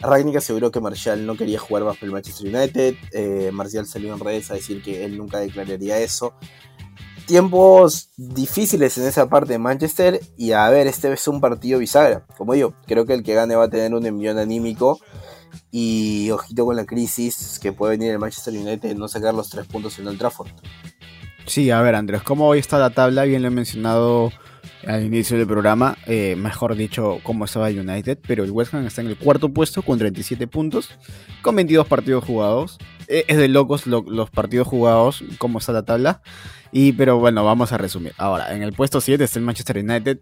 Ragnick 0.00 0.36
aseguró 0.36 0.70
que 0.70 0.80
Martial 0.80 1.24
no 1.24 1.36
quería 1.36 1.58
jugar 1.58 1.84
más 1.84 1.96
por 1.96 2.06
el 2.06 2.12
Manchester 2.12 2.54
United. 2.54 2.94
Eh, 3.12 3.50
Martial 3.52 3.86
salió 3.86 4.12
en 4.12 4.20
redes 4.20 4.50
a 4.50 4.54
decir 4.54 4.82
que 4.82 5.04
él 5.04 5.16
nunca 5.16 5.38
declararía 5.38 5.98
eso. 5.98 6.34
Tiempos 7.26 8.10
difíciles 8.16 8.98
en 8.98 9.06
esa 9.06 9.28
parte 9.28 9.54
de 9.54 9.58
Manchester. 9.58 10.20
Y 10.36 10.52
a 10.52 10.68
ver, 10.68 10.86
este 10.86 11.12
es 11.12 11.26
un 11.26 11.40
partido 11.40 11.78
bisagra. 11.78 12.26
Como 12.36 12.52
digo, 12.52 12.74
creo 12.86 13.06
que 13.06 13.14
el 13.14 13.22
que 13.22 13.34
gane 13.34 13.56
va 13.56 13.64
a 13.64 13.70
tener 13.70 13.94
un 13.94 14.04
envión 14.04 14.38
anímico. 14.38 15.00
Y 15.70 16.30
ojito 16.30 16.66
con 16.66 16.76
la 16.76 16.84
crisis 16.84 17.58
que 17.60 17.72
puede 17.72 17.96
venir 17.96 18.12
el 18.12 18.18
Manchester 18.18 18.54
United 18.54 18.90
de 18.90 18.94
no 18.94 19.08
sacar 19.08 19.34
los 19.34 19.48
tres 19.48 19.66
puntos 19.66 19.98
en 19.98 20.08
el 20.08 20.18
Trafford. 20.18 20.50
Sí, 21.46 21.70
a 21.70 21.80
ver, 21.82 21.94
Andrés, 21.94 22.22
¿cómo 22.22 22.48
hoy 22.48 22.58
está 22.58 22.78
la 22.78 22.90
tabla? 22.90 23.24
Bien 23.24 23.42
lo 23.42 23.48
he 23.48 23.50
mencionado 23.50 24.30
al 24.86 25.04
inicio 25.04 25.36
del 25.36 25.46
programa, 25.46 25.96
eh, 26.06 26.36
mejor 26.36 26.74
dicho, 26.76 27.18
cómo 27.22 27.44
estaba 27.44 27.68
United, 27.68 28.18
pero 28.26 28.44
el 28.44 28.50
West 28.50 28.74
Ham 28.74 28.86
está 28.86 29.00
en 29.00 29.08
el 29.08 29.16
cuarto 29.16 29.48
puesto 29.48 29.82
con 29.82 29.98
37 29.98 30.46
puntos, 30.46 30.90
con 31.42 31.56
22 31.56 31.86
partidos 31.86 32.24
jugados. 32.24 32.78
Eh, 33.08 33.24
es 33.28 33.36
de 33.36 33.48
locos 33.48 33.86
los 33.86 34.30
partidos 34.30 34.66
jugados, 34.66 35.22
cómo 35.38 35.58
está 35.58 35.72
la 35.72 35.84
tabla. 35.84 36.22
Y, 36.76 36.92
pero 36.92 37.18
bueno, 37.18 37.44
vamos 37.44 37.70
a 37.70 37.78
resumir. 37.78 38.14
Ahora, 38.18 38.52
en 38.52 38.62
el 38.62 38.72
puesto 38.72 39.00
7 39.00 39.22
está 39.22 39.38
el 39.38 39.44
Manchester 39.44 39.78
United, 39.78 40.18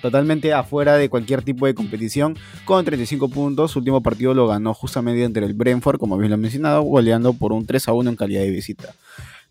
totalmente 0.00 0.52
afuera 0.52 0.96
de 0.96 1.08
cualquier 1.08 1.42
tipo 1.42 1.66
de 1.66 1.74
competición, 1.74 2.36
con 2.64 2.84
35 2.84 3.28
puntos. 3.28 3.72
Su 3.72 3.80
último 3.80 4.00
partido 4.00 4.34
lo 4.34 4.46
ganó 4.46 4.72
justamente 4.72 5.24
entre 5.24 5.44
el 5.44 5.54
Brentford, 5.54 5.98
como 5.98 6.16
bien 6.16 6.30
lo 6.30 6.36
he 6.36 6.38
mencionado, 6.38 6.82
goleando 6.82 7.32
por 7.32 7.52
un 7.52 7.66
3 7.66 7.88
a 7.88 7.92
1 7.92 8.10
en 8.10 8.16
calidad 8.16 8.42
de 8.42 8.50
visita. 8.50 8.94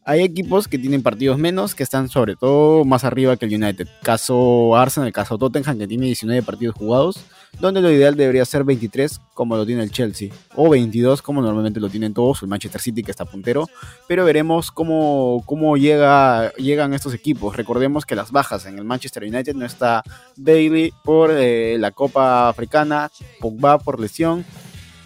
Hay 0.10 0.22
equipos 0.22 0.70
que 0.70 0.80
tienen 0.80 1.04
partidos 1.04 1.38
menos, 1.38 1.76
que 1.76 1.84
están 1.84 2.08
sobre 2.08 2.38
todo 2.38 2.86
más 2.86 3.04
arriba 3.04 3.36
que 3.36 3.46
el 3.46 3.62
United. 3.62 3.89
Caso 4.04 4.74
Arsenal, 4.78 5.12
caso 5.12 5.38
Tottenham, 5.38 5.78
que 5.78 5.86
tiene 5.86 6.06
19 6.06 6.43
partidos 6.43 6.76
jugados, 6.76 7.26
donde 7.60 7.82
lo 7.82 7.91
ideal 7.91 8.15
debería 8.15 8.46
ser 8.46 8.63
23, 8.63 9.20
como 9.34 9.58
lo 9.58 9.65
tiene 9.65 9.84
el 9.84 9.91
Chelsea, 9.91 10.30
o 10.56 10.70
22, 10.70 11.22
como 11.22 11.41
normalmente 11.41 11.82
lo 11.82 11.89
tienen 11.89 12.13
todos, 12.13 12.41
el 12.41 12.48
Manchester 12.48 12.80
City, 12.80 13.04
que 13.04 13.12
está 13.12 13.26
puntero. 13.26 13.67
Pero 14.08 14.24
veremos 14.24 14.72
cómo, 14.72 15.43
cómo 15.46 15.76
llega, 15.76 16.54
llegan 16.54 16.93
estos 16.93 17.13
equipos. 17.13 17.58
Recordemos 17.58 18.06
que 18.06 18.15
las 18.15 18.32
bajas 18.32 18.65
en 18.65 18.78
el 18.78 18.86
Manchester 18.86 19.24
United 19.24 19.56
no 19.56 19.65
está 19.65 20.04
Bailey 20.38 20.93
por 21.04 21.32
eh, 21.34 21.76
la 21.80 21.91
Copa 21.91 22.48
Africana, 22.48 23.12
Pogba 23.41 23.78
por 23.78 24.00
lesión, 24.00 24.46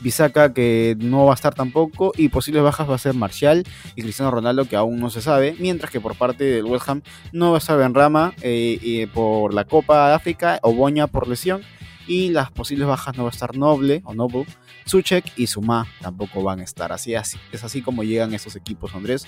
Bisaca 0.01 0.53
que 0.53 0.95
no 0.99 1.25
va 1.25 1.31
a 1.31 1.35
estar 1.35 1.53
tampoco 1.53 2.11
y 2.17 2.29
posibles 2.29 2.63
bajas 2.63 2.89
va 2.89 2.95
a 2.95 2.99
ser 2.99 3.13
Marcial 3.13 3.63
y 3.95 4.01
Cristiano 4.01 4.31
Ronaldo 4.31 4.65
que 4.65 4.75
aún 4.75 4.99
no 4.99 5.09
se 5.09 5.21
sabe, 5.21 5.55
mientras 5.59 5.91
que 5.91 6.01
por 6.01 6.15
parte 6.15 6.43
del 6.43 6.65
West 6.65 6.89
Ham 6.89 7.01
no 7.31 7.51
va 7.51 7.57
a 7.57 7.59
estar 7.59 7.77
Benrama 7.77 8.33
eh, 8.41 9.07
por 9.13 9.53
la 9.53 9.65
Copa 9.65 10.09
de 10.09 10.15
África, 10.15 10.59
Oboña 10.63 11.07
por 11.07 11.27
lesión 11.27 11.61
Y 12.07 12.29
las 12.29 12.51
posibles 12.51 12.87
bajas 12.87 13.15
no 13.17 13.23
va 13.23 13.29
a 13.29 13.31
estar 13.31 13.55
Noble 13.55 14.01
o 14.05 14.13
Noble, 14.13 14.45
Suchek 14.85 15.31
y 15.37 15.47
Suma 15.47 15.87
tampoco 16.01 16.43
van 16.43 16.59
a 16.59 16.63
estar. 16.63 16.91
Así, 16.91 17.15
así 17.15 17.37
es 17.51 17.63
así 17.63 17.81
como 17.81 18.03
llegan 18.03 18.33
estos 18.33 18.55
equipos, 18.55 18.95
Andrés. 18.95 19.25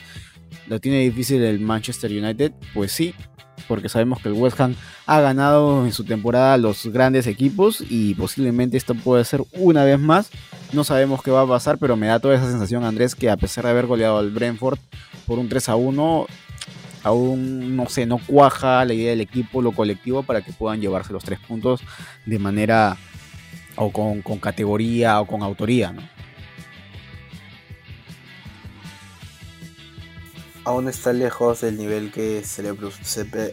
¿Lo 0.67 0.79
tiene 0.79 0.99
difícil 0.99 1.41
el 1.43 1.59
Manchester 1.59 2.11
United? 2.11 2.53
Pues 2.73 2.91
sí, 2.91 3.13
porque 3.67 3.89
sabemos 3.89 4.21
que 4.21 4.29
el 4.29 4.35
West 4.35 4.59
Ham 4.59 4.75
ha 5.05 5.19
ganado 5.19 5.85
en 5.85 5.93
su 5.93 6.03
temporada 6.03 6.57
los 6.57 6.87
grandes 6.87 7.27
equipos 7.27 7.83
y 7.89 8.13
posiblemente 8.15 8.77
esto 8.77 8.95
puede 8.95 9.23
ser 9.25 9.43
una 9.53 9.83
vez 9.83 9.99
más. 9.99 10.29
No 10.71 10.83
sabemos 10.83 11.21
qué 11.21 11.31
va 11.31 11.41
a 11.41 11.47
pasar, 11.47 11.77
pero 11.77 11.95
me 11.95 12.07
da 12.07 12.19
toda 12.19 12.35
esa 12.35 12.49
sensación, 12.49 12.83
Andrés, 12.83 13.15
que 13.15 13.29
a 13.29 13.37
pesar 13.37 13.65
de 13.65 13.71
haber 13.71 13.85
goleado 13.85 14.17
al 14.17 14.31
Brentford 14.31 14.79
por 15.27 15.39
un 15.39 15.49
3 15.49 15.69
a 15.69 15.75
1, 15.75 16.27
aún 17.03 17.75
no 17.75 17.87
sé, 17.89 18.05
no 18.05 18.17
cuaja 18.17 18.83
la 18.85 18.93
idea 18.93 19.11
del 19.11 19.21
equipo, 19.21 19.61
lo 19.61 19.73
colectivo, 19.73 20.23
para 20.23 20.41
que 20.41 20.53
puedan 20.53 20.81
llevarse 20.81 21.13
los 21.13 21.23
tres 21.23 21.39
puntos 21.39 21.81
de 22.25 22.39
manera 22.39 22.97
o 23.75 23.91
con, 23.91 24.21
categoría 24.39 25.19
o 25.21 25.27
con 25.27 25.43
autoría. 25.43 25.93
Aún 30.65 30.87
está 30.87 31.11
lejos 31.11 31.61
del 31.61 31.77
nivel 31.77 32.11
que 32.11 32.41
se 32.43 32.63
le, 32.63 32.73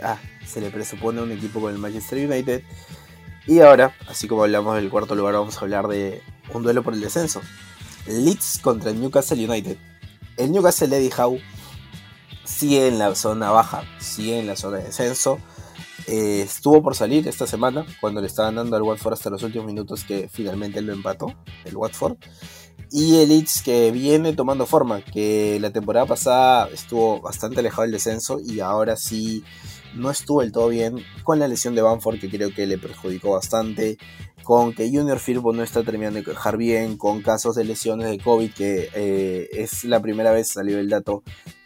ah, 0.05 0.19
se 0.47 0.61
le 0.61 0.71
presupone 0.71 1.19
a 1.19 1.25
un 1.25 1.33
equipo 1.33 1.61
con 1.61 1.73
el 1.73 1.79
Manchester 1.79 2.31
United. 2.31 2.63
Y 3.49 3.61
ahora, 3.61 3.97
así 4.07 4.29
como 4.29 4.45
hablamos 4.45 4.77
del 4.77 4.91
cuarto 4.91 5.17
lugar, 5.17 5.35
vamos 5.35 5.57
a 5.57 5.61
hablar 5.63 5.89
de 5.89 6.23
un 6.55 6.63
duelo 6.63 6.85
por 6.85 6.95
el 6.95 7.01
descenso. 7.01 7.41
Leeds 8.07 8.61
contra 8.63 8.91
el 8.91 9.01
Newcastle 9.01 9.45
United. 9.45 9.77
El 10.37 10.53
Newcastle 10.53 10.97
Eddie 10.97 11.11
Howe 11.19 11.41
sigue 12.51 12.89
en 12.89 12.99
la 12.99 13.15
zona 13.15 13.51
baja, 13.51 13.85
sigue 13.99 14.39
en 14.39 14.47
la 14.47 14.57
zona 14.57 14.79
de 14.79 14.85
descenso. 14.85 15.39
Eh, 16.07 16.43
estuvo 16.43 16.83
por 16.83 16.97
salir 16.97 17.29
esta 17.29 17.47
semana 17.47 17.87
cuando 18.01 18.21
le 18.21 18.27
estaban 18.27 18.57
dando 18.57 18.77
al 18.77 18.83
Watford 18.83 19.15
hasta 19.15 19.31
los 19.31 19.43
últimos 19.43 19.67
minutos 19.67 20.05
que 20.05 20.29
finalmente 20.29 20.81
lo 20.83 20.93
empató, 20.93 21.35
el 21.65 21.77
Watford. 21.77 22.17
Y 22.91 23.19
el 23.19 23.29
Leeds 23.29 23.63
que 23.63 23.93
viene 23.93 24.33
tomando 24.33 24.67
forma, 24.67 25.01
que 25.01 25.59
la 25.61 25.71
temporada 25.71 26.07
pasada 26.07 26.69
estuvo 26.73 27.21
bastante 27.21 27.61
alejado 27.61 27.83
del 27.83 27.93
descenso 27.93 28.41
y 28.45 28.59
ahora 28.59 28.97
sí 28.97 29.45
no 29.95 30.11
estuvo 30.11 30.41
del 30.41 30.51
todo 30.51 30.69
bien 30.69 30.97
con 31.23 31.39
la 31.39 31.47
lesión 31.47 31.77
de 31.77 31.83
Banford 31.83 32.19
que 32.19 32.31
creo 32.31 32.53
que 32.53 32.67
le 32.67 32.79
perjudicó 32.79 33.33
bastante, 33.33 33.97
con 34.43 34.73
que 34.73 34.89
Junior 34.89 35.21
Firpo 35.21 35.53
no 35.53 35.63
está 35.63 35.85
terminando 35.85 36.19
de 36.19 36.25
quejar 36.25 36.57
bien, 36.57 36.97
con 36.97 37.23
casos 37.23 37.55
de 37.55 37.65
lesiones 37.65 38.11
de 38.11 38.19
COVID 38.19 38.53
que 38.53 38.89
eh, 38.93 39.49
es 39.53 39.85
la 39.85 40.01
primera 40.01 40.33
vez 40.33 40.49
salió 40.49 40.81
el 40.81 40.89
dato 40.89 41.23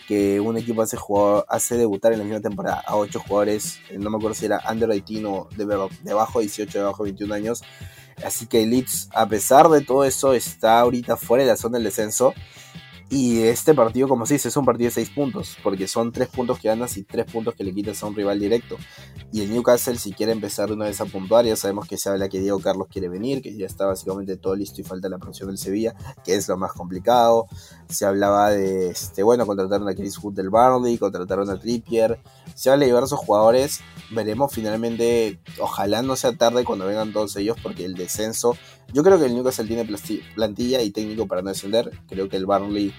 que 0.06 0.40
un 0.40 0.56
equipo 0.56 0.82
hace, 0.82 0.96
jugador, 0.96 1.46
hace 1.48 1.76
debutar 1.76 2.12
en 2.12 2.18
la 2.18 2.24
misma 2.24 2.40
temporada 2.40 2.82
a 2.86 2.96
8 2.96 3.20
jugadores, 3.20 3.80
eh, 3.90 3.98
no 3.98 4.10
me 4.10 4.16
acuerdo 4.16 4.34
si 4.34 4.46
era 4.46 4.60
under 4.70 4.88
18 4.88 5.30
o 5.30 5.48
de, 5.56 5.88
debajo 6.02 6.38
de 6.38 6.46
18, 6.46 6.78
debajo 6.78 7.04
de 7.04 7.10
21 7.10 7.34
años. 7.34 7.62
Así 8.24 8.46
que 8.46 8.64
Leeds, 8.66 9.08
a 9.12 9.26
pesar 9.28 9.68
de 9.68 9.80
todo 9.80 10.04
eso, 10.04 10.34
está 10.34 10.80
ahorita 10.80 11.16
fuera 11.16 11.44
de 11.44 11.50
la 11.50 11.56
zona 11.56 11.78
del 11.78 11.84
descenso. 11.84 12.34
Y 13.10 13.42
este 13.42 13.74
partido, 13.74 14.08
como 14.08 14.26
se 14.26 14.34
dice, 14.34 14.48
es 14.48 14.56
un 14.56 14.64
partido 14.64 14.88
de 14.88 14.94
6 14.94 15.10
puntos, 15.10 15.56
porque 15.62 15.86
son 15.86 16.10
3 16.10 16.28
puntos 16.28 16.58
que 16.58 16.68
ganas 16.68 16.96
y 16.96 17.04
3 17.04 17.30
puntos 17.30 17.54
que 17.54 17.62
le 17.62 17.74
quitas 17.74 18.02
a 18.02 18.06
un 18.06 18.14
rival 18.16 18.40
directo. 18.40 18.76
Y 19.30 19.42
el 19.42 19.50
Newcastle, 19.52 19.98
si 19.98 20.12
quiere 20.12 20.32
empezar 20.32 20.72
una 20.72 20.86
vez 20.86 21.00
a 21.00 21.04
puntuar, 21.04 21.44
ya 21.44 21.54
sabemos 21.54 21.86
que 21.86 21.96
se 21.96 22.08
habla 22.08 22.28
que 22.28 22.40
Diego 22.40 22.58
Carlos 22.60 22.88
quiere 22.90 23.08
venir, 23.08 23.42
que 23.42 23.54
ya 23.54 23.66
está 23.66 23.86
básicamente 23.86 24.36
todo 24.36 24.56
listo 24.56 24.80
y 24.80 24.84
falta 24.84 25.08
la 25.08 25.18
presión 25.18 25.48
del 25.48 25.58
Sevilla, 25.58 25.94
que 26.24 26.34
es 26.34 26.48
lo 26.48 26.56
más 26.56 26.72
complicado. 26.72 27.46
Se 27.88 28.06
hablaba 28.06 28.50
de, 28.50 28.90
este, 28.90 29.22
bueno, 29.22 29.46
contrataron 29.46 29.88
a 29.88 29.94
Chris 29.94 30.18
Wood 30.18 30.34
del 30.34 30.50
Barley, 30.50 30.96
contrataron 30.98 31.50
a 31.50 31.58
Trippier. 31.60 32.18
Se 32.54 32.70
habla 32.70 32.84
de 32.84 32.92
diversos 32.92 33.18
jugadores. 33.18 33.80
Veremos 34.10 34.52
finalmente, 34.52 35.40
ojalá 35.60 36.02
no 36.02 36.16
sea 36.16 36.36
tarde 36.36 36.64
cuando 36.64 36.86
vengan 36.86 37.12
todos 37.12 37.36
ellos, 37.36 37.56
porque 37.62 37.84
el 37.84 37.94
descenso 37.94 38.56
yo 38.92 39.02
creo 39.02 39.18
que 39.18 39.26
el 39.26 39.34
Newcastle 39.34 39.66
tiene 39.66 39.86
plantilla 40.34 40.82
y 40.82 40.90
técnico 40.90 41.26
para 41.26 41.42
no 41.42 41.48
descender. 41.48 41.90
Creo 42.08 42.28
que 42.28 42.36
el 42.36 42.46
Burnley, 42.46 42.92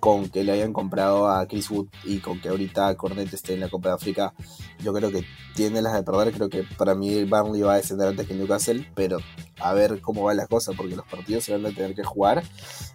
con 0.00 0.28
que 0.28 0.44
le 0.44 0.52
hayan 0.52 0.72
comprado 0.72 1.28
a 1.28 1.46
Chris 1.46 1.70
Wood 1.70 1.86
y 2.04 2.18
con 2.18 2.40
que 2.40 2.48
ahorita 2.48 2.94
Cornet 2.96 3.32
esté 3.32 3.54
en 3.54 3.60
la 3.60 3.68
Copa 3.68 3.90
de 3.90 3.94
África, 3.94 4.34
yo 4.82 4.92
creo 4.92 5.10
que 5.10 5.24
tiene 5.54 5.80
las 5.80 5.94
de 5.94 6.02
perder. 6.02 6.32
Creo 6.32 6.48
que 6.48 6.64
para 6.76 6.94
mí 6.94 7.14
el 7.14 7.26
Burnley 7.26 7.62
va 7.62 7.74
a 7.74 7.76
descender 7.76 8.08
antes 8.08 8.26
que 8.26 8.32
el 8.32 8.40
Newcastle, 8.40 8.90
pero 8.94 9.18
a 9.60 9.72
ver 9.72 10.00
cómo 10.00 10.24
va 10.24 10.34
la 10.34 10.46
cosa, 10.46 10.72
porque 10.72 10.96
los 10.96 11.06
partidos 11.06 11.44
se 11.44 11.52
van 11.52 11.64
a 11.64 11.70
tener 11.70 11.94
que 11.94 12.04
jugar. 12.04 12.42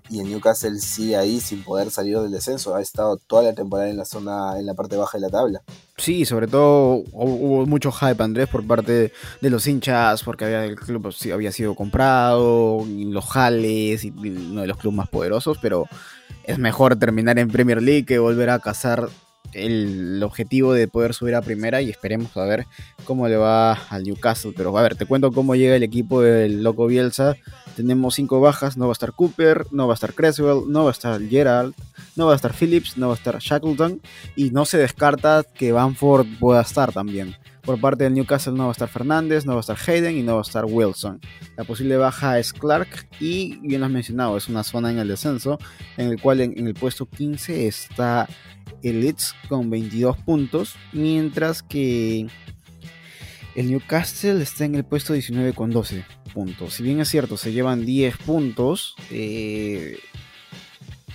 Y 0.09 0.19
el 0.19 0.29
Newcastle 0.29 0.79
sí 0.79 1.15
ahí 1.15 1.39
sin 1.39 1.63
poder 1.63 1.91
salir 1.91 2.19
del 2.19 2.31
descenso. 2.31 2.75
Ha 2.75 2.81
estado 2.81 3.17
toda 3.17 3.43
la 3.43 3.53
temporada 3.53 3.89
en 3.89 3.97
la 3.97 4.05
zona, 4.05 4.59
en 4.59 4.65
la 4.65 4.73
parte 4.73 4.97
baja 4.97 5.17
de 5.17 5.21
la 5.21 5.29
tabla. 5.29 5.63
Sí, 5.97 6.25
sobre 6.25 6.47
todo 6.47 7.03
hubo 7.11 7.65
mucho 7.65 7.91
hype, 7.91 8.21
Andrés, 8.21 8.47
por 8.47 8.65
parte 8.65 9.11
de 9.41 9.49
los 9.49 9.65
hinchas, 9.65 10.21
porque 10.21 10.45
había, 10.45 10.63
el 10.63 10.75
club 10.75 11.11
había 11.33 11.51
sido 11.51 11.73
comprado, 11.73 12.85
los 12.87 13.25
jales, 13.25 14.05
y 14.05 14.11
uno 14.11 14.61
de 14.61 14.67
los 14.67 14.77
clubes 14.77 14.95
más 14.97 15.09
poderosos, 15.09 15.57
pero 15.59 15.87
es 16.43 16.59
mejor 16.59 16.97
terminar 16.97 17.39
en 17.39 17.49
Premier 17.49 17.81
League 17.81 18.05
que 18.05 18.19
volver 18.19 18.51
a 18.51 18.59
cazar 18.59 19.09
el, 19.53 20.21
objetivo 20.23 20.73
de 20.73 20.87
poder 20.87 21.13
subir 21.13 21.35
a 21.35 21.41
primera 21.41 21.81
y 21.81 21.89
esperemos 21.89 22.35
a 22.37 22.45
ver 22.45 22.65
cómo 23.03 23.27
le 23.27 23.37
va 23.37 23.73
al 23.73 24.03
Newcastle. 24.03 24.53
Pero 24.55 24.77
a 24.77 24.81
ver, 24.81 24.95
te 24.95 25.05
cuento 25.05 25.31
cómo 25.31 25.55
llega 25.55 25.75
el 25.75 25.83
equipo 25.83 26.21
del 26.21 26.63
Loco 26.63 26.87
Bielsa. 26.87 27.35
Tenemos 27.75 28.15
cinco 28.15 28.39
bajas, 28.39 28.77
no 28.77 28.85
va 28.85 28.91
a 28.91 28.93
estar 28.93 29.13
Cooper, 29.13 29.65
no 29.71 29.87
va 29.87 29.93
a 29.93 29.95
estar 29.95 30.13
Creswell, 30.13 30.63
no 30.67 30.83
va 30.83 30.89
a 30.89 30.93
estar 30.93 31.21
Gerald, 31.21 31.73
no 32.17 32.25
va 32.25 32.33
a 32.33 32.35
estar 32.35 32.53
Phillips, 32.53 32.97
no 32.97 33.07
va 33.07 33.13
a 33.13 33.17
estar 33.17 33.37
Shackleton 33.39 34.01
y 34.35 34.49
no 34.51 34.65
se 34.65 34.77
descarta 34.77 35.43
que 35.43 35.71
Banford 35.71 36.27
pueda 36.39 36.61
estar 36.61 36.91
también. 36.91 37.35
Por 37.61 37.79
parte 37.79 38.05
del 38.05 38.13
Newcastle 38.13 38.53
no 38.53 38.63
va 38.63 38.69
a 38.69 38.71
estar 38.71 38.87
Fernández, 38.87 39.45
no 39.45 39.51
va 39.51 39.59
a 39.59 39.61
estar 39.61 39.77
Hayden 39.77 40.17
y 40.17 40.23
no 40.23 40.33
va 40.33 40.39
a 40.39 40.41
estar 40.41 40.65
Wilson. 40.65 41.19
La 41.57 41.63
posible 41.63 41.97
baja 41.97 42.39
es 42.39 42.53
Clark 42.53 43.09
y 43.19 43.57
bien 43.57 43.81
lo 43.81 43.87
has 43.87 43.91
mencionado, 43.91 44.37
es 44.37 44.47
una 44.47 44.63
zona 44.63 44.89
en 44.89 44.99
el 44.99 45.07
descenso 45.07 45.59
en 45.97 46.07
el 46.07 46.21
cual 46.21 46.41
en, 46.41 46.65
el 46.65 46.73
puesto 46.73 47.05
15 47.05 47.67
está 47.67 48.27
el 48.83 49.01
Leeds 49.01 49.35
con 49.49 49.69
22 49.69 50.17
puntos, 50.17 50.75
mientras 50.93 51.61
que 51.61 52.27
el 53.55 53.69
Newcastle 53.69 54.41
está 54.41 54.65
en 54.65 54.75
el 54.75 54.85
puesto 54.85 55.13
19 55.13 55.53
con 55.53 55.71
12 55.71 56.05
puntos. 56.33 56.75
Si 56.75 56.83
bien 56.83 56.99
es 56.99 57.09
cierto, 57.09 57.37
se 57.37 57.51
llevan 57.51 57.85
10 57.85 58.17
puntos, 58.17 58.95
eh, 59.11 59.97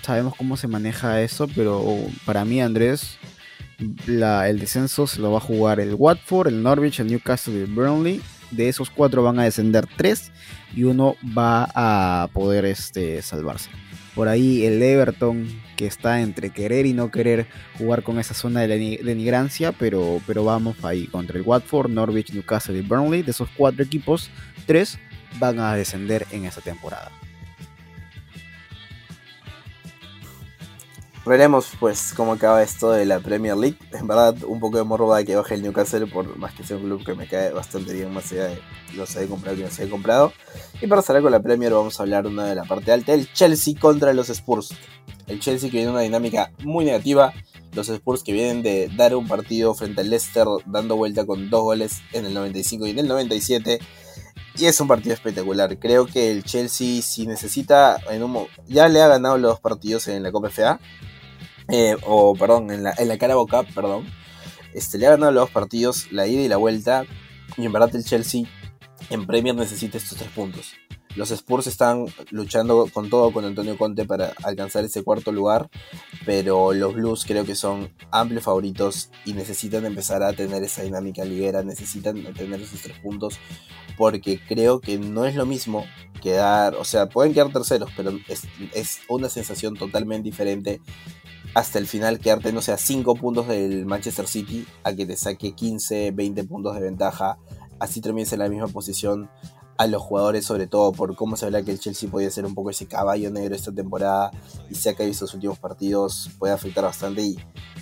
sabemos 0.03 0.35
cómo 0.37 0.57
se 0.57 0.69
maneja 0.69 1.23
eso, 1.23 1.49
pero 1.55 1.99
para 2.25 2.45
mí, 2.45 2.61
Andrés, 2.61 3.19
el 3.79 4.59
descenso 4.59 5.07
se 5.07 5.21
lo 5.21 5.33
va 5.33 5.39
a 5.39 5.41
jugar 5.41 5.81
el 5.81 5.95
Watford, 5.95 6.49
el 6.49 6.63
Norwich, 6.63 7.01
el 7.01 7.09
Newcastle 7.09 7.55
y 7.55 7.63
el 7.63 7.67
Burnley. 7.67 8.21
De 8.51 8.69
esos 8.69 8.91
cuatro 8.91 9.23
van 9.23 9.39
a 9.39 9.45
descender 9.45 9.87
tres 9.97 10.31
y 10.75 10.85
uno 10.85 11.17
va 11.37 11.69
a 11.75 12.29
poder 12.33 12.67
este, 12.67 13.23
salvarse. 13.23 13.71
Por 14.15 14.29
ahí 14.29 14.67
el 14.67 14.83
Everton, 14.83 15.49
que 15.75 15.87
está 15.87 16.21
entre 16.21 16.51
querer 16.51 16.85
y 16.85 16.93
no 16.93 17.11
querer 17.11 17.47
jugar 17.79 18.03
con 18.03 18.19
esa 18.19 18.35
zona 18.35 18.61
de 18.61 19.01
denigrancia, 19.03 19.73
pero, 19.73 20.21
pero 20.27 20.45
vamos 20.45 20.77
ahí 20.85 21.07
contra 21.07 21.39
el 21.39 21.45
Watford, 21.45 21.91
Norwich, 21.91 22.33
Newcastle 22.33 22.77
y 22.77 22.83
Burnley. 22.83 23.23
De 23.23 23.31
esos 23.31 23.49
cuatro 23.57 23.83
equipos, 23.83 24.29
tres 24.67 24.99
van 25.39 25.61
a 25.61 25.75
descender 25.75 26.27
en 26.31 26.45
esa 26.45 26.61
temporada. 26.61 27.11
Veremos 31.25 31.69
pues 31.79 32.13
cómo 32.17 32.33
acaba 32.33 32.65
esto 32.65 32.91
de 32.91 33.07
la 33.07 33.21
Premier 33.21 33.57
League. 33.57 33.79
En 33.93 34.09
verdad, 34.09 34.35
un 34.45 34.59
poco 34.59 34.79
de 34.79 34.83
morro 34.83 35.09
que 35.25 35.37
baje 35.37 35.55
el 35.55 35.63
Newcastle, 35.63 36.09
por 36.09 36.37
más 36.37 36.53
que 36.53 36.65
sea 36.65 36.77
un 36.77 36.83
club 36.83 37.05
que 37.05 37.15
me 37.15 37.29
cae 37.29 37.53
bastante 37.53 37.93
bien, 37.93 38.13
más 38.13 38.33
allá 38.33 38.49
de 38.49 38.61
los 38.97 39.15
he 39.15 39.29
comprado 39.29 39.57
que 39.57 39.63
no 39.63 39.71
se 39.71 39.85
he 39.85 39.89
comprado. 39.89 40.33
Y 40.81 40.89
para 40.89 41.01
cerrar 41.01 41.23
con 41.23 41.31
la 41.31 41.41
Premier, 41.41 41.73
vamos 41.73 42.01
a 42.01 42.03
hablar 42.03 42.27
una 42.27 42.47
de 42.47 42.57
la 42.57 42.65
parte 42.65 42.91
alta: 42.91 43.15
el 43.15 43.33
Chelsea 43.33 43.75
contra 43.79 44.13
los 44.13 44.31
Spurs. 44.31 44.75
El 45.29 45.39
Chelsea 45.39 45.71
que 45.71 45.77
viene 45.77 45.93
una 45.93 46.01
dinámica 46.01 46.51
muy 46.65 46.85
negativa. 46.85 47.33
Los 47.73 47.89
Spurs 47.89 48.25
que 48.25 48.33
vienen 48.33 48.65
de 48.65 48.91
dar 48.97 49.15
un 49.15 49.29
partido 49.29 49.75
frente 49.75 50.01
al 50.01 50.11
Leicester, 50.11 50.47
dando 50.67 50.97
vuelta 50.97 51.25
con 51.25 51.49
dos 51.51 51.63
goles 51.63 52.03
en 52.13 52.27
el 52.27 52.35
95 52.35 52.89
y 52.89 52.91
en 52.91 52.99
el 52.99 53.07
97. 53.07 53.79
Y 54.59 54.67
es 54.67 54.81
un 54.81 54.89
partido 54.89 55.15
espectacular. 55.15 55.79
Creo 55.79 56.05
que 56.05 56.33
el 56.33 56.43
Chelsea, 56.43 57.01
si 57.01 57.27
necesita, 57.27 57.99
en 58.11 58.25
un, 58.25 58.47
ya 58.67 58.89
le 58.89 59.01
ha 59.01 59.09
ganado 59.09 59.39
los 59.39 59.53
dos 59.53 59.61
partidos 59.61 60.09
en 60.09 60.23
la 60.25 60.33
Copa 60.33 60.51
FA 60.51 60.81
eh, 61.69 61.97
o 62.07 62.35
perdón, 62.35 62.71
en 62.71 62.83
la, 62.83 62.95
en 62.99 63.09
la 63.09 63.19
Carabao 63.19 63.47
Cup, 63.47 63.67
perdón, 63.75 64.07
este, 64.75 64.99
le 64.99 65.07
ha 65.07 65.11
ganado 65.11 65.33
los 65.33 65.45
dos 65.45 65.51
partidos, 65.51 66.11
la 66.11 66.27
ida 66.27 66.43
y 66.43 66.49
la 66.49 66.57
vuelta, 66.57 67.05
y 67.57 67.67
en 67.67 67.73
verdad 67.73 67.95
el 67.95 68.05
Chelsea 68.05 68.45
en 69.11 69.27
Premier 69.27 69.55
necesita 69.55 69.99
estos 69.99 70.19
tres 70.19 70.31
puntos. 70.31 70.73
Los 71.15 71.31
Spurs 71.31 71.67
están 71.67 72.07
luchando 72.31 72.89
con 72.93 73.11
todo 73.11 73.33
con 73.33 73.45
Antonio 73.45 73.77
Conte 73.77 74.07
para 74.07 74.33
alcanzar 74.43 74.85
ese 74.85 75.03
cuarto 75.03 75.31
lugar, 75.31 75.69
pero 76.25 76.73
los 76.73 76.95
Blues 76.95 77.25
creo 77.27 77.45
que 77.45 77.55
son 77.55 77.93
amplios 78.11 78.45
favoritos 78.45 79.11
y 79.25 79.35
necesitan 79.35 79.85
empezar 79.85 80.23
a 80.23 80.33
tener 80.33 80.63
esa 80.63 80.83
dinámica 80.83 81.25
liguera, 81.25 81.63
necesitan 81.63 82.23
tener 82.35 82.63
esos 82.63 82.81
tres 82.81 82.99
puntos, 83.01 83.39
porque 83.99 84.41
creo 84.41 84.81
que 84.81 84.99
no 84.99 85.27
es 85.27 85.35
lo 85.35 85.45
mismo 85.45 85.85
quedar, 86.23 86.77
o 86.77 86.85
sea, 86.85 87.09
pueden 87.09 87.35
quedar 87.35 87.53
terceros, 87.53 87.91
pero 87.97 88.13
es, 88.29 89.01
una 89.09 89.29
sensación 89.29 89.75
totalmente 89.75 90.31
diferente 90.31 90.81
hasta 91.55 91.79
el 91.79 91.87
final 91.87 92.19
quedarte, 92.19 92.53
no 92.53 92.63
sé, 92.63 92.73
a 92.73 92.79
5 92.79 93.17
puntos 93.17 93.49
del 93.49 93.85
Manchester 93.85 94.27
City, 94.27 94.67
a 94.85 94.95
que 94.95 95.05
te 95.05 95.17
saque 95.17 95.53
15, 95.53 96.13
20 96.13 96.45
puntos 96.45 96.75
de 96.75 96.81
ventaja, 96.81 97.37
así 97.79 98.01
termines 98.01 98.33
en 98.33 98.39
la 98.39 98.49
misma 98.49 98.69
posición, 98.69 99.29
a 99.83 99.87
los 99.89 100.01
jugadores, 100.01 100.45
sobre 100.45 100.69
todo 100.69 100.93
por 100.93 101.17
cómo 101.17 101.37
se 101.37 101.47
habla 101.47 101.63
que 101.63 101.73
el 101.73 101.81
Chelsea 101.81 102.09
podía 102.09 102.31
ser 102.31 102.47
un 102.47 102.55
poco 102.55 102.71
ese 102.71 102.87
caballo 102.87 103.31
negro 103.31 103.57
esta 103.57 103.73
temporada 103.73 104.31
y 104.71 104.77
se 104.77 104.91
ha 104.91 104.95
caído 104.95 105.11
estos 105.11 105.35
últimos 105.35 105.59
partidos, 105.59 106.31
puede 106.39 106.53
afectar 106.53 106.85
bastante 106.85 107.23
y 107.23 107.37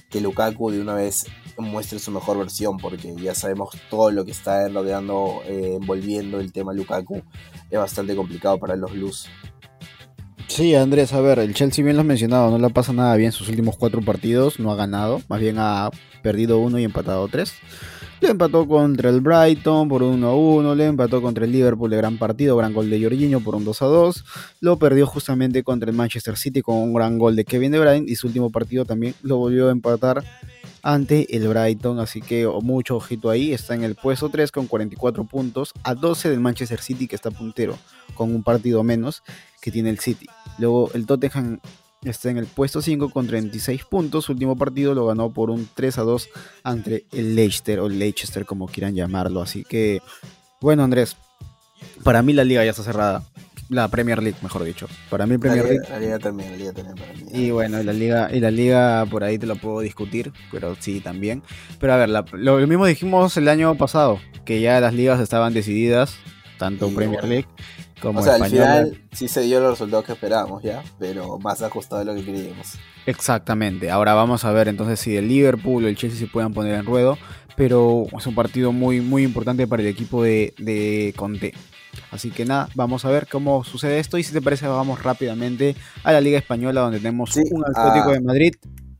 que 0.08 0.20
Lukaku 0.22 0.70
de 0.70 0.80
una 0.80 0.94
vez 0.94 1.26
muestre 1.58 1.98
su 1.98 2.10
mejor 2.10 2.38
versión, 2.38 2.78
porque 2.78 3.14
ya 3.16 3.34
sabemos 3.34 3.76
todo 3.90 4.10
lo 4.10 4.24
que 4.24 4.30
está 4.30 4.66
rodeando, 4.68 5.42
eh, 5.44 5.76
envolviendo 5.80 6.40
el 6.40 6.52
tema 6.52 6.72
Lukaku, 6.72 7.22
es 7.70 7.78
bastante 7.78 8.16
complicado 8.16 8.58
para 8.58 8.76
los 8.76 8.92
Blues. 8.92 9.26
Sí, 10.46 10.74
Andrés, 10.74 11.12
a 11.12 11.20
ver, 11.20 11.38
el 11.38 11.54
Chelsea 11.54 11.84
bien 11.84 11.96
lo 11.96 12.00
has 12.00 12.06
mencionado, 12.06 12.50
no 12.50 12.58
le 12.58 12.72
pasa 12.72 12.94
nada 12.94 13.14
bien 13.16 13.30
sus 13.30 13.50
últimos 13.50 13.76
cuatro 13.76 14.00
partidos, 14.00 14.58
no 14.58 14.72
ha 14.72 14.76
ganado, 14.76 15.20
más 15.28 15.38
bien 15.38 15.56
ha 15.58 15.90
perdido 16.22 16.58
uno 16.58 16.78
y 16.78 16.84
empatado 16.84 17.28
tres. 17.28 17.52
Le 18.20 18.28
empató 18.28 18.68
contra 18.68 19.08
el 19.08 19.22
Brighton 19.22 19.88
por 19.88 20.02
1 20.02 20.26
a 20.28 20.34
1. 20.34 20.74
Le 20.74 20.86
empató 20.86 21.22
contra 21.22 21.46
el 21.46 21.52
Liverpool 21.52 21.90
de 21.90 21.96
gran 21.96 22.18
partido, 22.18 22.54
gran 22.54 22.74
gol 22.74 22.90
de 22.90 23.02
Jorginho 23.02 23.40
por 23.40 23.54
un 23.54 23.64
2 23.64 23.80
a 23.80 23.86
2. 23.86 24.24
Lo 24.60 24.78
perdió 24.78 25.06
justamente 25.06 25.62
contra 25.62 25.88
el 25.88 25.96
Manchester 25.96 26.36
City 26.36 26.60
con 26.60 26.76
un 26.76 26.92
gran 26.92 27.18
gol 27.18 27.34
de 27.34 27.46
Kevin 27.46 27.72
De 27.72 27.80
Bruyne. 27.80 28.04
Y 28.06 28.16
su 28.16 28.26
último 28.26 28.50
partido 28.50 28.84
también 28.84 29.14
lo 29.22 29.38
volvió 29.38 29.68
a 29.68 29.72
empatar 29.72 30.22
ante 30.82 31.34
el 31.34 31.48
Brighton. 31.48 31.98
Así 31.98 32.20
que 32.20 32.46
mucho 32.62 32.96
ojito 32.96 33.30
ahí. 33.30 33.54
Está 33.54 33.74
en 33.74 33.84
el 33.84 33.94
puesto 33.94 34.28
3 34.28 34.52
con 34.52 34.66
44 34.66 35.24
puntos. 35.24 35.72
A 35.82 35.94
12 35.94 36.28
del 36.28 36.40
Manchester 36.40 36.82
City 36.82 37.08
que 37.08 37.16
está 37.16 37.30
puntero 37.30 37.78
con 38.14 38.34
un 38.34 38.42
partido 38.42 38.82
menos 38.82 39.22
que 39.62 39.70
tiene 39.70 39.88
el 39.88 39.98
City. 39.98 40.26
Luego 40.58 40.90
el 40.92 41.06
Tottenham 41.06 41.58
Está 42.02 42.30
en 42.30 42.38
el 42.38 42.46
puesto 42.46 42.80
5 42.80 43.10
con 43.10 43.26
36 43.26 43.84
puntos. 43.84 44.24
Su 44.24 44.32
último 44.32 44.56
partido 44.56 44.94
lo 44.94 45.06
ganó 45.06 45.30
por 45.30 45.50
un 45.50 45.68
3 45.74 45.98
a 45.98 46.02
2 46.02 46.28
ante 46.62 47.04
el 47.12 47.36
Leicester 47.36 47.78
o 47.80 47.90
Leicester 47.90 48.46
como 48.46 48.68
quieran 48.68 48.94
llamarlo. 48.94 49.42
Así 49.42 49.64
que, 49.64 50.00
bueno 50.62 50.82
Andrés, 50.82 51.16
para 52.02 52.22
mí 52.22 52.32
la 52.32 52.44
liga 52.44 52.64
ya 52.64 52.70
está 52.70 52.82
cerrada. 52.82 53.22
La 53.68 53.86
Premier 53.86 54.20
League, 54.20 54.38
mejor 54.42 54.64
dicho. 54.64 54.88
Para 55.10 55.26
mí 55.26 55.38
Premier 55.38 55.62
la 55.62 55.70
League. 55.70 55.86
La 55.90 56.00
liga 56.00 56.18
también, 56.18 56.50
la 56.50 56.56
liga 56.56 56.72
también 56.72 56.96
para 56.96 57.12
mí. 57.12 57.22
Y 57.32 57.50
bueno, 57.50 57.80
la 57.82 57.92
liga, 57.92 58.28
y 58.32 58.40
la 58.40 58.50
liga 58.50 59.06
por 59.08 59.22
ahí 59.22 59.38
te 59.38 59.46
lo 59.46 59.56
puedo 59.56 59.80
discutir, 59.80 60.32
pero 60.50 60.74
sí 60.80 61.00
también. 61.00 61.42
Pero 61.78 61.92
a 61.92 61.96
ver, 61.96 62.08
lo, 62.08 62.66
mismo 62.66 62.86
dijimos 62.86 63.36
el 63.36 63.46
año 63.46 63.76
pasado, 63.76 64.18
que 64.44 64.60
ya 64.60 64.80
las 64.80 64.92
ligas 64.92 65.20
estaban 65.20 65.54
decididas, 65.54 66.16
tanto 66.60 66.88
Premier 66.94 67.24
League 67.24 67.46
o 68.02 68.22
sea, 68.22 68.34
al 68.34 68.46
final 68.46 68.98
sí 69.12 69.28
se 69.28 69.42
dio 69.42 69.60
los 69.60 69.70
resultados 69.70 70.04
que 70.04 70.12
esperábamos 70.12 70.62
ya, 70.62 70.82
pero 70.98 71.38
más 71.38 71.62
ajustado 71.62 72.00
de 72.00 72.04
lo 72.06 72.14
que 72.14 72.24
queríamos. 72.24 72.78
Exactamente. 73.06 73.90
Ahora 73.90 74.14
vamos 74.14 74.44
a 74.44 74.52
ver 74.52 74.68
entonces 74.68 75.00
si 75.00 75.16
el 75.16 75.28
Liverpool 75.28 75.84
o 75.84 75.88
el 75.88 75.96
Chelsea 75.96 76.18
se 76.18 76.26
puedan 76.26 76.54
poner 76.54 76.74
en 76.74 76.86
ruedo, 76.86 77.18
pero 77.56 78.06
es 78.16 78.26
un 78.26 78.34
partido 78.34 78.72
muy, 78.72 79.00
muy 79.00 79.22
importante 79.22 79.66
para 79.66 79.82
el 79.82 79.88
equipo 79.88 80.22
de, 80.22 80.54
de 80.58 81.12
Conte. 81.16 81.52
Así 82.10 82.30
que 82.30 82.44
nada, 82.44 82.68
vamos 82.74 83.04
a 83.04 83.10
ver 83.10 83.26
cómo 83.26 83.64
sucede 83.64 83.98
esto 83.98 84.16
y 84.16 84.22
si 84.22 84.32
te 84.32 84.40
parece 84.40 84.66
vamos 84.66 85.02
rápidamente 85.02 85.76
a 86.04 86.12
la 86.12 86.20
Liga 86.20 86.38
Española 86.38 86.82
donde 86.82 86.98
tenemos 86.98 87.36
un 87.36 87.64
Atlético 87.74 88.12
de 88.12 88.20
Madrid. 88.20 88.54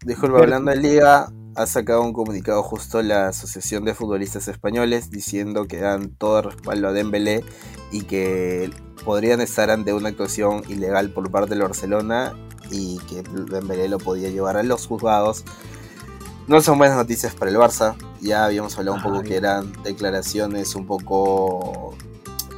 Disculpa, 0.05 0.41
hablando 0.41 0.71
de 0.73 0.79
Liga, 0.79 1.29
ha 1.57 1.67
sacado 1.67 2.03
un 2.03 2.13
comunicado 2.13 2.63
justo 2.63 3.03
la 3.03 3.29
Asociación 3.29 3.85
de 3.85 3.95
Futbolistas 3.95 4.49
Españoles 4.49 5.11
diciendo 5.11 5.67
que 5.67 5.79
dan 5.79 6.11
todo 6.11 6.43
respaldo 6.43 6.89
a 6.89 6.93
Dembélé 6.93 7.45
y 7.91 8.03
que 8.03 8.71
podrían 9.05 9.41
estar 9.41 9.71
ante 9.71 9.93
una 9.93 10.11
actuación 10.11 10.63
ilegal 10.69 11.11
por 11.11 11.31
parte 11.31 11.51
del 11.51 11.63
Barcelona 11.63 12.35
y 12.71 12.99
que 13.09 13.23
Dembélé 13.23 13.89
lo 13.89 13.99
podía 13.99 14.31
llevar 14.31 14.57
a 14.57 14.63
los 14.63 14.87
juzgados. 14.87 15.45
No 16.47 16.61
son 16.61 16.79
buenas 16.79 16.97
noticias 16.97 17.35
para 17.35 17.51
el 17.51 17.57
Barça. 17.57 17.97
Ya 18.21 18.45
habíamos 18.45 18.77
hablado 18.79 18.97
un 18.97 19.03
poco 19.03 19.23
que 19.23 19.37
eran 19.37 19.73
declaraciones 19.83 20.75
un 20.75 20.87
poco 20.87 21.95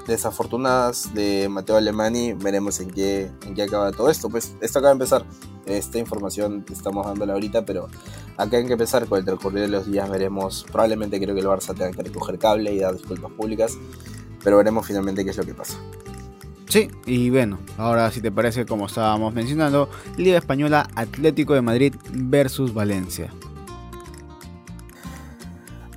desafortunadas 0.06 1.14
de 1.14 1.48
Mateo 1.48 1.76
Alemani. 1.76 2.32
Veremos 2.34 2.80
en 2.80 2.90
qué, 2.90 3.30
en 3.46 3.54
qué 3.54 3.62
acaba 3.62 3.92
todo 3.92 4.10
esto. 4.10 4.28
Pues 4.28 4.54
esto 4.60 4.78
acaba 4.78 4.90
de 4.90 4.94
empezar. 4.94 5.24
Esta 5.66 5.98
información 5.98 6.64
estamos 6.70 7.06
dándola 7.06 7.34
ahorita, 7.34 7.64
pero 7.64 7.88
acá 8.36 8.56
hay 8.56 8.66
que 8.66 8.72
empezar 8.72 9.06
con 9.06 9.18
el 9.18 9.24
transcurrir 9.24 9.62
de 9.62 9.68
los 9.68 9.86
días. 9.86 10.08
Veremos. 10.10 10.64
Probablemente 10.70 11.20
creo 11.20 11.34
que 11.34 11.40
el 11.40 11.46
Barça 11.46 11.74
tenga 11.74 11.92
que 11.92 12.02
recoger 12.02 12.38
cable 12.38 12.72
y 12.72 12.80
dar 12.80 12.94
disculpas 12.94 13.30
públicas. 13.32 13.78
Pero 14.42 14.56
veremos 14.56 14.86
finalmente 14.86 15.24
qué 15.24 15.30
es 15.30 15.36
lo 15.36 15.44
que 15.44 15.54
pasa. 15.54 15.78
Sí, 16.68 16.90
y 17.04 17.28
bueno, 17.28 17.58
ahora 17.76 18.10
si 18.10 18.22
te 18.22 18.32
parece 18.32 18.64
como 18.64 18.86
estábamos 18.86 19.34
mencionando, 19.34 19.90
Liga 20.16 20.38
Española 20.38 20.88
Atlético 20.94 21.52
de 21.52 21.60
Madrid 21.60 21.94
versus 22.12 22.72
Valencia. 22.72 23.30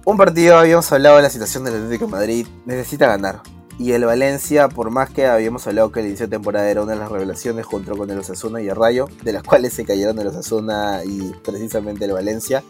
Un 0.03 0.17
partido, 0.17 0.57
habíamos 0.57 0.91
hablado 0.91 1.15
de 1.15 1.23
la 1.23 1.29
situación 1.29 1.63
del 1.63 1.75
Atlético 1.75 2.05
de 2.07 2.11
Madrid, 2.11 2.47
necesita 2.65 3.07
ganar. 3.07 3.54
Y 3.77 3.91
el 3.91 4.05
Valencia, 4.05 4.69
por 4.69 4.89
más 4.89 5.09
que 5.09 5.25
habíamos 5.25 5.67
hablado 5.67 5.91
que 5.91 5.99
el 5.99 6.07
inicio 6.07 6.27
de 6.27 6.31
temporada 6.31 6.69
era 6.69 6.81
una 6.81 6.93
de 6.93 6.99
las 6.99 7.11
revelaciones 7.11 7.65
junto 7.65 7.97
con 7.97 8.09
el 8.09 8.19
Osasuna 8.19 8.61
y 8.61 8.69
el 8.69 8.75
Rayo, 8.75 9.09
de 9.23 9.33
las 9.33 9.43
cuales 9.43 9.73
se 9.73 9.83
cayeron 9.83 10.17
el 10.19 10.27
Osasuna 10.27 11.01
y 11.05 11.33
precisamente 11.43 12.05
el 12.05 12.13
Valencia, 12.13 12.63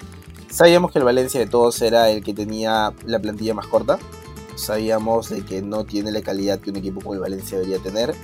sabíamos 0.49 0.91
que 0.91 0.97
el 0.97 1.05
Valencia 1.05 1.39
de 1.39 1.45
todos 1.45 1.79
era 1.81 2.09
el 2.09 2.23
que 2.23 2.33
tenía 2.33 2.91
la 3.05 3.19
plantilla 3.19 3.53
más 3.53 3.67
corta, 3.67 3.99
sabíamos 4.55 5.29
de 5.29 5.45
que 5.45 5.61
no 5.61 5.83
tiene 5.85 6.11
la 6.11 6.21
calidad 6.21 6.59
que 6.59 6.71
un 6.71 6.77
equipo 6.77 7.01
como 7.01 7.13
el 7.13 7.19
Valencia 7.19 7.59
debería 7.59 7.79
tener 7.79 8.15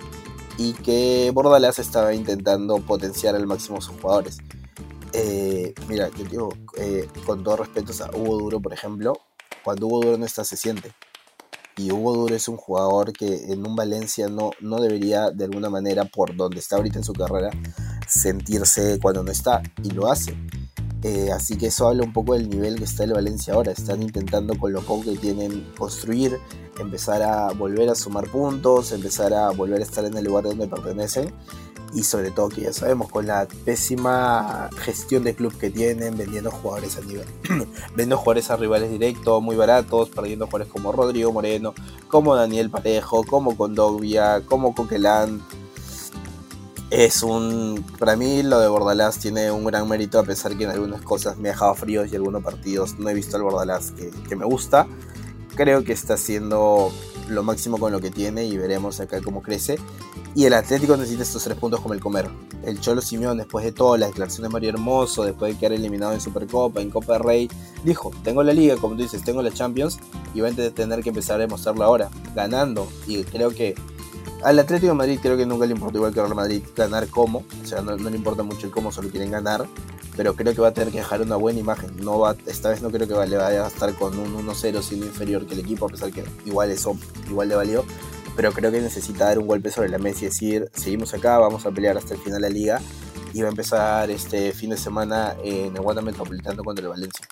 y 0.58 0.74
que 0.74 1.30
Bordalás 1.34 1.78
estaba 1.78 2.16
intentando 2.16 2.78
potenciar 2.78 3.36
al 3.36 3.46
máximo 3.46 3.80
sus 3.80 3.96
jugadores. 4.02 4.40
Eh, 5.14 5.74
mira, 5.88 6.10
yo 6.18 6.24
digo, 6.26 6.50
eh, 6.78 7.08
con 7.26 7.44
todo 7.44 7.58
respeto 7.58 7.92
a 8.04 8.16
Hugo 8.16 8.40
Duro, 8.40 8.60
por 8.60 8.74
ejemplo, 8.74 9.20
cuando 9.64 9.88
Hugo 9.88 10.02
Duro 10.02 10.18
no 10.18 10.26
está 10.26 10.44
se 10.44 10.58
siente. 10.58 10.94
Y 11.82 11.92
Hugo 11.92 12.14
Duro 12.14 12.36
es 12.36 12.48
un 12.48 12.58
jugador 12.58 13.12
que 13.12 13.52
en 13.52 13.66
un 13.66 13.76
Valencia 13.76 14.28
no, 14.30 14.52
no 14.60 14.80
debería 14.80 15.32
de 15.32 15.46
alguna 15.46 15.68
manera, 15.68 16.06
por 16.06 16.36
donde 16.36 16.60
está 16.60 16.76
ahorita 16.76 17.00
en 17.00 17.04
su 17.04 17.14
carrera, 17.14 17.50
sentirse 18.08 19.00
cuando 19.02 19.24
no 19.24 19.32
está. 19.32 19.64
Y 19.82 19.90
lo 19.90 20.12
hace. 20.12 20.36
Eh, 21.04 21.32
así 21.32 21.58
que 21.58 21.68
eso 21.68 21.88
habla 21.88 22.04
un 22.04 22.14
poco 22.14 22.36
del 22.36 22.48
nivel 22.48 22.76
que 22.76 22.84
está 22.84 23.04
el 23.04 23.14
Valencia 23.14 23.56
ahora. 23.56 23.72
Están 23.72 24.04
intentando 24.04 24.60
con 24.60 24.72
lo 24.72 24.82
poco 24.82 25.06
que 25.06 25.18
tienen 25.18 25.72
construir, 25.76 26.38
empezar 26.80 27.24
a 27.24 27.52
volver 27.54 27.90
a 27.90 27.96
sumar 27.96 28.30
puntos, 28.30 28.92
empezar 28.92 29.34
a 29.34 29.50
volver 29.50 29.80
a 29.80 29.84
estar 29.84 30.06
en 30.06 30.16
el 30.16 30.26
lugar 30.26 30.44
donde 30.44 30.68
pertenecen. 30.68 31.34
Y 31.94 32.04
sobre 32.04 32.32
todo 32.32 32.50
que 32.50 32.62
ya 32.62 32.74
sabemos, 32.74 33.10
con 33.10 33.28
la 33.28 33.48
pésima 33.66 34.70
gestión 34.78 35.24
de 35.24 35.36
club 35.36 35.58
que 35.58 35.70
tienen, 35.70 36.18
vendiendo 36.18 36.50
jugadores 36.50 36.98
a 36.98 37.02
nivel, 37.02 37.28
vendiendo 37.90 38.18
jugadores 38.18 38.50
a 38.50 38.56
rivales 38.56 38.90
directos, 38.90 39.42
muy 39.42 39.58
baratos, 39.58 40.10
perdiendo 40.10 40.46
jugadores 40.46 40.72
como 40.72 40.92
Rodrigo 40.92 41.34
Moreno, 41.34 41.74
como 42.08 42.36
Daniel 42.36 42.70
Parejo, 42.70 43.24
como 43.24 43.58
Condovia, 43.58 44.42
como 44.46 44.74
Coquelán, 44.74 45.42
es 46.92 47.24
un. 47.24 47.84
Para 47.98 48.16
mí, 48.16 48.44
lo 48.44 48.60
de 48.60 48.68
Bordalás 48.68 49.18
tiene 49.18 49.50
un 49.50 49.64
gran 49.64 49.88
mérito, 49.88 50.20
a 50.20 50.24
pesar 50.24 50.58
que 50.58 50.66
en 50.66 50.72
algunas 50.72 51.02
cosas 51.02 51.38
me 51.38 51.50
ha 51.50 51.54
dejado 51.54 51.74
fríos 51.74 52.08
y 52.08 52.10
en 52.10 52.18
algunos 52.18 52.44
partidos 52.44 53.00
no 53.00 53.10
he 53.10 53.14
visto 53.14 53.38
al 53.38 53.44
Bordalás 53.44 53.94
que, 53.94 54.36
me 54.36 54.46
gusta. 54.46 54.88
Creo 55.56 55.84
que 55.84 55.94
está 55.94 56.16
haciendo 56.16 56.92
lo 57.32 57.44
máximo 57.44 57.78
con 57.78 57.92
lo 57.92 58.00
que 58.00 58.12
tiene 58.12 58.46
y 58.46 58.58
veremos 58.58 59.00
acá 59.00 59.22
cómo 59.22 59.42
crece. 59.42 59.78
Y 60.36 60.46
el 60.46 60.54
Atlético 60.54 60.96
necesita 60.96 61.24
estos 61.24 61.44
tres 61.44 61.58
puntos 61.58 61.82
como 61.82 61.94
el 61.94 62.00
comer. 62.00 62.30
El 62.64 62.80
Cholo 62.80 63.02
Simeón, 63.02 63.38
después 63.38 63.66
de 63.66 63.72
toda 63.72 63.98
la 63.98 64.08
declaración 64.08 64.44
de 64.44 64.50
Mario 64.50 64.70
Hermoso, 64.70 65.24
después 65.24 65.54
de 65.54 65.60
quedar 65.60 65.74
eliminado 65.74 66.14
en 66.14 66.22
Supercopa, 66.22 66.82
en 66.82 66.90
Copa 66.90 67.14
de 67.14 67.20
Rey, 67.20 67.50
dijo: 67.84 68.12
Tengo 68.24 68.44
la 68.44 68.54
Liga, 68.54 68.78
como 68.78 68.96
tú 68.96 69.02
dices, 69.02 69.24
tengo 69.24 69.42
la 69.42 69.52
Champions 69.52 70.00
y 70.34 70.42
voy 70.42 70.52
a 70.52 70.72
tener 70.72 71.02
que 71.02 71.10
empezar 71.10 71.38
a 71.38 71.40
demostrarlo 71.40 71.84
ahora, 71.84 72.10
ganando. 72.36 72.88
Y 73.08 73.24
creo 73.24 73.50
que 73.50 73.76
al 74.44 74.60
Atlético 74.60 74.92
de 74.92 74.98
Madrid 74.98 75.20
creo 75.22 75.38
que 75.38 75.46
nunca 75.46 75.66
le 75.66 75.74
importa 75.74 75.98
igual 75.98 76.14
que 76.14 76.20
al 76.20 76.26
Real 76.28 76.36
Madrid 76.36 76.64
ganar 76.76 77.08
cómo, 77.08 77.46
o 77.62 77.66
sea, 77.66 77.82
no, 77.82 77.96
le 77.96 78.16
importa 78.16 78.44
mucho 78.44 78.68
el 78.68 78.72
cómo, 78.74 78.92
solo 78.92 79.10
quieren 79.10 79.32
ganar, 79.32 79.68
pero 80.18 80.36
creo 80.36 80.54
que 80.54 80.62
va 80.62 80.70
a 80.70 80.74
tener 80.74 80.92
que 80.92 81.00
dejar 81.00 81.22
una 81.22 81.36
buena 81.36 81.60
imagen. 81.60 81.92
No 82.04 82.20
va, 82.20 82.36
esta 82.46 82.70
vez 82.70 82.82
no 82.82 82.90
creo 82.90 83.08
que 83.08 83.14
le 83.28 83.38
vaya 83.38 83.66
a 83.66 83.68
estar 83.68 83.94
con 83.94 84.18
un 84.18 84.46
1-0 84.48 84.82
siendo 84.82 85.06
inferior 85.06 85.46
que 85.46 85.54
el 85.54 85.60
equipo, 85.60 85.86
a 85.86 85.90
pesar 85.90 86.12
que 86.12 86.24
igual 86.46 86.72
eso 86.72 86.98
igual 87.30 87.50
le 87.50 87.56
valió, 87.56 87.86
pero 88.36 88.52
creo 88.52 88.72
que 88.72 88.82
necesita 88.82 89.26
dar 89.26 89.40
un 89.40 89.48
golpe 89.48 89.72
sobre 89.72 89.90
la 89.90 89.98
mesa 89.98 90.22
y 90.22 90.26
decir, 90.26 90.70
seguimos 90.74 91.14
acá, 91.14 91.38
vamos 91.38 91.66
a 91.66 91.72
pelear 91.72 91.98
hasta 91.98 92.14
el 92.14 92.20
final 92.20 92.42
de 92.42 92.50
la 92.50 92.54
liga 92.54 92.82
y 93.34 93.42
va 93.42 93.48
a 93.48 93.52
empezar 93.52 94.10
este 94.10 94.52
fin 94.52 94.72
de 94.72 94.78
semana 94.78 95.36
en 95.44 95.76
el 95.76 96.04
Metropolitano 96.04 96.64
contra 96.64 96.84
el 96.84 96.90
Valencia. 96.90 97.26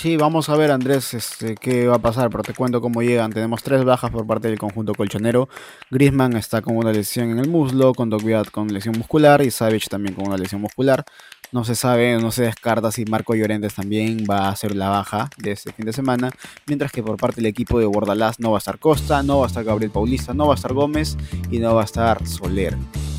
Sí, 0.00 0.16
vamos 0.16 0.48
a 0.48 0.56
ver 0.56 0.70
Andrés 0.70 1.12
este, 1.12 1.56
qué 1.56 1.88
va 1.88 1.96
a 1.96 1.98
pasar, 1.98 2.30
pero 2.30 2.44
te 2.44 2.54
cuento 2.54 2.80
cómo 2.80 3.02
llegan. 3.02 3.32
Tenemos 3.32 3.64
tres 3.64 3.82
bajas 3.82 4.12
por 4.12 4.24
parte 4.24 4.46
del 4.46 4.56
conjunto 4.56 4.94
colchonero. 4.94 5.48
Griezmann 5.90 6.36
está 6.36 6.62
con 6.62 6.76
una 6.76 6.92
lesión 6.92 7.30
en 7.30 7.40
el 7.40 7.48
muslo, 7.48 7.92
con 7.94 8.08
Dogviat 8.08 8.48
con 8.52 8.72
lesión 8.72 8.96
muscular 8.96 9.42
y 9.42 9.50
Savage 9.50 9.88
también 9.90 10.14
con 10.14 10.28
una 10.28 10.36
lesión 10.36 10.60
muscular. 10.60 11.04
No 11.50 11.64
se 11.64 11.74
sabe, 11.74 12.16
no 12.20 12.30
se 12.30 12.44
descarta 12.44 12.92
si 12.92 13.06
Marco 13.06 13.34
Llorentes 13.34 13.74
también 13.74 14.24
va 14.30 14.48
a 14.48 14.54
ser 14.54 14.76
la 14.76 14.88
baja 14.88 15.30
de 15.36 15.50
este 15.50 15.72
fin 15.72 15.86
de 15.86 15.92
semana. 15.92 16.30
Mientras 16.68 16.92
que 16.92 17.02
por 17.02 17.16
parte 17.16 17.40
del 17.40 17.46
equipo 17.46 17.80
de 17.80 17.86
Bordalás 17.86 18.38
no 18.38 18.52
va 18.52 18.58
a 18.58 18.60
estar 18.60 18.78
Costa, 18.78 19.24
no 19.24 19.40
va 19.40 19.46
a 19.46 19.48
estar 19.48 19.64
Gabriel 19.64 19.90
Paulista, 19.90 20.32
no 20.32 20.46
va 20.46 20.54
a 20.54 20.56
estar 20.56 20.74
Gómez 20.74 21.16
y 21.50 21.58
no 21.58 21.74
va 21.74 21.82
a 21.82 21.86
estar 21.86 22.24
Soler. 22.24 22.76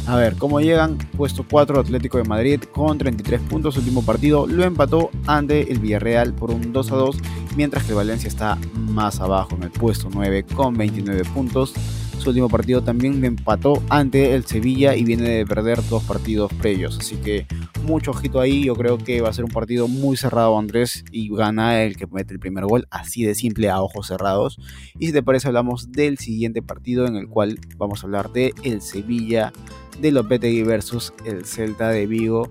A 0.10 0.16
ver, 0.16 0.38
¿cómo 0.38 0.60
llegan? 0.60 0.98
Puesto 1.16 1.46
4 1.48 1.80
Atlético 1.80 2.18
de 2.18 2.24
Madrid 2.24 2.60
con 2.72 2.98
33 2.98 3.42
puntos. 3.42 3.78
Último 3.78 4.04
partido 4.04 4.48
lo 4.48 4.64
empató 4.64 5.12
ante 5.28 5.72
el 5.72 5.78
Villarreal 5.78 6.34
por 6.34 6.50
un 6.50 6.74
2 6.74 6.92
a 6.92 6.96
2. 6.96 7.18
Mientras 7.56 7.84
que 7.84 7.94
Valencia 7.94 8.28
está 8.28 8.58
más 8.74 9.20
abajo 9.20 9.56
en 9.56 9.62
el 9.62 9.70
puesto 9.70 10.10
9 10.12 10.48
con 10.56 10.76
29 10.76 11.26
puntos. 11.26 11.76
Su 12.20 12.30
último 12.30 12.50
partido 12.50 12.84
también 12.84 13.24
empató 13.24 13.82
ante 13.88 14.36
el 14.36 14.46
Sevilla 14.46 14.94
y 14.94 15.06
viene 15.06 15.30
de 15.30 15.46
perder 15.46 15.80
dos 15.90 16.04
partidos 16.04 16.54
previos. 16.54 17.00
Así 17.00 17.16
que 17.16 17.48
mucho 17.84 18.12
ojito 18.12 18.42
ahí. 18.42 18.66
Yo 18.66 18.76
creo 18.76 18.98
que 18.98 19.22
va 19.22 19.30
a 19.30 19.34
ser 19.34 19.46
un 19.46 19.52
partido 19.52 19.88
muy 19.88 20.18
cerrado, 20.18 20.60
Andrés, 20.60 21.06
y 21.12 21.34
gana 21.34 21.82
el 21.82 21.96
que 21.96 22.08
mete 22.08 22.34
el 22.34 22.40
primer 22.40 22.66
gol, 22.66 22.88
así 22.92 23.24
de 23.24 23.36
simple 23.36 23.70
a 23.70 23.82
ojos 23.82 24.08
cerrados. 24.08 24.60
Y 25.00 25.08
si 25.08 25.14
te 25.14 25.24
parece, 25.24 25.48
hablamos 25.48 25.94
del 25.94 26.18
siguiente 26.18 26.62
partido 26.62 27.08
en 27.08 27.16
el 27.16 27.30
cual 27.30 27.58
vamos 27.78 28.04
a 28.04 28.08
hablar 28.08 28.32
de 28.34 28.54
el 28.64 28.82
Sevilla 28.82 29.54
de 30.02 30.12
Lopetegui 30.12 30.64
versus 30.64 31.14
el 31.26 31.46
Celta 31.46 31.90
de 31.90 32.06
Vigo 32.06 32.50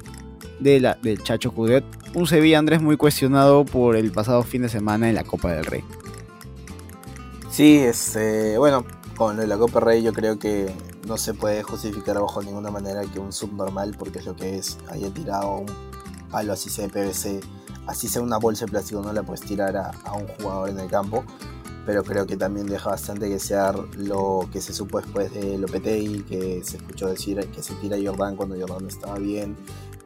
de 0.61 0.81
la, 0.81 0.99
del 1.03 1.23
Chacho 1.23 1.53
Cudet. 1.53 1.85
Un 2.15 2.27
Sevilla 2.27 2.59
Andrés 2.59 2.81
muy 2.81 2.97
cuestionado 2.97 3.65
por 3.65 3.97
el 3.97 4.13
pasado 4.13 4.43
fin 4.43 4.63
de 4.63 4.69
semana 4.69 5.09
en 5.09 5.15
la 5.15 5.25
Copa 5.25 5.53
del 5.53 5.67
Rey. 5.67 5.85
Sí, 7.51 7.79
este, 7.79 8.59
bueno, 8.59 8.85
con 9.19 9.49
la 9.49 9.59
Copa 9.59 9.81
Rey 9.81 10.01
yo 10.01 10.13
creo 10.13 10.39
que 10.39 10.73
no 11.09 11.17
se 11.17 11.35
puede 11.35 11.65
justificar 11.65 12.21
bajo 12.21 12.41
ninguna 12.41 12.71
manera 12.71 13.03
que 13.03 13.19
un 13.19 13.33
subnormal, 13.33 13.97
porque 13.99 14.21
es 14.21 14.27
lo 14.27 14.37
que 14.37 14.57
es, 14.57 14.79
haya 14.89 15.13
tirado 15.13 15.57
un 15.57 15.67
palo 16.31 16.53
así 16.53 16.71
sea 16.71 16.87
de 16.87 16.93
PVC, 16.93 17.41
así 17.89 18.07
sea 18.07 18.23
una 18.23 18.37
bolsa 18.37 18.65
de 18.65 18.71
plástico, 18.71 19.03
no 19.03 19.13
la 19.13 19.25
puedes 19.25 19.41
tirar 19.41 19.77
a, 19.77 20.13
un 20.13 20.29
jugador 20.29 20.71
en 20.71 20.79
el 20.79 20.89
campo 20.89 21.25
pero 21.85 22.05
creo 22.05 22.27
que 22.27 22.37
también 22.37 22.67
deja 22.67 22.91
bastante 22.91 23.31
que 23.31 23.39
sea 23.39 23.73
lo 23.97 24.47
que 24.53 24.61
se 24.61 24.75
supo 24.75 25.01
después 25.01 25.33
de 25.33 25.57
Lopetegui, 25.57 26.23
que 26.23 26.63
se 26.63 26.77
escuchó 26.77 27.09
decir 27.09 27.41
que 27.51 27.63
se 27.63 27.75
tira 27.77 27.97
Jordán 27.97 28.37
cuando 28.37 28.57
Jordán 28.61 28.87
estaba 28.87 29.19
bien, 29.19 29.57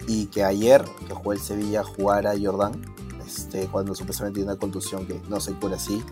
y 0.06 0.26
que 0.26 0.44
ayer 0.44 0.84
que 1.08 1.12
jugó 1.12 1.32
el 1.32 1.40
Sevilla 1.40 1.82
jugara 1.82 2.34
Jordán, 2.40 2.80
este, 3.26 3.66
cuando 3.66 3.96
supuestamente 3.96 4.36
tiene 4.36 4.52
una 4.52 4.60
contusión 4.60 5.06
que 5.08 5.20
no 5.28 5.40
se 5.40 5.54
cura 5.54 5.74
así. 5.74 6.04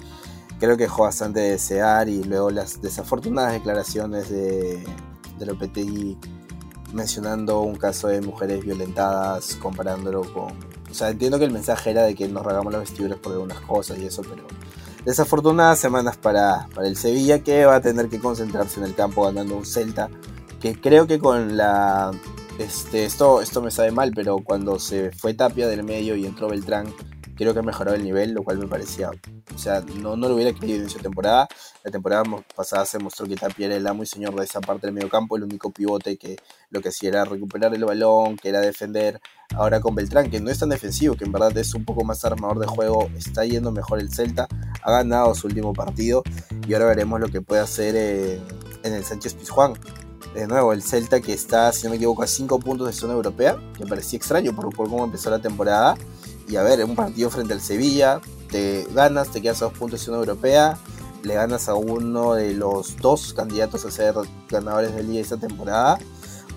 Creo 0.61 0.77
que 0.77 0.85
dejó 0.85 1.03
bastante 1.03 1.41
de 1.41 1.51
desear 1.53 2.09
y 2.09 2.23
luego 2.23 2.51
las 2.51 2.81
desafortunadas 2.81 3.55
declaraciones 3.55 4.31
de, 4.31 4.85
de 5.39 5.47
Lopetegui 5.47 6.17
mencionando 6.93 7.61
un 7.63 7.77
caso 7.77 8.09
de 8.09 8.21
mujeres 8.21 8.65
violentadas, 8.65 9.57
comparándolo 9.57 10.23
con... 10.33 10.53
O 10.91 10.95
sea, 10.95 11.11
entiendo 11.11 11.39
que 11.39 11.45
el 11.45 11.53
mensaje 11.53 11.91
era 11.91 12.03
de 12.03 12.15
que 12.15 12.29
nos 12.29 12.45
regamos 12.45 12.73
los 12.73 12.83
vestiduras 12.83 13.19
por 13.19 13.33
algunas 13.33 13.61
cosas 13.61 13.99
y 13.99 14.07
eso, 14.07 14.23
pero 14.23 14.45
desafortunadas 15.05 15.79
semanas 15.79 16.17
para, 16.17 16.69
para, 16.75 16.87
el 16.87 16.97
Sevilla 16.97 17.43
que 17.43 17.65
va 17.65 17.77
a 17.77 17.81
tener 17.81 18.09
que 18.09 18.19
concentrarse 18.19 18.81
en 18.81 18.87
el 18.87 18.95
campo 18.95 19.25
ganando 19.25 19.57
un 19.57 19.65
Celta 19.65 20.11
que 20.61 20.79
creo 20.79 21.07
que 21.07 21.19
con 21.19 21.57
la 21.57 22.11
este, 22.59 23.07
esto, 23.07 23.41
esto 23.41 23.63
me 23.63 23.71
sabe 23.71 23.93
mal 23.93 24.13
pero 24.15 24.41
cuando 24.45 24.79
se 24.79 25.11
fue 25.13 25.33
Tapia 25.33 25.69
del 25.69 25.85
medio 25.85 26.17
y 26.17 26.27
entró 26.27 26.49
Beltrán 26.49 26.93
creo 27.41 27.55
que 27.55 27.63
mejoró 27.63 27.95
el 27.95 28.05
nivel 28.05 28.33
lo 28.33 28.43
cual 28.43 28.59
me 28.59 28.67
parecía 28.67 29.11
o 29.55 29.59
sea 29.59 29.81
no, 29.81 30.17
no 30.17 30.29
lo 30.29 30.35
hubiera 30.35 30.53
creído 30.53 30.83
en 30.83 30.91
su 30.91 30.99
temporada 30.99 31.49
la 31.83 31.91
temporada 31.91 32.23
pasada 32.55 32.85
se 32.85 32.99
mostró 32.99 33.27
que 33.27 33.37
Tapia 33.37 33.67
era 33.67 33.77
el 33.77 33.87
amo 33.87 34.03
y 34.03 34.07
señor 34.07 34.35
de 34.35 34.45
esa 34.45 34.61
parte 34.61 34.87
del 34.87 34.95
medio 34.95 35.09
campo 35.09 35.37
el 35.37 35.45
único 35.45 35.71
pivote 35.71 36.17
que 36.17 36.37
lo 36.71 36.81
que 36.81 36.91
hacía 36.91 37.09
era 37.09 37.25
recuperar 37.25 37.75
el 37.75 37.85
balón 37.85 38.37
que 38.37 38.51
era 38.51 38.61
defender 38.61 39.21
Ahora 39.57 39.81
con 39.81 39.97
Beltrán, 39.97 40.31
que 40.31 40.41
no 40.41 40.49
es 40.51 40.61
tan 40.61 40.69
defensivo, 40.69 41.17
que 41.17 41.25
en 41.25 41.33
verdad 41.33 41.57
es 41.59 41.75
un 41.75 41.85
poco 41.85 42.05
más 42.05 42.25
armador 42.25 42.61
de 42.61 42.67
juego, 42.67 43.11
está 43.17 43.45
yendo 43.45 43.73
mejor 43.73 43.99
el 43.99 44.13
Celta, 44.13 44.47
ha 44.83 44.91
ganado 44.93 45.35
su 45.35 45.49
último 45.49 45.73
partido 45.73 46.23
y 46.69 46.75
ahora 46.75 46.87
veremos 46.87 47.19
lo 47.19 47.29
que 47.29 47.41
puede 47.41 47.61
hacer 47.61 47.97
eh, 47.97 48.41
en 48.85 48.95
el 48.95 49.05
Sánchez 49.05 49.35
Pizjuán. 49.35 49.75
De 50.35 50.47
nuevo, 50.47 50.73
el 50.73 50.83
Celta 50.83 51.21
que 51.21 51.33
está, 51.33 51.73
si 51.73 51.85
no 51.85 51.91
me 51.91 51.97
equivoco, 51.97 52.23
a 52.23 52.29
5 52.29 52.61
puntos 52.61 52.87
de 52.87 52.93
zona 52.93 53.15
europea, 53.15 53.59
que 53.77 53.85
parecía 53.87 54.19
extraño 54.19 54.55
por, 54.55 54.73
por 54.73 54.89
cómo 54.89 55.05
empezó 55.05 55.31
la 55.31 55.41
temporada. 55.41 55.97
Y 56.51 56.57
a 56.57 56.63
ver, 56.63 56.85
un 56.85 56.97
partido 56.97 57.31
frente 57.31 57.55
al 57.55 57.61
Sevilla, 57.61 58.21
te 58.51 58.87
ganas, 58.93 59.31
te 59.31 59.41
quedas 59.41 59.63
a 59.63 59.67
2 59.67 59.75
puntos 59.75 60.01
de 60.01 60.07
zona 60.07 60.19
europea, 60.19 60.77
le 61.23 61.35
ganas 61.35 61.69
a 61.69 61.75
uno 61.75 62.35
de 62.35 62.55
los 62.55 62.97
dos 62.97 63.35
candidatos 63.35 63.85
a 63.85 63.91
ser 63.91 64.15
ganadores 64.49 64.95
de 64.95 65.03
liga 65.03 65.21
esta 65.21 65.37
temporada 65.37 65.99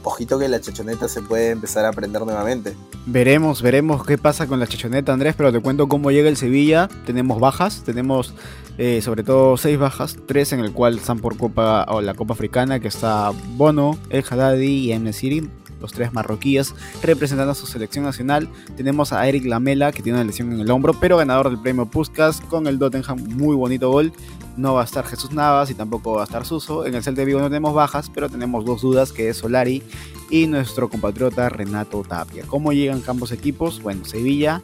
ojito 0.04 0.38
que 0.38 0.48
la 0.48 0.60
chachoneta 0.60 1.08
se 1.08 1.22
puede 1.22 1.52
empezar 1.52 1.86
a 1.86 1.90
aprender 1.90 2.22
nuevamente. 2.22 2.76
Veremos, 3.06 3.62
veremos 3.62 4.06
qué 4.06 4.18
pasa 4.18 4.48
con 4.48 4.60
la 4.60 4.68
chachoneta, 4.68 5.14
Andrés, 5.14 5.36
pero 5.36 5.52
te 5.52 5.60
cuento 5.60 5.88
cómo 5.88 6.12
llega 6.12 6.30
el 6.30 6.38
Sevilla. 6.38 6.90
Tenemos 7.06 7.40
bajas, 7.40 7.84
tenemos 7.84 8.34
eh, 8.78 9.02
sobre 9.02 9.24
todo 9.24 9.58
seis 9.58 9.78
bajas, 9.78 10.18
tres 10.26 10.54
en 10.54 10.60
el 10.60 10.72
cual 10.72 10.98
están 10.98 11.20
por 11.20 11.38
Copa 11.38 11.86
o 11.90 12.02
la 12.02 12.14
Copa 12.14 12.34
Africana, 12.34 12.80
que 12.80 12.88
está 12.88 13.32
Bono, 13.56 13.98
El 14.10 14.24
Haddadi 14.30 14.88
y 14.88 14.92
M. 14.92 15.12
Siri, 15.12 15.50
los 15.84 15.92
tres 15.92 16.14
marroquíes 16.14 16.74
representando 17.04 17.52
a 17.52 17.56
su 17.56 17.68
selección 17.68 18.06
nacional. 18.06 18.50
Tenemos 18.76 19.14
a 19.14 19.28
Eric 19.28 19.46
Lamela, 19.46 19.92
que 19.92 20.02
tiene 20.02 20.18
una 20.18 20.26
lesión 20.26 20.52
en 20.52 20.62
el 20.62 20.72
hombro, 20.72 20.94
pero 21.00 21.18
ganador 21.18 21.50
del 21.50 21.60
premio 21.60 21.86
Puskas 21.86 22.42
con 22.42 22.66
el 22.66 22.80
Tottenham, 22.80 23.20
muy 23.36 23.56
bonito 23.56 23.92
gol. 23.92 24.12
No 24.58 24.76
va 24.76 24.82
a 24.82 24.86
estar 24.86 25.06
Jesús 25.06 25.32
Navas 25.32 25.70
y 25.70 25.74
tampoco 25.76 26.14
va 26.14 26.22
a 26.22 26.26
estar 26.26 26.46
Suso. 26.46 26.86
En 26.86 26.96
el 26.96 27.04
Celta 27.04 27.22
de 27.22 27.26
Vigo 27.26 27.40
no 27.40 27.48
tenemos 27.48 27.74
bajas, 27.74 28.10
pero 28.10 28.30
tenemos 28.30 28.66
dos 28.66 28.82
dudas, 28.82 29.12
que 29.12 29.30
es 29.30 29.38
Solari 29.38 29.84
y 30.30 30.48
nuestro 30.48 30.90
compatriota 30.90 31.50
Renato 31.50 32.02
Tapia. 32.04 32.46
¿Cómo 32.48 32.72
llegan 32.72 33.04
ambos 33.08 33.32
equipos? 33.32 33.82
Bueno, 33.82 34.06
Sevilla 34.06 34.64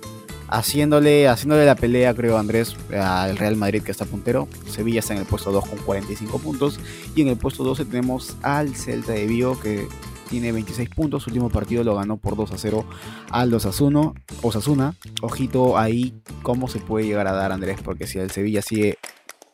haciéndole, 0.50 1.28
haciéndole 1.28 1.66
la 1.66 1.76
pelea, 1.76 2.14
creo, 2.14 2.38
Andrés, 2.38 2.76
al 2.92 3.38
Real 3.38 3.56
Madrid 3.56 3.84
que 3.84 3.92
está 3.92 4.06
puntero. 4.06 4.48
Sevilla 4.68 5.00
está 5.00 5.14
en 5.14 5.20
el 5.20 5.26
puesto 5.26 5.52
2 5.52 5.68
con 5.68 5.80
45 5.80 6.40
puntos. 6.40 6.80
Y 7.16 7.22
en 7.22 7.28
el 7.30 7.38
puesto 7.38 7.64
12 7.64 7.86
tenemos 7.86 8.36
al 8.42 8.76
Celta 8.76 9.14
de 9.14 9.26
Vigo 9.28 9.60
que 9.60 9.88
tiene 10.30 10.52
26 10.52 10.90
puntos. 10.90 11.24
Su 11.24 11.30
último 11.30 11.50
partido 11.50 11.84
lo 11.84 11.96
ganó 11.96 12.18
por 12.18 12.36
2 12.36 12.52
a 12.52 12.58
0 12.58 12.86
al 13.32 13.54
Osasuna. 13.54 14.14
Osasuna. 14.42 14.96
Ojito 15.22 15.78
ahí 15.78 16.22
cómo 16.44 16.68
se 16.68 16.80
puede 16.80 17.06
llegar 17.06 17.28
a 17.28 17.34
dar, 17.34 17.52
Andrés, 17.52 17.80
porque 17.84 18.08
si 18.08 18.20
el 18.20 18.32
Sevilla 18.32 18.62
sigue 18.62 18.98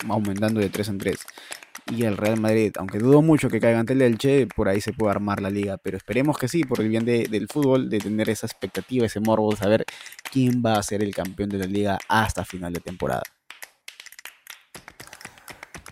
aumentando 0.09 0.59
de 0.59 0.69
3 0.69 0.89
en 0.89 0.97
3 0.97 1.17
y 1.91 2.03
el 2.03 2.17
Real 2.17 2.39
Madrid, 2.39 2.73
aunque 2.77 2.97
dudo 2.97 3.21
mucho 3.21 3.49
que 3.49 3.59
caiga 3.59 3.79
ante 3.79 3.93
el 3.93 4.01
Elche, 4.01 4.47
por 4.47 4.67
ahí 4.67 4.81
se 4.81 4.91
puede 4.91 5.11
armar 5.11 5.41
la 5.41 5.51
liga, 5.51 5.77
pero 5.77 5.97
esperemos 5.97 6.37
que 6.37 6.47
sí, 6.47 6.63
por 6.63 6.81
el 6.81 6.89
bien 6.89 7.05
del 7.05 7.47
fútbol, 7.47 7.89
de 7.89 7.99
tener 7.99 8.29
esa 8.29 8.47
expectativa, 8.47 9.05
ese 9.05 9.19
morbo, 9.19 9.51
de 9.51 9.57
saber 9.57 9.85
quién 10.31 10.63
va 10.65 10.73
a 10.73 10.83
ser 10.83 11.03
el 11.03 11.13
campeón 11.13 11.49
de 11.49 11.59
la 11.59 11.65
liga 11.65 11.99
hasta 12.07 12.43
final 12.43 12.73
de 12.73 12.79
temporada. 12.79 13.21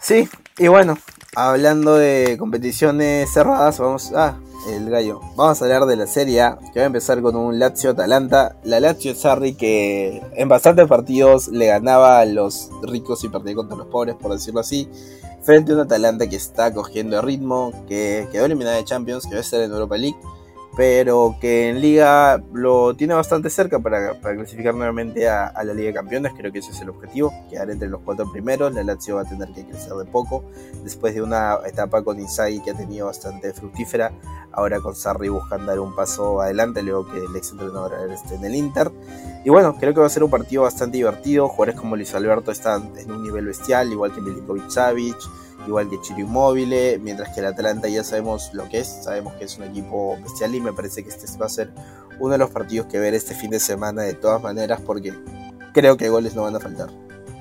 Sí, 0.02 0.28
y 0.58 0.68
bueno, 0.68 0.98
hablando 1.36 1.96
de 1.96 2.38
competiciones 2.40 3.32
cerradas, 3.32 3.78
vamos 3.78 4.12
a 4.14 4.40
el 4.68 4.90
gallo. 4.90 5.20
Vamos 5.36 5.62
a 5.62 5.66
hablar 5.66 5.86
de 5.86 5.96
la 5.96 6.08
Serie 6.08 6.42
A, 6.42 6.60
que 6.74 6.80
va 6.80 6.84
a 6.84 6.88
empezar 6.88 7.22
con 7.22 7.36
un 7.36 7.60
Lazio-Atalanta. 7.60 8.56
La 8.64 8.80
Lazio 8.80 9.16
Sarri 9.16 9.56
que 9.56 10.22
en 10.36 10.50
bastantes 10.50 10.88
partidos 10.88 11.48
le 11.48 11.68
ganaba 11.68 12.20
a 12.20 12.26
los 12.26 12.70
ricos 12.82 13.24
y 13.24 13.30
perdía 13.30 13.56
contra 13.56 13.78
los 13.78 13.88
pobres, 13.88 14.16
por 14.16 14.32
decirlo 14.32 14.60
así. 14.60 14.90
Frente 15.42 15.72
a 15.72 15.76
un 15.76 15.82
Atalanta 15.82 16.28
que 16.28 16.38
está 16.38 16.74
cogiendo 16.74 17.22
ritmo, 17.22 17.72
que 17.88 18.28
quedó 18.32 18.46
eliminada 18.46 18.78
de 18.78 18.86
Champions, 18.86 19.26
que 19.26 19.32
va 19.32 19.38
a 19.38 19.42
estar 19.42 19.62
en 19.62 19.72
Europa 19.72 19.98
League 19.98 20.18
pero 20.76 21.36
que 21.40 21.70
en 21.70 21.82
liga 21.82 22.42
lo 22.52 22.96
tiene 22.96 23.14
bastante 23.14 23.50
cerca 23.50 23.80
para, 23.80 24.20
clasificar 24.20 24.74
nuevamente 24.74 25.30
a, 25.30 25.52
la 25.64 25.74
Liga 25.74 25.90
de 25.90 25.94
Campeones, 25.94 26.34
creo 26.36 26.52
que 26.52 26.60
ese 26.60 26.72
es 26.72 26.82
el 26.82 26.90
objetivo, 26.90 27.32
quedar 27.50 27.70
entre 27.70 27.90
los 27.90 28.02
cuatro 28.02 28.32
primeros, 28.32 28.74
la 28.74 28.84
Lazio 28.84 29.16
va 29.16 29.22
a 29.22 29.26
tener 29.26 29.50
que 29.50 29.66
crecer 29.66 29.94
de 29.94 30.06
poco, 30.06 30.44
después 30.84 31.14
de 31.14 31.22
una 31.22 31.58
etapa 31.66 32.04
con 32.04 32.20
Inzaghi 32.20 32.60
que 32.62 32.72
ha 32.72 32.74
tenido 32.74 33.06
bastante 33.06 33.54
fructífera, 33.54 34.12
ahora 34.52 34.80
con 34.80 34.96
Sarri 34.96 35.30
buscan 35.30 35.66
dar 35.66 35.80
un 35.80 35.96
paso 35.96 36.42
adelante, 36.42 36.82
luego 36.82 37.08
que 37.08 37.20
el 37.20 37.36
ex 37.36 37.52
entrenador 37.52 37.94
esté 38.12 38.36
en 38.36 38.46
el 38.46 38.56
Inter, 38.56 38.92
y 39.46 39.50
bueno, 39.50 39.76
creo 39.80 39.94
que 39.94 40.00
va 40.00 40.08
a 40.08 40.10
ser 40.10 40.24
un 40.24 40.32
partido 40.32 40.64
bastante 40.64 40.98
divertido, 40.98 41.50
jugadores 41.50 41.80
como 41.80 41.96
Luis 41.96 42.16
Alberto 42.16 42.52
están 42.52 42.94
en 42.98 43.12
un 43.12 43.24
nivel 43.24 43.46
bestial, 43.46 43.92
igual 43.92 44.12
que 44.12 44.22
Milinkovic 44.22 44.70
Savic, 44.70 45.18
igual 45.68 45.90
que 45.90 46.00
Chiro 46.02 46.20
Immobile, 46.20 47.00
mientras 47.00 47.34
que 47.34 47.40
el 47.40 47.48
Atlanta 47.48 47.88
ya 47.88 48.04
sabemos 48.04 48.54
lo 48.54 48.68
que 48.70 48.80
es, 48.80 48.88
sabemos 49.04 49.34
que 49.34 49.46
es 49.46 49.58
un 49.58 49.66
equipo 49.66 50.18
bestial 50.22 50.56
y 50.56 50.62
me 50.62 50.74
parece 50.74 51.04
que 51.04 51.10
este 51.10 51.26
va 51.38 51.46
a 51.46 51.50
ser 51.50 51.72
uno 52.20 52.34
de 52.34 52.38
los 52.38 52.50
partidos 52.50 52.88
que 52.88 53.00
ver 53.00 53.14
este 53.14 53.34
fin 53.34 53.52
de 53.52 53.60
semana 53.60 54.04
de 54.04 54.14
todas 54.14 54.42
maneras 54.42 54.80
porque 54.86 55.14
creo 55.74 55.98
que 55.98 56.10
goles 56.10 56.36
no 56.36 56.44
van 56.44 56.56
a 56.56 56.60
faltar. 56.60 56.90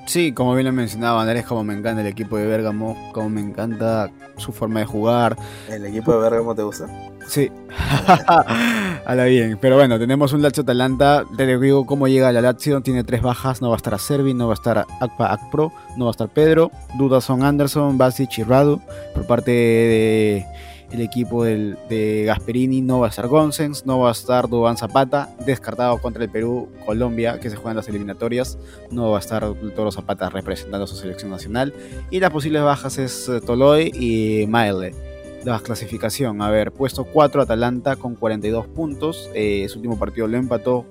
Sí, 0.05 0.33
como 0.33 0.53
bien 0.53 0.65
lo 0.65 0.73
mencionaba 0.73 1.21
Andrés, 1.21 1.45
como 1.45 1.63
me 1.63 1.73
encanta 1.73 2.01
el 2.01 2.07
equipo 2.07 2.37
de 2.37 2.45
Bergamo, 2.45 3.11
como 3.13 3.29
me 3.29 3.41
encanta 3.41 4.11
su 4.37 4.51
forma 4.51 4.81
de 4.81 4.85
jugar. 4.85 5.37
¿El 5.69 5.85
equipo 5.85 6.11
de 6.13 6.19
Bergamo 6.19 6.53
te 6.53 6.63
gusta? 6.63 6.87
Sí. 7.27 7.51
la 9.05 9.25
bien. 9.25 9.57
Pero 9.59 9.75
bueno, 9.75 9.99
tenemos 9.99 10.33
un 10.33 10.41
Lazio 10.41 10.63
Atalanta. 10.63 11.25
Te 11.37 11.57
digo 11.57 11.85
cómo 11.85 12.07
llega 12.07 12.31
la 12.31 12.41
Lazio. 12.41 12.81
Tiene 12.81 13.03
tres 13.03 13.21
bajas. 13.21 13.61
No 13.61 13.69
va 13.69 13.75
a 13.75 13.77
estar 13.77 13.93
a 13.93 13.99
Servi, 13.99 14.33
no 14.33 14.47
va 14.47 14.53
a 14.53 14.55
estar 14.55 14.85
Akpa 14.99 15.31
Akpro, 15.31 15.71
no 15.97 16.05
va 16.05 16.11
a 16.11 16.13
estar 16.13 16.29
Pedro. 16.29 16.71
Dudas 16.97 17.23
son 17.23 17.43
Anderson, 17.43 17.97
Basic 17.97 18.29
y. 18.37 18.79
Por 19.13 19.27
parte 19.27 19.51
de 19.51 20.45
el 20.93 21.01
equipo 21.01 21.43
del, 21.43 21.77
de 21.89 22.23
Gasperini 22.25 22.81
no 22.81 22.99
va 22.99 23.07
a 23.07 23.09
estar 23.09 23.27
Gonsens, 23.27 23.85
no 23.85 23.99
va 23.99 24.09
a 24.09 24.11
estar 24.11 24.47
Dubán 24.47 24.77
Zapata, 24.77 25.29
descartado 25.45 25.97
contra 25.97 26.23
el 26.23 26.29
Perú, 26.29 26.69
Colombia, 26.85 27.39
que 27.39 27.49
se 27.49 27.55
juegan 27.55 27.77
las 27.77 27.89
eliminatorias, 27.89 28.59
no 28.91 29.09
va 29.09 29.17
a 29.17 29.19
estar 29.19 29.43
Toro 29.75 29.91
Zapata 29.91 30.29
representando 30.29 30.83
a 30.83 30.87
su 30.87 30.95
selección 30.95 31.31
nacional, 31.31 31.73
y 32.11 32.19
las 32.19 32.29
posibles 32.29 32.61
bajas 32.61 32.99
es 32.99 33.27
eh, 33.27 33.41
Toloy 33.41 33.91
y 33.93 34.45
Maile. 34.47 35.12
La 35.43 35.59
clasificación, 35.59 36.41
a 36.41 36.49
ver, 36.49 36.71
puesto 36.71 37.03
4 37.03 37.41
Atalanta 37.41 37.97
con 37.97 38.15
42 38.15 38.67
puntos, 38.67 39.29
eh, 39.33 39.67
su 39.67 39.79
último 39.79 39.99
partido 39.99 40.27
lo 40.27 40.37
empató 40.37 40.85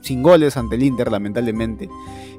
sin 0.00 0.22
goles 0.22 0.56
ante 0.56 0.76
el 0.76 0.84
Inter, 0.84 1.10
lamentablemente. 1.10 1.88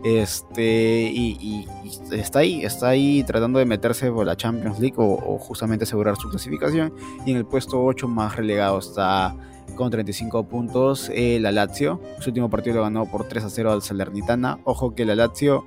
Este, 0.05 1.11
y, 1.13 1.68
está 2.11 2.39
ahí, 2.39 2.63
está 2.63 2.88
ahí 2.89 3.24
tratando 3.24 3.59
de 3.59 3.65
meterse 3.65 4.09
por 4.09 4.26
la 4.26 4.38
Champions 4.38 4.80
League 4.80 4.95
o, 4.97 5.38
justamente 5.39 5.84
asegurar 5.84 6.15
su 6.15 6.30
clasificación. 6.30 6.93
Y 7.26 7.32
en 7.32 7.38
el 7.38 7.45
puesto 7.45 7.84
8 7.84 8.07
más 8.07 8.38
relegado 8.38 8.80
está 8.80 9.36
con 9.76 9.91
35 9.91 10.47
puntos 10.47 11.11
la 11.13 11.51
Lazio. 11.51 11.99
Su 12.20 12.30
último 12.30 12.49
partido 12.49 12.78
lo 12.78 12.84
ganó 12.84 13.05
por 13.05 13.28
3 13.28 13.43
a 13.43 13.49
0 13.49 13.74
al 13.74 13.82
Salernitana. 13.82 14.59
Ojo 14.63 14.95
que 14.95 15.03
la 15.03 15.15
Lazio, 15.15 15.65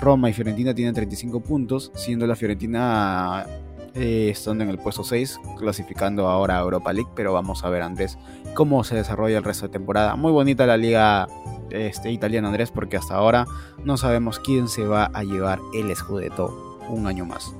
Roma 0.00 0.30
y 0.30 0.32
Fiorentina 0.32 0.72
tienen 0.74 0.94
35 0.94 1.40
puntos, 1.40 1.90
siendo 1.96 2.28
la 2.28 2.36
Fiorentina 2.36 3.46
eh, 3.94 4.30
estando 4.30 4.64
en 4.64 4.70
el 4.70 4.78
puesto 4.78 5.04
6, 5.04 5.40
clasificando 5.58 6.28
ahora 6.28 6.58
a 6.58 6.62
Europa 6.62 6.92
League, 6.92 7.10
pero 7.14 7.32
vamos 7.32 7.64
a 7.64 7.68
ver 7.68 7.82
Andrés 7.82 8.18
cómo 8.54 8.84
se 8.84 8.94
desarrolla 8.94 9.38
el 9.38 9.44
resto 9.44 9.66
de 9.66 9.72
temporada. 9.72 10.16
Muy 10.16 10.32
bonita 10.32 10.66
la 10.66 10.76
liga 10.76 11.28
este, 11.70 12.10
italiana 12.10 12.48
Andrés, 12.48 12.70
porque 12.70 12.96
hasta 12.96 13.14
ahora 13.14 13.46
no 13.84 13.96
sabemos 13.96 14.38
quién 14.38 14.68
se 14.68 14.84
va 14.84 15.10
a 15.12 15.24
llevar 15.24 15.60
el 15.74 15.94
Scudetto 15.94 16.78
un 16.88 17.06
año 17.06 17.24
más. 17.24 17.54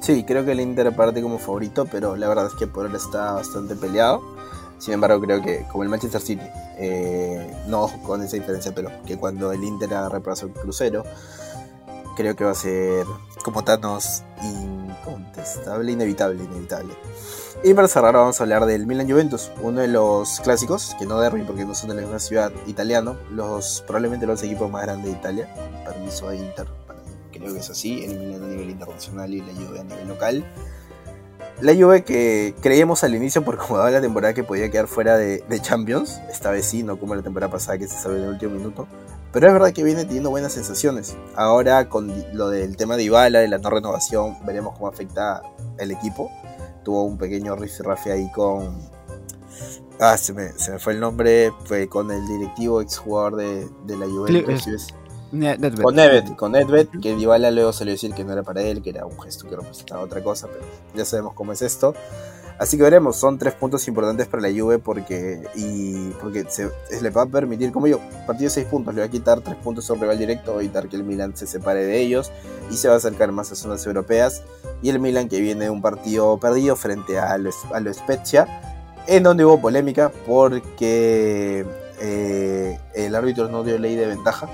Sí, 0.00 0.24
creo 0.24 0.44
que 0.44 0.52
el 0.52 0.60
Inter 0.60 0.94
parte 0.94 1.20
como 1.22 1.38
favorito, 1.38 1.86
pero 1.90 2.16
la 2.16 2.28
verdad 2.28 2.46
es 2.46 2.54
que 2.54 2.66
por 2.66 2.86
ahora 2.86 2.96
está 2.96 3.32
bastante 3.32 3.74
peleado. 3.74 4.22
Sin 4.78 4.94
embargo, 4.94 5.20
creo 5.20 5.42
que 5.42 5.66
como 5.70 5.82
el 5.82 5.88
Manchester 5.88 6.20
City, 6.20 6.46
eh, 6.78 7.52
no 7.66 7.90
con 8.04 8.22
esa 8.22 8.36
diferencia, 8.36 8.72
pero 8.74 8.90
que 9.04 9.16
cuando 9.16 9.50
el 9.52 9.64
Inter 9.64 9.92
agarre 9.92 10.20
paso 10.20 10.46
el 10.46 10.52
crucero, 10.52 11.04
creo 12.18 12.34
que 12.34 12.44
va 12.44 12.50
a 12.50 12.54
ser 12.54 13.06
como 13.44 13.62
Thanos 13.62 14.24
incontestable, 14.42 15.92
inevitable, 15.92 16.42
inevitable. 16.42 16.92
Y 17.62 17.74
para 17.74 17.86
cerrar 17.86 18.14
vamos 18.14 18.40
a 18.40 18.42
hablar 18.42 18.66
del 18.66 18.88
Milan 18.88 19.08
Juventus, 19.08 19.52
uno 19.62 19.80
de 19.80 19.86
los 19.86 20.40
clásicos, 20.40 20.96
que 20.98 21.06
no 21.06 21.20
derby 21.20 21.42
porque 21.42 21.64
no 21.64 21.76
son 21.76 21.90
de 21.90 21.94
la 21.94 22.02
misma 22.02 22.18
ciudad 22.18 22.52
italiano, 22.66 23.16
los 23.30 23.84
probablemente 23.86 24.26
los 24.26 24.42
equipos 24.42 24.68
más 24.68 24.82
grandes 24.82 25.12
de 25.12 25.18
Italia, 25.18 25.48
permiso 25.84 26.28
de 26.28 26.38
Inter, 26.38 26.66
creo 27.32 27.52
que 27.52 27.60
es 27.60 27.70
así, 27.70 28.04
el 28.04 28.18
Milan 28.18 28.42
a 28.42 28.46
nivel 28.48 28.70
internacional 28.70 29.32
y 29.32 29.40
la 29.40 29.52
Juve 29.52 29.78
a 29.78 29.84
nivel 29.84 30.08
local. 30.08 30.44
La 31.60 31.72
Juve 31.72 32.02
que 32.02 32.54
creíamos 32.60 33.04
al 33.04 33.14
inicio 33.14 33.44
por 33.44 33.58
cómo 33.58 33.78
daba 33.78 33.92
la 33.92 34.00
temporada 34.00 34.34
que 34.34 34.42
podía 34.42 34.70
quedar 34.70 34.88
fuera 34.88 35.16
de, 35.16 35.60
Champions, 35.60 36.20
esta 36.28 36.50
vez 36.50 36.66
sí, 36.66 36.82
no 36.82 36.98
como 36.98 37.14
la 37.14 37.22
temporada 37.22 37.50
pasada 37.52 37.78
que 37.78 37.86
se 37.86 37.96
salió 37.96 38.18
en 38.18 38.24
el 38.24 38.30
último 38.30 38.56
minuto, 38.56 38.88
pero 39.32 39.46
es 39.46 39.52
verdad 39.52 39.72
que 39.72 39.82
viene 39.84 40.04
teniendo 40.04 40.30
buenas 40.30 40.52
sensaciones. 40.52 41.16
Ahora 41.34 41.88
con 41.88 42.12
lo 42.32 42.48
del 42.48 42.76
tema 42.76 42.96
de 42.96 43.04
Ibala, 43.04 43.40
de 43.40 43.48
la 43.48 43.58
no 43.58 43.70
renovación, 43.70 44.36
veremos 44.46 44.74
cómo 44.74 44.88
afecta 44.88 45.42
el 45.78 45.90
equipo. 45.90 46.30
Tuvo 46.84 47.04
un 47.04 47.18
pequeño 47.18 47.56
rifirrafe 47.56 48.12
ahí 48.12 48.30
con... 48.32 48.76
Ah, 50.00 50.16
se 50.16 50.32
me, 50.32 50.52
se 50.52 50.72
me, 50.72 50.78
fue 50.78 50.92
el 50.92 51.00
nombre, 51.00 51.52
fue 51.64 51.88
con 51.88 52.10
el 52.10 52.26
directivo 52.26 52.80
ex 52.80 52.98
jugador 52.98 53.36
de, 53.36 53.68
de 53.84 53.96
la 53.96 54.06
Juventus. 54.06 54.86
Con 55.82 55.96
Nedved, 55.96 56.36
con 56.36 56.52
Nedved, 56.52 56.88
que 57.02 57.14
Dybala 57.14 57.50
luego 57.50 57.72
salió 57.72 57.92
a 57.92 57.94
decir 57.96 58.14
que 58.14 58.24
no 58.24 58.32
era 58.32 58.42
para 58.42 58.62
él, 58.62 58.80
que 58.80 58.90
era 58.90 59.04
un 59.04 59.20
gesto 59.20 59.46
que 59.46 59.56
representaba 59.56 60.02
otra 60.02 60.22
cosa, 60.22 60.46
pero 60.46 60.64
ya 60.94 61.04
sabemos 61.04 61.34
cómo 61.34 61.52
es 61.52 61.60
esto. 61.60 61.94
Así 62.58 62.76
que 62.76 62.82
veremos, 62.82 63.16
son 63.16 63.38
tres 63.38 63.54
puntos 63.54 63.86
importantes 63.86 64.26
para 64.26 64.42
la 64.42 64.48
Juve 64.48 64.80
porque, 64.80 65.40
y 65.54 66.10
porque 66.20 66.44
se, 66.48 66.68
le 67.00 67.10
va 67.10 67.22
a 67.22 67.26
permitir, 67.26 67.70
como 67.70 67.86
yo, 67.86 68.00
partido 68.26 68.48
de 68.48 68.50
seis 68.50 68.66
puntos, 68.66 68.94
le 68.96 69.00
va 69.00 69.06
a 69.06 69.10
quitar 69.10 69.40
tres 69.42 69.56
puntos 69.56 69.88
a 69.88 69.92
un 69.92 70.00
rival 70.00 70.18
directo, 70.18 70.58
evitar 70.58 70.88
que 70.88 70.96
el 70.96 71.04
Milan 71.04 71.36
se 71.36 71.46
separe 71.46 71.84
de 71.84 72.00
ellos 72.00 72.32
y 72.68 72.76
se 72.76 72.88
va 72.88 72.94
a 72.94 72.96
acercar 72.96 73.30
más 73.30 73.52
a 73.52 73.54
zonas 73.54 73.86
europeas. 73.86 74.42
Y 74.82 74.90
el 74.90 74.98
Milan 74.98 75.28
que 75.28 75.40
viene 75.40 75.66
de 75.66 75.70
un 75.70 75.80
partido 75.80 76.36
perdido 76.38 76.74
frente 76.74 77.20
a 77.20 77.38
lo, 77.38 77.50
a 77.50 77.92
Spezia, 77.92 78.46
en 79.06 79.22
donde 79.22 79.44
hubo 79.44 79.60
polémica 79.60 80.10
porque 80.26 81.64
eh, 82.00 82.80
el 82.94 83.14
árbitro 83.14 83.48
no 83.48 83.62
dio 83.62 83.78
ley 83.78 83.94
de 83.94 84.06
ventaja 84.06 84.48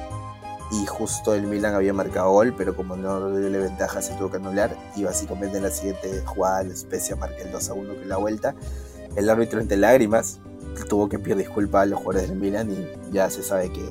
y 0.83 0.87
justo 0.87 1.35
el 1.35 1.47
Milan 1.47 1.75
había 1.75 1.93
marcado 1.93 2.31
gol, 2.33 2.55
pero 2.57 2.75
como 2.75 2.97
no 2.97 3.31
dio 3.37 3.61
ventaja 3.61 4.03
se 4.03 4.15
tuvo 4.15 4.31
que 4.31 4.39
anular 4.39 4.77
y 4.97 5.05
básicamente 5.05 5.59
en 5.59 5.65
la 5.65 5.71
siguiente 5.71 6.23
jugada 6.25 6.65
la 6.65 6.75
Spezia 6.75 7.17
marca 7.17 7.43
el 7.43 7.53
2 7.53 7.71
a 7.71 7.75
1 7.75 8.01
que 8.01 8.07
la 8.07 8.17
vuelta. 8.17 8.55
El 9.17 9.31
árbitro 9.31 9.61
entre 9.61 9.77
lágrimas 9.77 10.41
tuvo 10.89 11.09
que 11.09 11.19
pedir 11.19 11.37
disculpas 11.37 11.83
a 11.83 11.87
los 11.87 12.01
jugadores 12.01 12.29
del 12.29 12.39
Milan 12.39 12.71
y 12.71 13.13
ya 13.13 13.31
se 13.31 13.43
sabe 13.43 13.71
que 13.71 13.89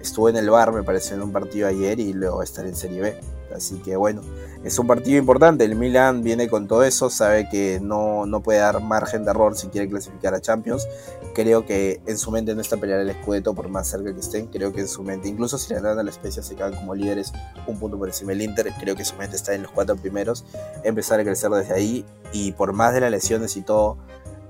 estuvo 0.00 0.28
en 0.28 0.36
el 0.36 0.50
bar, 0.50 0.72
me 0.72 0.82
pareció, 0.82 1.14
en 1.16 1.22
un 1.22 1.32
partido 1.32 1.68
ayer 1.68 2.00
y 2.00 2.12
luego 2.12 2.42
estar 2.42 2.66
en 2.66 2.74
Serie 2.74 3.00
B. 3.00 3.20
Así 3.54 3.76
que 3.76 3.94
bueno, 3.96 4.22
es 4.64 4.78
un 4.78 4.86
partido 4.86 5.18
importante. 5.18 5.64
El 5.64 5.76
Milan 5.76 6.22
viene 6.22 6.48
con 6.48 6.66
todo 6.66 6.84
eso, 6.84 7.10
sabe 7.10 7.48
que 7.50 7.80
no, 7.82 8.24
no 8.24 8.42
puede 8.42 8.60
dar 8.60 8.80
margen 8.82 9.24
de 9.24 9.30
error 9.30 9.56
si 9.56 9.68
quiere 9.68 9.88
clasificar 9.88 10.34
a 10.34 10.40
Champions. 10.40 10.88
Creo 11.34 11.66
que 11.66 12.00
en 12.06 12.16
su 12.16 12.30
mente 12.30 12.54
no 12.54 12.62
está 12.62 12.78
pelear 12.78 13.00
el 13.00 13.10
escudeto 13.10 13.54
por 13.54 13.68
más 13.68 13.88
cerca 13.88 14.14
que 14.14 14.20
estén. 14.20 14.46
Creo 14.46 14.72
que 14.72 14.80
en 14.80 14.88
su 14.88 15.02
mente, 15.02 15.28
incluso 15.28 15.58
si 15.58 15.74
le 15.74 15.80
dan 15.80 15.98
a 15.98 16.02
la 16.02 16.10
especie, 16.10 16.42
se 16.42 16.56
quedan 16.56 16.74
como 16.74 16.94
líderes 16.94 17.32
un 17.66 17.78
punto 17.78 17.98
por 17.98 18.08
encima 18.08 18.30
del 18.30 18.40
Inter. 18.40 18.72
Creo 18.80 18.96
que 18.96 19.04
su 19.04 19.16
mente 19.16 19.36
está 19.36 19.54
en 19.54 19.62
los 19.62 19.70
cuatro 19.70 19.96
primeros. 19.96 20.46
Empezar 20.82 21.20
a 21.20 21.24
crecer 21.24 21.50
desde 21.50 21.74
ahí 21.74 22.04
y 22.32 22.52
por 22.52 22.72
más 22.72 22.94
de 22.94 23.00
las 23.00 23.10
lesiones 23.10 23.56
y 23.58 23.62
todo, 23.62 23.98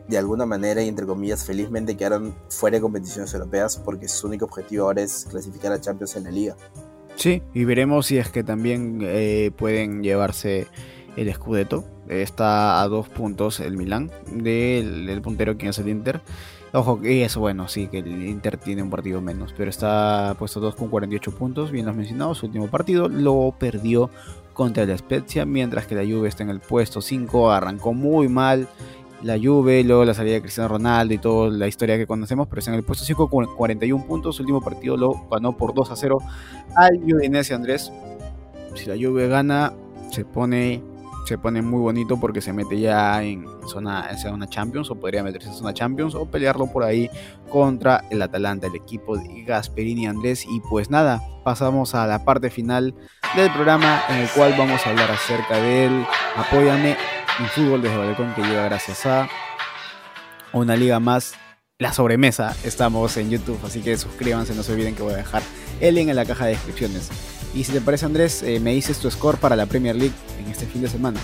de 0.07 0.19
alguna 0.19 0.47
manera 0.47 0.83
y 0.83 0.89
entre 0.89 1.07
comillas 1.07 1.45
felizmente 1.45 1.97
quedaron 1.97 2.35
fuera 2.49 2.77
de 2.77 2.83
competiciones 2.83 3.33
europeas 3.35 3.79
porque 3.79 4.07
su 4.07 4.27
único 4.27 4.45
objetivo 4.45 4.85
ahora 4.85 5.03
es 5.03 5.27
clasificar 5.31 5.73
a 5.73 5.81
Champions 5.81 6.15
en 6.17 6.25
la 6.25 6.31
liga. 6.31 6.57
Sí, 7.17 7.43
y 7.55 7.65
veremos 7.65 8.07
si 8.07 8.19
es 8.19 8.29
que 8.29 8.43
también 8.43 8.99
eh, 9.03 9.51
pueden 9.57 10.03
llevarse 10.03 10.67
el 11.17 11.33
Scudetto. 11.33 11.85
Está 12.09 12.83
a 12.83 12.89
dos 12.89 13.09
puntos 13.09 13.61
el 13.61 13.77
Milán 13.77 14.11
del, 14.31 15.21
puntero 15.23 15.57
quien 15.57 15.71
es 15.71 15.79
el 15.79 15.89
Inter. 15.89 16.21
Ojo, 16.73 16.99
y 17.03 17.23
eso 17.23 17.39
bueno, 17.39 17.69
sí, 17.69 17.87
que 17.87 17.99
el 17.99 18.27
Inter 18.27 18.57
tiene 18.57 18.83
un 18.83 18.91
partido 18.91 19.21
menos, 19.21 19.55
pero 19.57 19.71
está 19.71 20.35
puesto 20.39 20.59
2 20.59 20.75
con 20.75 20.89
48 20.89 21.31
puntos, 21.31 21.71
bien 21.71 21.85
lo 21.85 21.93
has 21.93 21.97
mencionado, 21.97 22.35
su 22.35 22.47
último 22.47 22.67
partido 22.67 23.09
lo 23.09 23.55
perdió 23.57 24.11
contra 24.55 24.85
la 24.85 24.99
Spezia, 24.99 25.45
mientras 25.45 25.87
que 25.87 25.95
la 25.95 26.03
Juve 26.03 26.29
está 26.29 26.43
en 26.43 26.51
el 26.51 26.59
puesto 26.59 27.01
5, 27.01 27.53
arrancó 27.53 27.95
muy 27.95 28.27
mal 28.27 28.67
la 29.25 29.39
Juve, 29.43 29.83
luego 29.83 30.05
la 30.05 30.13
salida 30.13 30.35
de 30.35 30.43
Cristiano 30.43 30.69
Ronaldo 30.69 31.15
y 31.15 31.19
toda 31.19 31.51
la 31.51 31.67
historia 31.67 31.97
que 31.97 32.07
conocemos, 32.07 32.47
pero 32.47 32.59
está 32.59 32.71
en 32.71 32.77
el 32.77 32.85
puesto 32.85 33.05
5 33.05 33.29
con 33.29 33.47
41 33.57 34.07
puntos. 34.07 34.37
Su 34.37 34.43
último 34.43 34.61
partido 34.61 34.97
lo 34.97 35.27
ganó 35.31 35.57
por 35.57 35.75
2 35.75 35.91
a 35.91 35.97
0 35.97 36.19
al 36.77 36.99
Udinese 37.03 37.55
Andrés. 37.55 37.91
Si 38.75 38.87
la 38.87 38.95
Juve 38.95 39.29
gana, 39.29 39.73
se 40.11 40.25
pone 40.25 40.83
se 41.25 41.39
pone 41.39 41.63
muy 41.63 41.81
bonito 41.81 42.21
porque 42.21 42.43
se 42.43 42.53
mete 42.53 42.79
ya 42.79 43.23
en 43.23 43.47
zona, 43.67 44.09
en 44.11 44.19
zona 44.19 44.47
Champions 44.47 44.91
o 44.91 44.95
podría 44.95 45.23
meterse 45.23 45.49
en 45.49 45.55
zona 45.55 45.73
Champions 45.73 46.15
o 46.15 46.27
pelearlo 46.27 46.67
por 46.67 46.85
ahí 46.85 47.09
contra 47.49 48.05
el 48.11 48.21
Atalanta, 48.21 48.67
el 48.67 48.75
equipo 48.75 49.17
de 49.17 49.43
Gasperini 49.45 50.07
Andrés. 50.07 50.45
Y 50.47 50.61
pues 50.69 50.91
nada, 50.91 51.23
pasamos 51.43 51.95
a 51.95 52.07
la 52.07 52.27
parte 52.27 52.51
final 52.51 52.95
del 53.35 53.51
programa 53.53 54.03
en 54.11 54.17
el 54.17 54.29
cual 54.29 54.55
vamos 54.59 54.87
a 54.87 54.91
hablar 54.91 55.11
acerca 55.11 55.57
del 55.57 56.05
Apóyame 56.37 56.95
un 57.41 57.49
fútbol 57.49 57.83
desde 57.83 57.97
balcón 57.97 58.35
que 58.35 58.43
llega 58.43 58.65
gracias 58.65 59.07
a 59.07 59.29
una 60.53 60.77
liga 60.77 61.01
más. 61.01 61.35
La 61.79 61.93
sobremesa, 61.93 62.55
estamos 62.63 63.17
en 63.17 63.31
YouTube, 63.31 63.59
así 63.65 63.81
que 63.83 63.97
suscríbanse, 63.97 64.55
no 64.55 64.63
se 64.63 64.73
olviden 64.73 64.95
que 64.95 65.03
voy 65.03 65.15
a 65.15 65.17
dejar 65.17 65.43
el 65.81 65.97
link 65.97 66.09
en 66.09 66.17
la 66.17 66.25
caja 66.25 66.47
de 66.47 66.53
descripciones. 66.53 67.09
Y 67.53 67.65
si 67.65 67.73
te 67.73 67.81
parece 67.81 68.07
Andrés, 68.07 68.43
eh, 68.45 68.61
me 68.61 68.73
dices 68.73 68.99
tu 68.99 69.11
score 69.11 69.39
para 69.39 69.57
la 69.57 69.67
Premier 69.67 69.97
League 69.97 70.15
en 70.39 70.51
este 70.51 70.67
fin 70.67 70.83
de 70.83 70.89
semana. 70.89 71.19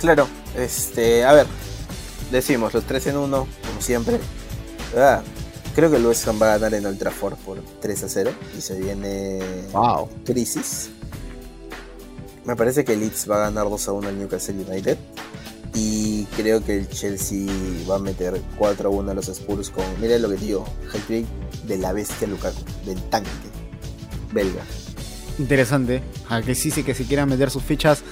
Claro, 0.00 0.26
este, 0.56 1.24
a 1.24 1.32
ver, 1.32 1.46
decimos 2.32 2.74
los 2.74 2.84
3 2.84 3.08
en 3.08 3.16
1, 3.18 3.48
como 3.66 3.80
siempre. 3.80 4.18
Ah, 4.96 5.22
creo 5.76 5.90
que 5.90 5.98
el 5.98 6.06
West 6.06 6.26
Ham 6.26 6.40
va 6.42 6.54
a 6.54 6.58
ganar 6.58 6.74
en 6.74 6.86
Old 6.86 6.98
Trafford 6.98 7.36
por 7.36 7.62
3 7.80 8.04
a 8.04 8.08
0 8.08 8.32
y 8.58 8.60
se 8.60 8.80
viene 8.80 9.40
wow. 9.72 10.08
crisis. 10.24 10.90
Me 12.44 12.56
parece 12.56 12.84
que 12.84 12.96
Leeds 12.96 13.30
va 13.30 13.36
a 13.36 13.50
ganar 13.50 13.68
2 13.68 13.88
a 13.88 13.92
1 13.92 14.08
al 14.08 14.18
Newcastle 14.18 14.64
United. 14.68 14.98
Y 15.74 16.24
creo 16.36 16.64
que 16.64 16.78
el 16.78 16.88
Chelsea 16.88 17.46
va 17.88 17.96
a 17.96 17.98
meter 17.98 18.40
4 18.58 18.88
a 18.88 18.92
1 18.92 19.10
a 19.10 19.14
los 19.14 19.28
Spurs 19.28 19.70
con, 19.70 19.84
miren 20.00 20.22
lo 20.22 20.28
que 20.28 20.36
digo, 20.36 20.64
hat 20.92 21.08
de 21.66 21.78
la 21.78 21.92
bestia 21.92 22.26
Lukaku, 22.26 22.60
del 22.84 23.00
tanque 23.04 23.30
belga. 24.32 24.62
Interesante, 25.38 26.02
a 26.28 26.42
que 26.42 26.54
sí, 26.54 26.70
sí 26.70 26.82
que 26.82 26.94
si 26.94 27.04
quieran 27.04 27.28
meter 27.28 27.50
sus 27.50 27.62
fichas 27.62 28.02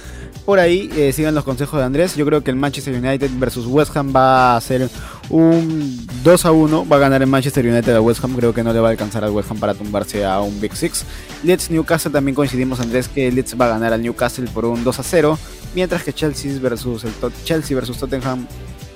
por 0.45 0.59
ahí, 0.59 0.89
eh, 0.95 1.13
sigan 1.13 1.35
los 1.35 1.43
consejos 1.43 1.79
de 1.79 1.85
Andrés. 1.85 2.15
Yo 2.15 2.25
creo 2.25 2.43
que 2.43 2.49
el 2.49 2.57
Manchester 2.57 2.93
United 2.93 3.29
versus 3.35 3.67
West 3.67 3.95
Ham 3.95 4.15
va 4.15 4.55
a 4.55 4.61
ser 4.61 4.89
un 5.29 6.07
2 6.23 6.45
a 6.45 6.51
1. 6.51 6.87
Va 6.87 6.95
a 6.97 6.99
ganar 6.99 7.21
el 7.21 7.27
Manchester 7.27 7.65
United 7.65 7.95
a 7.95 8.01
West 8.01 8.23
Ham. 8.23 8.35
Creo 8.35 8.53
que 8.53 8.63
no 8.63 8.73
le 8.73 8.79
va 8.79 8.89
a 8.89 8.91
alcanzar 8.91 9.23
al 9.23 9.31
West 9.31 9.51
Ham 9.51 9.59
para 9.59 9.73
tumbarse 9.73 10.25
a 10.25 10.41
un 10.41 10.59
Big 10.59 10.75
Six. 10.75 11.05
Leeds 11.43 11.71
Newcastle 11.71 12.11
también 12.11 12.35
coincidimos, 12.35 12.79
Andrés, 12.79 13.07
que 13.07 13.31
Leeds 13.31 13.59
va 13.59 13.65
a 13.65 13.69
ganar 13.69 13.93
al 13.93 14.01
Newcastle 14.01 14.47
por 14.53 14.65
un 14.65 14.83
2 14.83 14.99
a 14.99 15.03
0. 15.03 15.39
Mientras 15.75 16.03
que 16.03 16.13
Chelsea 16.13 16.59
versus, 16.59 17.03
el 17.03 17.13
Chelsea 17.43 17.75
versus 17.75 17.97
Tottenham, 17.97 18.47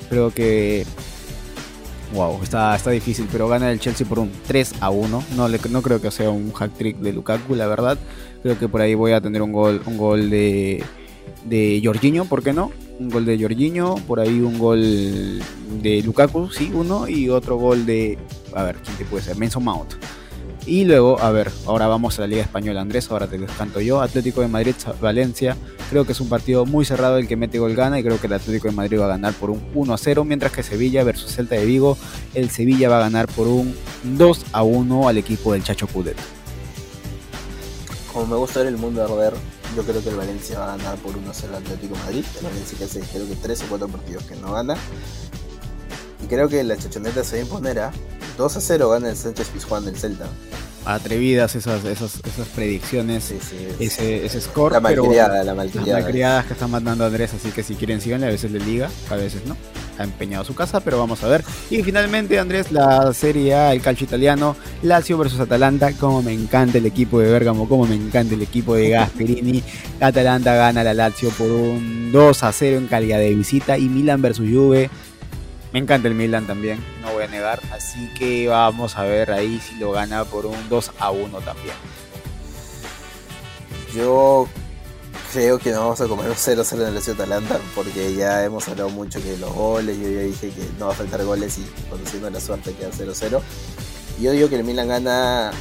creo 0.09 0.31
que 0.31 0.86
wow, 2.13 2.41
está, 2.41 2.75
está 2.75 2.91
difícil, 2.91 3.27
pero 3.31 3.47
gana 3.47 3.71
el 3.71 3.79
Chelsea 3.79 4.07
por 4.07 4.19
un 4.19 4.31
3 4.47 4.75
a 4.79 4.89
1. 4.89 5.23
No, 5.36 5.47
no 5.47 5.81
creo 5.81 6.01
que 6.01 6.11
sea 6.11 6.29
un 6.29 6.51
hack 6.53 6.73
trick 6.73 6.97
de 6.97 7.13
Lukaku, 7.13 7.55
la 7.55 7.67
verdad. 7.67 7.97
Creo 8.41 8.57
que 8.57 8.67
por 8.67 8.81
ahí 8.81 8.93
voy 8.93 9.11
a 9.13 9.21
tener 9.21 9.41
un 9.41 9.51
gol, 9.51 9.81
un 9.86 9.97
gol 9.97 10.29
de 10.29 10.84
de 11.45 11.82
Jorginho, 11.84 12.26
¿por 12.26 12.43
qué 12.43 12.53
no? 12.53 12.71
Un 12.99 13.09
gol 13.09 13.26
de 13.26 13.39
Jorginho, 13.39 13.95
por 14.07 14.19
ahí 14.19 14.39
un 14.39 14.59
gol 14.59 15.41
de 15.82 16.01
Lukaku, 16.03 16.49
sí, 16.51 16.71
uno, 16.74 17.07
y 17.07 17.30
otro 17.30 17.57
gol 17.57 17.86
de, 17.86 18.17
a 18.53 18.63
ver, 18.63 18.78
¿quién 18.78 18.95
te 18.97 19.05
puede 19.05 19.24
ser? 19.24 19.38
Menzo 19.38 19.59
Mount. 19.59 19.93
Y 20.65 20.86
luego, 20.86 21.19
a 21.19 21.30
ver, 21.32 21.51
ahora 21.65 21.88
vamos 21.88 22.17
a 22.17 22.21
la 22.21 22.28
Liga 22.28 22.41
Española, 22.41 22.80
Andrés, 22.80 23.11
ahora 23.11 23.28
te 23.28 23.38
lo 23.38 23.47
canto 23.47 23.82
yo. 23.82 24.01
Atlético 24.01 24.39
de 24.39 24.47
Madrid, 24.47 24.76
Valencia. 25.01 25.57
Creo 25.89 26.05
que 26.05 26.13
es 26.13 26.21
un 26.21 26.30
partido 26.30 26.65
muy 26.65 26.86
cerrado, 26.86 27.17
el 27.17 27.28
que 27.28 27.36
mete 27.36 27.59
gol 27.59 27.76
gana 27.76 27.99
y 27.99 28.03
creo 28.03 28.19
que 28.19 28.28
el 28.28 28.34
Atlético 28.34 28.69
de 28.69 28.74
Madrid 28.74 28.99
va 28.99 29.05
a 29.05 29.09
ganar 29.09 29.34
por 29.34 29.49
un 29.49 29.61
1 29.74 29.93
a 29.93 29.97
0, 29.97 30.24
mientras 30.24 30.53
que 30.53 30.63
Sevilla 30.63 31.03
versus 31.03 31.36
Celta 31.36 31.55
de 31.55 31.65
Vigo, 31.65 31.97
el 32.34 32.49
Sevilla 32.49 32.88
va 32.88 32.97
a 32.97 33.01
ganar 33.01 33.28
por 33.28 33.47
un 33.47 33.76
2 34.03 34.45
a 34.53 34.63
1 34.63 35.09
al 35.09 35.17
equipo 35.17 35.51
del 35.51 35.63
Chacho 35.63 35.86
Cudet. 35.88 36.17
Como 38.13 38.28
me 38.28 38.36
gusta 38.38 38.59
ver 38.59 38.69
el 38.69 38.78
mundo 38.78 39.03
arder, 39.03 39.34
yo 39.76 39.84
creo 39.84 40.03
que 40.03 40.09
el 40.09 40.15
Valencia 40.15 40.59
va 40.59 40.74
a 40.74 40.78
ganar 40.78 40.95
por 40.97 41.15
1 41.17 41.30
a 41.30 41.34
0 41.34 41.53
al 41.57 41.63
Atlético 41.63 41.95
de 41.95 42.01
Madrid. 42.01 42.26
El 42.39 42.45
Valencia 42.45 42.78
que 42.78 42.84
hace 42.86 42.99
creo 43.01 43.28
que 43.28 43.36
3 43.36 43.61
o 43.61 43.65
4 43.69 43.88
partidos 43.88 44.24
que 44.24 44.36
no 44.36 44.53
gana. 44.53 44.76
Y 46.24 46.28
creo 46.28 46.47
que 46.49 46.63
la 46.63 46.78
chachoneta 46.78 47.24
se 47.24 47.36
va 47.38 47.39
a 47.41 47.45
imponer 47.45 47.80
a 47.80 47.91
2 48.38 48.57
a 48.57 48.61
0 48.61 48.89
gana 48.89 49.09
el 49.09 49.17
Sánchez 49.17 49.47
Pizjuán 49.49 49.86
del 49.86 49.97
Celta. 49.97 50.26
Atrevidas 50.86 51.55
esas, 51.55 51.86
esas, 51.86 52.15
esas 52.26 52.47
predicciones, 52.49 53.24
Sí, 53.24 53.38
sí, 53.39 53.55
es- 53.80 53.93
ese, 53.93 54.26
ese 54.26 54.41
score. 54.41 54.74
La 54.74 54.82
pero 54.82 55.03
malcriada, 55.03 55.38
la 55.38 55.43
Las 55.45 55.55
malcriada. 55.55 56.01
malcriadas 56.01 56.45
que 56.45 56.53
están 56.53 56.71
mandando 56.71 57.03
a 57.05 57.07
Andrés, 57.07 57.34
así 57.34 57.51
que 57.51 57.63
si 57.63 57.76
quieren 57.76 58.01
síganle, 58.01 58.28
a 58.28 58.30
veces 58.32 58.51
le 58.51 58.59
liga, 58.59 58.89
a 59.09 59.15
veces 59.15 59.45
no. 59.45 59.55
Ha 59.98 60.04
empeñado 60.04 60.44
su 60.44 60.56
casa, 60.56 60.80
pero 60.80 60.98
vamos 60.98 61.24
a 61.24 61.28
ver. 61.28 61.44
Y 61.70 61.84
finalmente, 61.84 62.39
Andrés, 62.39 62.72
la 62.72 63.14
Serie 63.14 63.54
A, 63.54 63.74
el 63.74 63.82
calcio 63.82 64.06
italiano, 64.06 64.56
Lazio 64.82 65.18
versus 65.18 65.39
Atalanta. 65.39 65.94
Como 65.94 66.22
me 66.22 66.34
encanta 66.34 66.78
el 66.78 66.86
equipo 66.86 67.20
de 67.20 67.32
Bergamo, 67.32 67.68
como 67.68 67.86
me 67.86 67.96
encanta 67.96 68.34
el 68.34 68.41
equipo 68.41 68.76
de 68.76 68.89
Gasperini. 68.89 69.64
Atalanta 70.00 70.56
gana 70.56 70.82
a 70.82 70.84
la 70.84 70.94
Lazio 70.94 71.30
por 71.32 71.50
un 71.50 72.12
2 72.12 72.44
a 72.44 72.52
0 72.52 72.78
en 72.78 72.88
calidad 72.88 73.20
de 73.20 73.34
visita. 73.36 73.78
Y 73.78 73.89
Milan 73.89 74.22
versus 74.22 74.50
Juve. 74.50 74.89
Me 75.74 75.80
encanta 75.80 76.08
el 76.08 76.14
Milan 76.14 76.46
también, 76.46 76.78
no 77.02 77.12
voy 77.14 77.24
a 77.24 77.28
negar. 77.28 77.60
Así 77.72 78.08
que 78.14 78.48
vamos 78.48 78.96
a 78.96 79.04
ver 79.04 79.32
ahí 79.32 79.60
si 79.60 79.76
lo 79.80 79.91
gana 79.91 80.24
por 80.24 80.46
un 80.46 80.70
2 80.70 80.91
a 81.00 81.10
1 81.10 81.39
también. 81.39 81.76
Yo 83.96 84.48
creo 85.34 85.57
que 85.57 85.71
nos 85.71 85.79
vamos 85.79 86.01
a 86.01 86.07
comer 86.07 86.29
un 86.29 86.36
0-0 86.36 86.73
en 86.73 86.88
el 86.88 86.93
Lazio 86.93 87.13
Atalanta 87.13 87.59
porque 87.73 88.13
ya 88.13 88.43
hemos 88.43 88.67
hablado 88.67 88.89
mucho 88.89 89.21
que 89.21 89.36
los 89.38 89.51
goles, 89.51 89.97
yo 89.97 90.07
ya 90.07 90.21
dije 90.21 90.49
que 90.49 90.69
no 90.77 90.86
va 90.88 90.93
a 90.93 90.95
faltar 90.95 91.25
goles 91.25 91.57
y 91.57 91.65
conociendo 91.89 92.29
la 92.29 92.39
suerte 92.39 92.73
queda 92.73 92.91
0-0. 92.91 93.41
Yo 94.21 94.31
digo 94.31 94.47
que 94.47 94.57
el 94.57 94.63
Milan 94.63 94.88
gana 94.88 95.51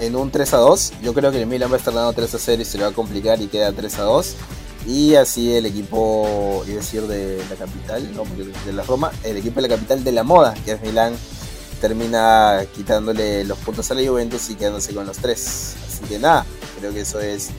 en 0.00 0.16
un 0.16 0.32
3-2, 0.32 0.92
yo 1.02 1.12
creo 1.12 1.30
que 1.30 1.42
el 1.42 1.46
Milan 1.46 1.70
va 1.70 1.74
a 1.74 1.78
estar 1.78 1.92
ganando 1.92 2.20
3-0 2.20 2.60
y 2.60 2.64
se 2.64 2.78
le 2.78 2.84
va 2.84 2.90
a 2.90 2.94
complicar 2.94 3.40
y 3.42 3.48
queda 3.48 3.70
3-2. 3.72 4.32
Y 4.86 5.14
así 5.14 5.54
el 5.54 5.66
equipo, 5.66 6.64
a 6.66 6.66
decir 6.66 7.02
de 7.02 7.40
la 7.50 7.56
capital, 7.56 8.16
no, 8.16 8.24
de 8.64 8.72
la 8.72 8.82
Roma, 8.82 9.12
el 9.22 9.36
equipo 9.36 9.60
de 9.60 9.68
la 9.68 9.74
capital 9.76 10.02
de 10.02 10.12
la 10.12 10.24
moda, 10.24 10.54
que 10.64 10.72
es 10.72 10.80
Milán, 10.80 11.14
termina 11.80 12.64
quitándole 12.74 13.44
los 13.44 13.58
puntos 13.58 13.90
a 13.90 13.94
la 13.94 14.08
Juventus 14.08 14.48
y 14.50 14.54
quedándose 14.54 14.94
con 14.94 15.06
los 15.06 15.18
tres. 15.18 15.74
Así 15.86 16.02
que 16.08 16.18
nada, 16.18 16.46
creo 16.80 16.92
que 16.92 17.02
eso 17.02 17.20
es 17.20 17.50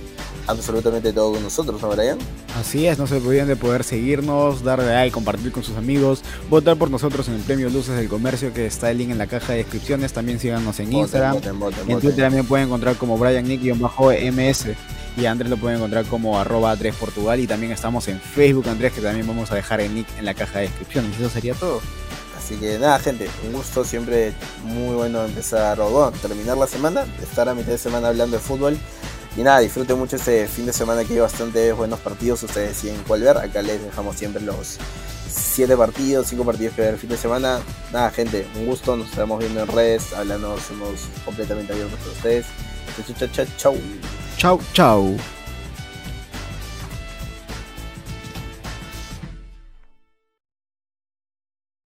absolutamente 0.47 1.13
todo 1.13 1.33
con 1.33 1.43
nosotros, 1.43 1.81
¿no, 1.81 1.89
Brian? 1.89 2.17
Así 2.59 2.87
es, 2.87 2.97
no 2.97 3.07
se 3.07 3.15
olviden 3.15 3.47
de 3.47 3.55
poder 3.55 3.83
seguirnos, 3.83 4.63
darle 4.63 4.87
like, 4.87 5.13
compartir 5.13 5.51
con 5.51 5.63
sus 5.63 5.75
amigos, 5.77 6.21
votar 6.49 6.77
por 6.77 6.89
nosotros 6.91 7.27
en 7.27 7.35
el 7.35 7.41
premio 7.41 7.69
Luces 7.69 7.95
del 7.95 8.07
Comercio, 8.07 8.53
que 8.53 8.65
está 8.65 8.91
el 8.91 8.97
link 8.97 9.11
en 9.11 9.17
la 9.17 9.27
caja 9.27 9.53
de 9.53 9.59
descripciones. 9.59 10.13
También 10.13 10.39
síganos 10.39 10.79
en 10.79 10.93
Instagram. 10.93 11.33
Voten, 11.33 11.59
voten, 11.59 11.91
En. 11.91 11.99
Twitter 11.99 12.25
también 12.25 12.45
pueden 12.45 12.67
encontrar 12.67 12.95
como 12.95 13.17
Brian 13.17 13.47
Nick-MS. 13.47 14.67
Y 15.15 15.25
a 15.25 15.31
Andrés 15.31 15.49
lo 15.49 15.57
pueden 15.57 15.77
encontrar 15.77 16.05
como 16.05 16.39
arroba 16.39 16.71
Andrés 16.71 16.95
Portugal. 16.95 17.39
Y 17.39 17.47
también 17.47 17.71
estamos 17.71 18.07
en 18.07 18.19
Facebook, 18.19 18.67
Andrés, 18.67 18.93
que 18.93 19.01
también 19.01 19.27
vamos 19.27 19.51
a 19.51 19.55
dejar 19.55 19.81
el 19.81 19.93
nick 19.93 20.07
en 20.17 20.25
la 20.25 20.33
caja 20.33 20.59
de 20.59 20.65
descripciones. 20.65 21.19
Eso 21.19 21.29
sería 21.29 21.53
todo. 21.53 21.81
Así 22.37 22.55
que 22.55 22.77
nada, 22.77 22.99
gente, 22.99 23.29
un 23.45 23.53
gusto 23.53 23.85
siempre 23.85 24.33
muy 24.65 24.95
bueno 24.95 25.23
empezar 25.23 25.79
o 25.79 25.89
bueno, 25.89 26.11
terminar 26.11 26.57
la 26.57 26.67
semana, 26.67 27.05
estar 27.21 27.47
a 27.47 27.55
mitad 27.55 27.71
de 27.71 27.77
semana 27.77 28.09
hablando 28.09 28.35
de 28.35 28.43
fútbol. 28.43 28.77
Y 29.35 29.41
nada, 29.41 29.59
disfruten 29.59 29.97
mucho 29.97 30.15
este 30.15 30.47
fin 30.47 30.65
de 30.65 30.73
semana 30.73 31.03
que 31.03 31.13
hay 31.13 31.19
bastante 31.19 31.73
buenos 31.73 31.99
partidos. 31.99 32.43
Ustedes 32.43 32.69
deciden 32.69 33.03
cuál 33.07 33.21
ver. 33.21 33.37
Acá 33.37 33.61
les 33.61 33.83
dejamos 33.83 34.15
siempre 34.15 34.41
los 34.41 34.77
siete 35.27 35.75
partidos, 35.75 36.27
cinco 36.27 36.45
partidos 36.45 36.75
que 36.75 36.81
ver 36.81 36.93
el 36.93 36.99
fin 36.99 37.09
de 37.09 37.17
semana. 37.17 37.59
Nada, 37.91 38.11
gente, 38.11 38.45
un 38.55 38.67
gusto. 38.67 38.95
Nos 38.95 39.09
estamos 39.09 39.39
viendo 39.39 39.61
en 39.61 39.67
redes, 39.67 40.13
hablando, 40.13 40.57
somos 40.59 41.07
completamente 41.25 41.73
abiertos 41.73 41.99
para 41.99 42.11
ustedes. 42.11 42.45
Chau, 43.17 43.27
chau, 43.29 43.45
chau. 43.57 43.77
Chau, 44.37 44.59
chau. 44.73 45.17